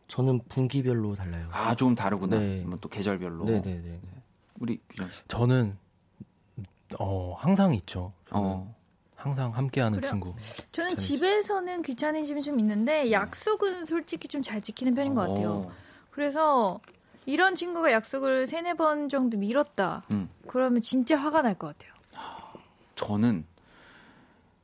저는 0.08 0.40
분기별로 0.48 1.14
달라요. 1.14 1.48
아, 1.52 1.74
좀 1.74 1.94
다르구나. 1.94 2.38
네. 2.38 2.64
또 2.80 2.88
계절별로. 2.88 3.44
네네네. 3.44 3.80
네. 3.82 4.00
우리 4.60 4.78
규정 4.88 5.08
씨. 5.08 5.22
저는 5.28 5.76
어 6.98 7.34
항상 7.38 7.74
있죠. 7.74 8.12
어. 8.30 8.74
항상 9.16 9.50
함께하는 9.54 10.00
그래요? 10.00 10.10
친구. 10.10 10.34
저는 10.72 10.90
귀차니즘. 10.90 10.96
집에서는 10.98 11.82
귀차니즘이 11.82 12.42
좀 12.42 12.58
있는데 12.60 13.10
약속은 13.12 13.86
솔직히 13.86 14.28
좀 14.28 14.42
잘 14.42 14.60
지키는 14.60 14.94
편인 14.94 15.14
것 15.14 15.28
같아요. 15.28 15.50
어. 15.52 15.72
그래서 16.10 16.80
이런 17.24 17.54
친구가 17.54 17.92
약속을 17.92 18.46
세네 18.48 18.74
번 18.74 19.08
정도 19.08 19.38
미뤘다. 19.38 20.02
음. 20.10 20.28
그러면 20.48 20.80
진짜 20.82 21.16
화가 21.16 21.42
날 21.42 21.54
것 21.54 21.68
같아요. 21.78 21.92
저는 22.96 23.46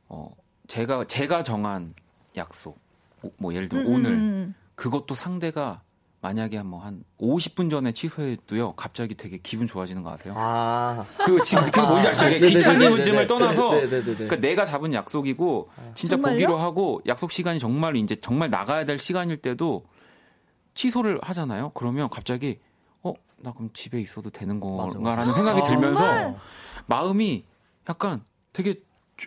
어 0.08 0.30
제가 0.68 1.04
제가 1.04 1.42
정한 1.42 1.94
약속 2.36 2.78
뭐 3.38 3.52
예를 3.52 3.68
들면 3.68 3.86
음, 3.86 3.90
음 3.90 3.94
오늘 3.94 4.10
음, 4.12 4.16
음. 4.18 4.54
그것도 4.76 5.14
상대가 5.14 5.82
만약에 6.20 6.62
뭐한 6.62 7.04
50분 7.20 7.70
전에 7.70 7.92
취소해도요 7.92 8.74
갑자기 8.74 9.14
되게 9.14 9.38
기분 9.38 9.66
좋아지는 9.66 10.02
거 10.02 10.12
아세요? 10.12 10.34
아. 10.36 11.04
그 11.24 11.42
지금 11.42 11.64
그게 11.64 11.80
뭔지 11.82 12.08
아시죠? 12.08 12.26
아, 12.26 12.48
귀차니즘을 12.48 13.26
떠나서 13.26 13.70
그러니까 13.70 14.36
내가 14.36 14.64
잡은 14.64 14.92
약속이고 14.92 15.70
진짜 15.94 16.16
정말요? 16.16 16.32
보기로 16.34 16.56
하고 16.56 17.00
약속 17.06 17.32
시간이 17.32 17.58
정말 17.58 17.96
이제 17.96 18.16
정말 18.16 18.50
나가야 18.50 18.84
될 18.84 18.98
시간일 18.98 19.38
때도 19.38 19.84
취소를 20.74 21.18
하잖아요. 21.22 21.72
그러면 21.74 22.08
갑자기 22.08 22.60
어 23.02 23.14
나 23.40 23.52
그럼 23.52 23.70
집에 23.72 24.00
있어도 24.00 24.30
되는 24.30 24.60
건가라는 24.60 25.32
생각이 25.32 25.62
들면서 25.62 26.36
마음이 26.86 27.44
약간 27.88 28.22
되게 28.52 28.82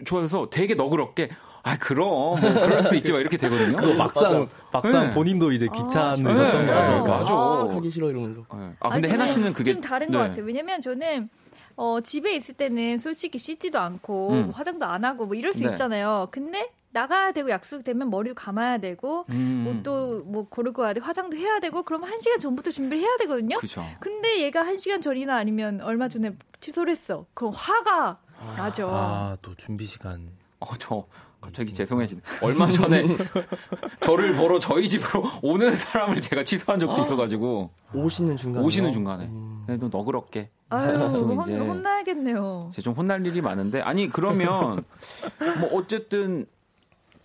좋아서 0.06 0.50
되게 0.50 0.76
너그럽게 0.76 1.30
아 1.64 1.78
그럼 1.78 2.08
뭐 2.10 2.36
그럴 2.40 2.82
수도 2.82 2.96
있지 2.96 3.12
만 3.12 3.22
이렇게 3.22 3.38
되거든요. 3.38 3.78
그거 3.78 3.94
막상 3.94 4.48
막상 4.72 5.10
네. 5.10 5.10
본인도 5.12 5.52
이제 5.52 5.68
귀찮으셨던 5.68 6.70
아, 6.70 6.76
거죠. 6.76 6.92
네. 6.92 7.10
맞아. 7.10 7.34
아, 7.34 7.68
가기 7.68 7.90
싫어 7.90 8.10
이러면서. 8.10 8.42
네. 8.56 8.72
아 8.80 8.90
근데 8.90 9.10
해나 9.10 9.28
씨는 9.28 9.54
그게 9.54 9.74
좀 9.74 9.82
다른 9.82 10.08
네. 10.08 10.18
것 10.18 10.24
같아요. 10.24 10.46
왜냐면 10.46 10.82
저는 10.82 11.30
어, 11.76 12.00
집에 12.02 12.36
있을 12.36 12.56
때는 12.56 12.98
솔직히 12.98 13.38
씻지도 13.38 13.80
않고 13.80 14.30
음. 14.32 14.52
화장도 14.52 14.86
안 14.86 15.06
하고 15.06 15.26
뭐 15.26 15.36
이럴 15.36 15.54
수 15.54 15.60
네. 15.60 15.70
있잖아요. 15.70 16.28
근데 16.32 16.72
나가야 16.94 17.32
되고 17.32 17.50
약속되면 17.50 18.10
머리도 18.10 18.36
감아야 18.36 18.80
되고 18.80 19.26
음. 19.30 19.66
옷도 19.68 20.24
뭐 20.26 20.48
고르고 20.50 20.82
와야 20.82 20.94
돼 20.94 21.00
화장도 21.00 21.38
해야 21.38 21.60
되고 21.60 21.84
그러면 21.84 22.10
한 22.10 22.20
시간 22.20 22.38
전부터 22.40 22.72
준비를 22.72 23.02
해야 23.02 23.18
되거든요. 23.20 23.58
그쵸. 23.60 23.84
근데 24.00 24.42
얘가 24.42 24.66
한 24.66 24.78
시간 24.78 25.00
전이나 25.00 25.36
아니면 25.38 25.80
얼마 25.82 26.10
전에 26.10 26.34
취소를 26.60 26.92
했어. 26.92 27.26
그럼 27.34 27.54
화가 27.56 28.20
아, 28.42 28.54
나죠. 28.58 28.90
아또 28.90 29.56
준비 29.56 29.86
시간. 29.86 30.30
어 30.60 30.66
저 30.78 31.06
갑자기 31.42 31.74
죄송해지네. 31.74 32.22
얼마 32.44 32.70
전에 32.70 33.04
저를 34.02 34.36
보러 34.36 34.60
저희 34.60 34.88
집으로 34.88 35.24
오는 35.42 35.74
사람을 35.76 36.22
제가 36.22 36.44
취소한 36.44 36.80
적도 36.80 36.98
아. 36.98 37.02
있어가지고 37.02 37.72
오시는 37.96 38.36
중간에 38.36 38.64
오시는 38.64 38.92
중간에 38.94 39.26
음. 39.26 39.66
또 39.80 39.90
너그럽게 39.90 40.52
아유 40.70 40.98
혼, 41.00 41.42
이제 41.50 41.58
혼나야겠네요. 41.58 42.72
제 42.76 42.82
좀 42.84 42.94
혼날 42.94 43.26
일이 43.26 43.42
많은데 43.42 43.82
아니 43.82 44.08
그러면 44.08 44.84
뭐 45.60 45.70
어쨌든 45.74 46.46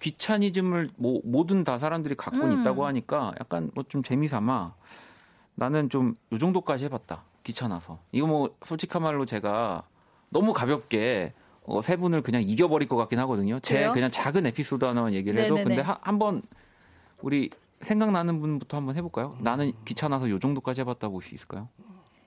귀차니즘을 0.00 0.90
뭐 0.96 1.20
모든 1.24 1.62
다 1.64 1.76
사람들이 1.78 2.14
갖고 2.14 2.38
음. 2.44 2.60
있다고 2.60 2.86
하니까 2.86 3.32
약간 3.40 3.70
뭐 3.74 3.84
좀 3.88 4.02
재미삼아 4.02 4.74
나는 5.56 5.90
좀 5.90 6.16
요 6.32 6.38
정도까지 6.38 6.86
해봤다 6.86 7.24
귀찮아서 7.44 7.98
이거 8.12 8.26
뭐 8.26 8.56
솔직한 8.62 9.02
말로 9.02 9.24
제가 9.26 9.82
너무 10.30 10.52
가볍게 10.52 11.32
어, 11.64 11.82
세 11.82 11.96
분을 11.96 12.22
그냥 12.22 12.42
이겨버릴 12.42 12.88
것 12.88 12.96
같긴 12.96 13.18
하거든요. 13.20 13.58
제 13.60 13.74
그래요? 13.74 13.92
그냥 13.92 14.10
작은 14.10 14.46
에피소드 14.46 14.84
하나만 14.84 15.14
얘기를 15.14 15.42
해도 15.42 15.54
네네네. 15.56 15.76
근데 15.76 15.92
한번 16.02 16.42
우리 17.22 17.50
생각나는 17.80 18.40
분부터 18.40 18.76
한번 18.76 18.96
해볼까요? 18.96 19.36
나는 19.40 19.72
귀찮아서 19.84 20.30
요 20.30 20.38
정도까지 20.38 20.82
해봤다 20.82 21.08
볼수 21.08 21.34
있을까요? 21.34 21.68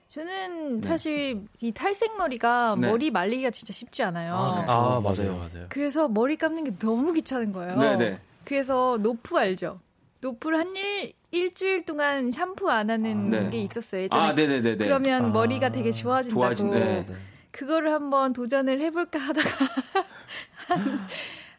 저는 0.08 0.80
네. 0.80 0.88
사실 0.88 1.46
이 1.60 1.70
탈색 1.72 2.16
머리가 2.16 2.74
네. 2.76 2.88
머리 2.88 3.10
말리기가 3.10 3.50
진짜 3.50 3.72
쉽지 3.72 4.02
않아요. 4.02 4.34
아. 4.34 4.66
아, 4.68 5.00
맞아요, 5.00 5.36
맞아요. 5.36 5.66
그래서 5.68 6.08
머리 6.08 6.36
감는 6.36 6.64
게 6.64 6.78
너무 6.78 7.12
귀찮은 7.12 7.52
거예요. 7.52 7.78
네네. 7.78 8.20
그래서 8.44 8.98
no 9.00 9.15
poo 9.15 9.38
알죠? 9.38 9.80
노프를 10.20 10.58
한 10.58 10.74
일, 10.76 11.12
일주일 11.30 11.84
동안 11.86 12.30
샴푸 12.30 12.68
안 12.68 12.90
하는 12.90 13.32
아, 13.32 13.40
네. 13.42 13.50
게 13.50 13.62
있었어요. 13.62 14.02
예전에 14.02 14.22
아, 14.22 14.32
네네네. 14.34 14.76
그러면 14.76 15.26
아, 15.26 15.28
머리가 15.28 15.70
되게 15.70 15.92
좋아진다고. 15.92 16.40
좋아진, 16.40 16.70
네. 16.70 17.06
그거를 17.52 17.92
한번 17.92 18.32
도전을 18.32 18.80
해볼까 18.80 19.18
하다가 19.18 19.48
한, 20.68 21.00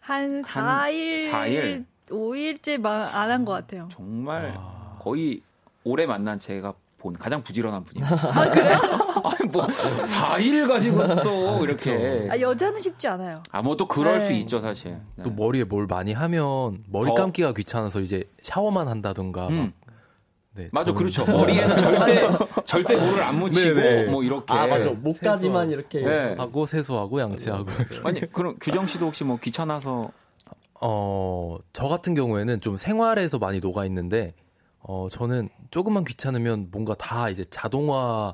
한 0.02 0.44
4일, 0.44 1.30
4일? 1.32 1.86
5일째 2.10 2.86
안 2.86 3.30
한 3.32 3.46
것 3.46 3.54
같아요. 3.54 3.88
정말 3.92 4.54
아... 4.58 4.98
거의 5.00 5.42
오래 5.84 6.06
만난 6.06 6.38
제가 6.40 6.74
본 6.98 7.14
가장 7.14 7.42
부지런한 7.44 7.84
분이에요. 7.84 8.06
아, 8.14 8.48
그래요? 8.50 8.78
아니, 9.26 9.50
뭐, 9.52 9.66
4일 9.66 10.68
가지고 10.68 11.22
또 11.24 11.50
아, 11.50 11.60
이렇게. 11.64 12.28
아, 12.30 12.40
여자는 12.40 12.80
쉽지 12.80 13.08
않아요. 13.08 13.42
아, 13.52 13.62
뭐 13.64 13.76
또 13.76 13.88
그럴 13.88 14.20
네. 14.20 14.26
수 14.28 14.34
있죠, 14.34 14.60
사실. 14.60 15.00
네. 15.16 15.24
또 15.24 15.32
머리에 15.32 15.64
뭘 15.64 15.88
많이 15.88 16.14
하면 16.14 16.84
머리 16.90 17.08
더... 17.08 17.16
감기가 17.16 17.54
귀찮아서 17.54 18.02
이제 18.02 18.24
샤워만 18.44 18.88
한다든가 18.88 19.48
음. 19.48 19.74
네, 20.54 20.70
맞아, 20.74 20.94
그렇죠. 20.94 21.26
머리에는 21.32 21.78
절대 21.78 22.30
절대 22.66 22.96
물을 22.96 23.24
안 23.24 23.40
묻히고 23.40 23.76
네네. 23.76 24.04
네. 24.04 24.12
뭐 24.12 24.24
이렇게. 24.24 24.54
아 24.54 24.68
맞아, 24.68 24.90
목까지만 24.92 25.70
세수, 25.70 25.80
이렇게 25.80 26.02
네. 26.02 26.36
하고 26.38 26.66
세수하고 26.66 27.22
양치하고. 27.22 27.66
아니 28.04 28.22
그럼 28.32 28.56
규정 28.60 28.86
씨도 28.86 29.06
혹시 29.06 29.24
뭐 29.24 29.38
귀찮아서? 29.42 30.12
어, 30.82 31.58
저 31.74 31.88
같은 31.88 32.16
경우에는 32.16 32.60
좀 32.60 32.76
생활에서 32.76 33.38
많이 33.38 33.60
녹아 33.60 33.86
있는데, 33.86 34.34
어, 34.80 35.08
저는 35.10 35.50
조금만 35.70 36.04
귀찮으면 36.04 36.70
뭔가 36.72 36.96
다 36.96 37.30
이제 37.30 37.46
자동화로 37.46 38.34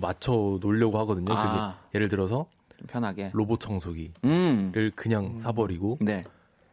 맞춰 0.00 0.58
놓으려고 0.60 0.98
하거든요. 1.00 1.32
아. 1.34 1.76
그게 1.76 1.96
예를 1.98 2.08
들어서 2.08 2.46
편하게 2.88 3.30
로봇 3.32 3.60
청소기를 3.60 4.12
음. 4.24 4.72
그냥 4.96 5.38
사버리고. 5.38 5.98
네. 6.00 6.24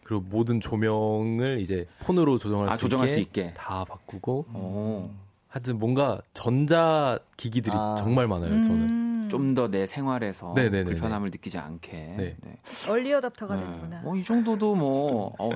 그리고 0.09 0.23
모든 0.27 0.59
조명을 0.59 1.59
이제 1.59 1.85
폰으로 1.99 2.39
조정할, 2.39 2.67
아, 2.67 2.75
수, 2.75 2.81
조정할 2.81 3.07
있게 3.09 3.13
수, 3.13 3.19
있게 3.19 3.53
다 3.53 3.85
바꾸고 3.85 4.45
오. 4.55 5.11
하여튼 5.47 5.77
뭔가 5.77 6.19
전자 6.33 7.19
기기들이 7.37 7.75
아. 7.77 7.93
정말 7.95 8.27
많아요 8.27 8.53
음. 8.53 8.61
저는 8.63 9.29
좀 9.29 9.53
더 9.53 9.67
내 9.67 9.85
생활에서 9.85 10.53
네네네네. 10.55 10.85
불편함을 10.85 11.29
느끼지 11.29 11.59
않게 11.59 11.91
네. 12.17 12.35
네. 12.41 12.57
얼리 12.89 13.13
어답터가 13.13 13.55
네. 13.55 13.61
되는구나 13.61 14.01
어, 14.03 14.15
이 14.15 14.23
정도도 14.23 14.73
뭐 14.73 15.31
어, 15.37 15.51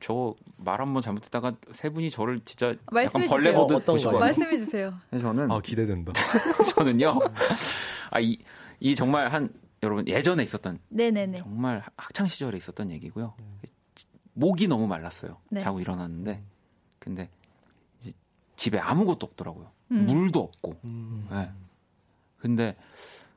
저말 0.00 0.80
한 0.80 0.94
번 0.94 1.02
잘못했다가 1.02 1.52
세 1.70 1.90
분이 1.90 2.10
저를 2.10 2.40
진짜 2.46 2.74
약간 2.96 3.26
벌레 3.28 3.52
보듯 3.52 3.86
어, 3.86 3.92
보시거든요. 3.92 4.18
말씀해 4.18 4.56
주세요. 4.60 4.94
저는 5.20 5.50
아 5.50 5.60
기대된다. 5.60 6.12
저는요. 6.74 7.18
아이 8.12 8.38
이 8.80 8.94
정말 8.94 9.28
한 9.30 9.50
여러분 9.82 10.06
예전에 10.08 10.42
있었던 10.42 10.78
네네네. 10.88 11.38
정말 11.38 11.82
학창 11.96 12.26
시절에 12.26 12.56
있었던 12.56 12.90
얘기고요. 12.90 13.34
목이 14.34 14.68
너무 14.68 14.86
말랐어요. 14.86 15.38
네. 15.50 15.60
자고 15.60 15.80
일어났는데 15.80 16.42
근데 16.98 17.28
집에 18.56 18.78
아무것도 18.78 19.26
없더라고요. 19.26 19.70
음. 19.92 20.06
물도 20.06 20.40
없고. 20.40 20.80
음. 20.84 21.26
네. 21.30 21.50
근데 22.38 22.76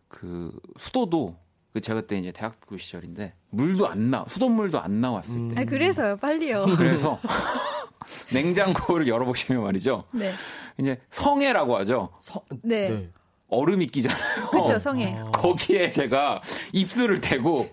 그 0.08 0.52
수도도 0.78 1.38
그 1.74 1.80
제가 1.80 2.02
그때 2.02 2.18
이제 2.18 2.32
대학교 2.32 2.78
시절인데 2.78 3.34
물도 3.50 3.88
안 3.88 4.10
나, 4.12 4.26
수돗물도 4.28 4.80
안 4.80 5.00
나왔을 5.00 5.36
음. 5.38 5.56
때. 5.56 5.62
아, 5.62 5.66
그래서요, 5.66 6.18
빨리요. 6.18 6.66
그래서 6.78 7.20
냉장고를 8.34 9.08
열어보시면 9.08 9.64
말이죠. 9.64 10.04
네. 10.14 10.34
이제 10.80 11.00
성해라고 11.12 11.78
하죠. 11.78 12.10
서, 12.20 12.44
네. 12.64 13.10
네. 13.52 13.58
얼음이 13.58 13.88
끼잖아요. 13.88 14.50
그렇죠, 14.52 14.80
성에. 14.80 15.16
아. 15.20 15.24
거기에 15.32 15.90
제가 15.90 16.42
입술을 16.74 17.22
대고 17.22 17.68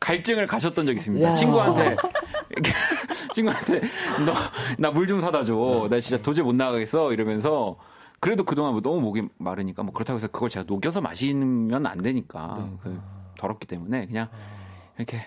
갈증을 0.00 0.46
가셨던 0.46 0.86
적이 0.86 0.98
있습니다. 0.98 1.28
와. 1.28 1.34
친구한테 1.34 1.96
친구한테 3.34 3.80
너 4.24 4.32
나 4.78 4.90
물 4.90 5.06
좀 5.06 5.20
사다 5.20 5.44
줘. 5.44 5.88
나 5.90 6.00
진짜 6.00 6.22
도저히 6.22 6.44
못 6.44 6.54
나가겠어 6.54 7.12
이러면서 7.12 7.76
그래도 8.20 8.44
그동안 8.44 8.72
뭐 8.72 8.80
너무 8.80 9.00
목이 9.00 9.22
마르니까 9.38 9.82
뭐 9.82 9.92
그렇다고 9.92 10.16
해서 10.18 10.28
그걸 10.28 10.48
제가 10.48 10.64
녹여서 10.66 11.00
마시면 11.00 11.86
안 11.86 11.98
되니까 11.98 12.54
네. 12.58 12.76
그 12.82 13.00
더럽기 13.38 13.66
때문에 13.66 14.06
그냥 14.06 14.28
이렇게 14.96 15.26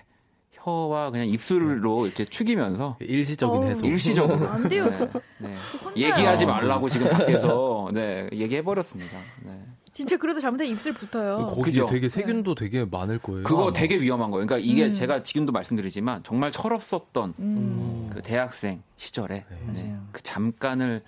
혀와 0.52 1.10
그냥 1.10 1.28
입술로 1.28 2.06
이렇게 2.06 2.24
축이면서 2.24 2.96
일시적인 3.00 3.62
해소. 3.62 3.86
일시적으로. 3.86 4.46
안 4.48 4.68
돼요. 4.68 4.84
네, 4.90 5.08
네. 5.38 5.54
얘기하지 5.96 6.46
말라고 6.46 6.88
지금 6.88 7.08
밖에서 7.08 7.88
네, 7.92 8.28
얘기해 8.32 8.62
버렸습니다. 8.62 9.16
네. 9.42 9.58
진짜 9.92 10.16
그래도 10.16 10.40
잘못하면 10.40 10.72
입술 10.72 10.92
붙어요. 10.94 11.46
거기 11.48 11.62
그죠? 11.70 11.84
되게 11.86 12.08
세균도 12.08 12.54
네. 12.54 12.64
되게 12.64 12.84
많을 12.84 13.18
거예요. 13.18 13.42
그거 13.44 13.64
아마. 13.64 13.72
되게 13.72 14.00
위험한 14.00 14.30
거예요. 14.30 14.46
그러니까 14.46 14.64
이게 14.64 14.86
음. 14.86 14.92
제가 14.92 15.22
지금도 15.22 15.52
말씀드리지만 15.52 16.22
정말 16.22 16.52
철없었던 16.52 17.34
음. 17.38 18.10
그 18.12 18.22
대학생 18.22 18.82
시절에 18.96 19.44
네. 19.48 19.72
네. 19.72 19.96
그 20.12 20.22
잠깐을 20.22 21.02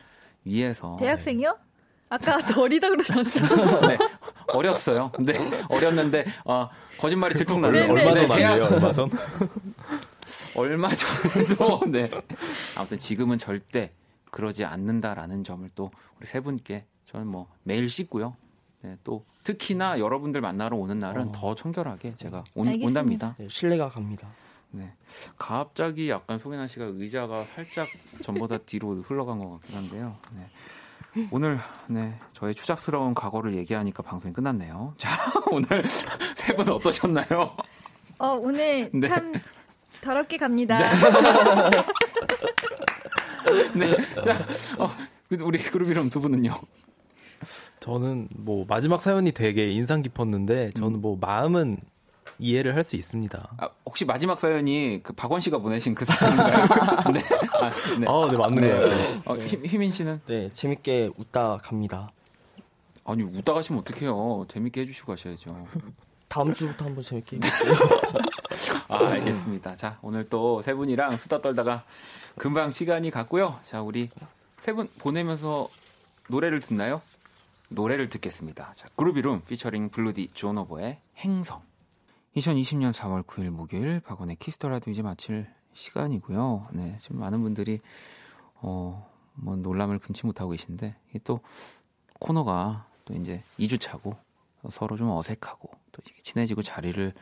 위해서 0.44 0.96
대학생이요? 0.98 1.56
아까 2.08 2.36
더 2.38 2.62
어리다 2.62 2.90
그러지 2.90 3.12
않았어요? 3.12 3.80
네, 3.88 3.96
어렸어요. 4.48 5.10
근데 5.14 5.32
어렸는데 5.68 6.26
어, 6.44 6.68
거짓말이 6.98 7.34
들통나네요. 7.34 7.90
얼마 7.90 8.14
전 8.14 8.32
아니에요? 8.32 8.64
얼마 8.64 8.92
전? 8.92 9.10
얼마 10.56 10.88
전에도 10.94 11.80
네. 11.88 12.10
아무튼 12.76 12.98
지금은 12.98 13.38
절대 13.38 13.92
그러지 14.30 14.64
않는다라는 14.64 15.44
점을 15.44 15.66
또 15.74 15.90
우리 16.18 16.26
세 16.26 16.40
분께 16.40 16.84
저는 17.10 17.26
뭐 17.26 17.46
매일 17.62 17.88
씻고요. 17.88 18.36
네, 18.82 18.96
또 19.04 19.24
특히나 19.44 19.98
여러분들 19.98 20.40
만나러 20.40 20.76
오는 20.76 20.98
날은 20.98 21.28
어. 21.28 21.32
더 21.32 21.54
청결하게 21.54 22.14
제가 22.16 22.44
온, 22.54 22.68
온답니다. 22.82 23.34
네, 23.38 23.48
신뢰가 23.48 23.88
갑니다. 23.88 24.28
네. 24.70 24.92
갑자기 25.36 26.08
약간 26.10 26.38
송혜나 26.38 26.66
씨가 26.66 26.86
의자가 26.86 27.44
살짝 27.44 27.86
전보다 28.22 28.58
뒤로 28.58 29.02
흘러간 29.02 29.38
것 29.38 29.50
같긴 29.60 29.76
한데요. 29.76 30.16
네. 30.34 30.48
오늘 31.30 31.58
네 31.88 32.18
저의 32.32 32.54
추잡스러운 32.54 33.12
과거를 33.14 33.54
얘기하니까 33.56 34.02
방송이 34.02 34.32
끝났네요. 34.32 34.94
자 34.98 35.10
오늘 35.50 35.84
세 36.36 36.54
분 36.56 36.68
어떠셨나요? 36.70 37.54
어 38.18 38.26
오늘 38.34 38.90
네. 38.94 39.08
참 39.08 39.32
더럽게 40.00 40.38
갑니다. 40.38 40.78
네. 43.74 43.86
네. 43.86 44.22
자 44.22 44.38
어, 44.78 44.88
우리 45.40 45.58
그룹 45.58 45.90
이름 45.90 46.08
두 46.08 46.20
분은요? 46.20 46.52
저는 47.80 48.28
뭐 48.36 48.64
마지막 48.68 49.00
사연이 49.02 49.32
되게 49.32 49.68
인상 49.70 50.02
깊었는데 50.02 50.72
저는 50.72 51.00
뭐 51.00 51.16
마음은 51.20 51.78
이해를 52.38 52.74
할 52.74 52.82
수 52.82 52.96
있습니다. 52.96 53.54
아, 53.58 53.68
혹시 53.84 54.04
마지막 54.04 54.40
사연이 54.40 55.00
그 55.02 55.12
박원 55.12 55.40
씨가 55.40 55.58
보내신 55.58 55.94
그 55.94 56.04
사연인가요? 56.04 56.66
네. 57.12 57.20
아, 57.52 57.70
네. 57.98 58.06
아, 58.08 58.28
네, 58.30 58.36
맞는 58.36 58.60
네. 58.62 58.70
것 58.70 58.80
같아요. 58.80 59.22
어, 59.26 59.34
휘민 59.36 59.92
씨는? 59.92 60.20
네, 60.26 60.48
재밌게 60.52 61.10
웃다 61.16 61.58
갑니다. 61.62 62.10
아니, 63.04 63.22
웃다 63.22 63.52
가시면 63.54 63.80
어떡해요. 63.80 64.46
재밌게 64.52 64.80
해주시고 64.82 65.12
가셔야죠. 65.12 65.66
다음 66.28 66.52
주부터 66.54 66.84
한번 66.86 67.02
재밌게 67.04 67.36
해볼게요. 67.42 67.74
아, 68.88 69.06
알겠습니다. 69.08 69.76
자, 69.76 69.98
오늘 70.02 70.28
또 70.28 70.62
세 70.62 70.74
분이랑 70.74 71.16
수다 71.18 71.40
떨다가 71.42 71.84
금방 72.38 72.70
시간이 72.70 73.10
갔고요. 73.10 73.58
자, 73.64 73.82
우리 73.82 74.08
세 74.60 74.72
분 74.72 74.88
보내면서 74.98 75.68
노래를 76.28 76.60
듣나요? 76.60 77.02
노래를 77.74 78.08
듣겠습니다. 78.08 78.72
자, 78.74 78.88
이름 79.16 79.42
피처링 79.44 79.90
블루디 79.90 80.30
존오버의 80.34 81.00
행성. 81.18 81.62
2020년 82.36 82.92
4월 82.92 83.24
9일 83.26 83.50
목요일 83.50 84.00
박원의 84.00 84.36
키스 84.36 84.57
더 84.57 84.70
라디오 84.70 84.90
이제 84.90 85.02
마칠 85.02 85.46
시간이고요. 85.74 86.68
네, 86.72 86.98
지금 87.00 87.18
많은 87.20 87.42
분들이 87.42 87.80
어, 88.56 89.10
뭐 89.34 89.56
놀람을 89.56 89.98
금치 89.98 90.26
못하고 90.26 90.50
계신데 90.52 90.94
또 91.24 91.40
코너가 92.20 92.86
또 93.04 93.14
이제 93.14 93.42
2주 93.58 93.80
차고 93.80 94.16
서로 94.70 94.96
좀 94.96 95.10
어색하고 95.10 95.70
또 95.92 96.02
친해지고 96.22 96.62
자리를 96.62 97.12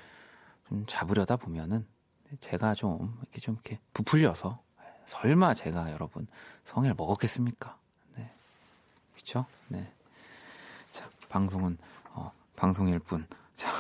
좀 0.69 0.85
잡으려다 0.87 1.37
보면은 1.37 1.87
제가 2.39 2.75
좀 2.75 3.17
이렇게 3.23 3.41
좀 3.41 3.55
이렇게 3.55 3.79
부풀려서 3.93 4.61
설마 5.07 5.55
제가 5.55 5.91
여러분 5.91 6.29
성을 6.65 6.93
먹었겠습니까? 6.95 7.77
네. 8.17 8.31
그렇죠? 9.15 9.47
네. 9.69 9.93
방송은 11.31 11.79
어, 12.13 12.31
방송일 12.57 12.99
뿐. 12.99 13.27
자, 13.55 13.71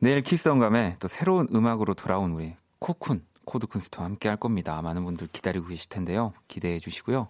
내일 0.00 0.22
키스언감에 0.22 0.96
또 0.98 1.06
새로운 1.06 1.46
음악으로 1.54 1.94
돌아온 1.94 2.32
우리 2.32 2.56
코쿤 2.80 3.22
코드쿤스트와 3.44 4.02
함께 4.02 4.28
할 4.28 4.36
겁니다. 4.36 4.80
많은 4.82 5.04
분들 5.04 5.28
기다리고 5.28 5.66
계실 5.68 5.88
텐데요. 5.88 6.32
기대해 6.48 6.80
주시고요. 6.80 7.28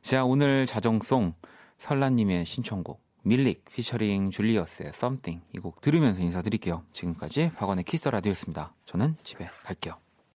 자, 0.00 0.24
오늘 0.24 0.66
자정송 0.66 1.34
설라님의 1.78 2.46
신청곡 2.46 3.02
밀릭 3.24 3.64
피처링 3.72 4.30
줄리어스의 4.30 4.90
Something 4.94 5.44
이 5.54 5.60
곡 5.60 5.80
들으면서 5.80 6.22
인사드릴게요. 6.22 6.84
지금까지 6.92 7.52
박원의 7.56 7.84
키스 7.84 8.08
라디오였습니다. 8.08 8.74
저는 8.86 9.16
집에 9.22 9.46
갈게요. 9.64 9.94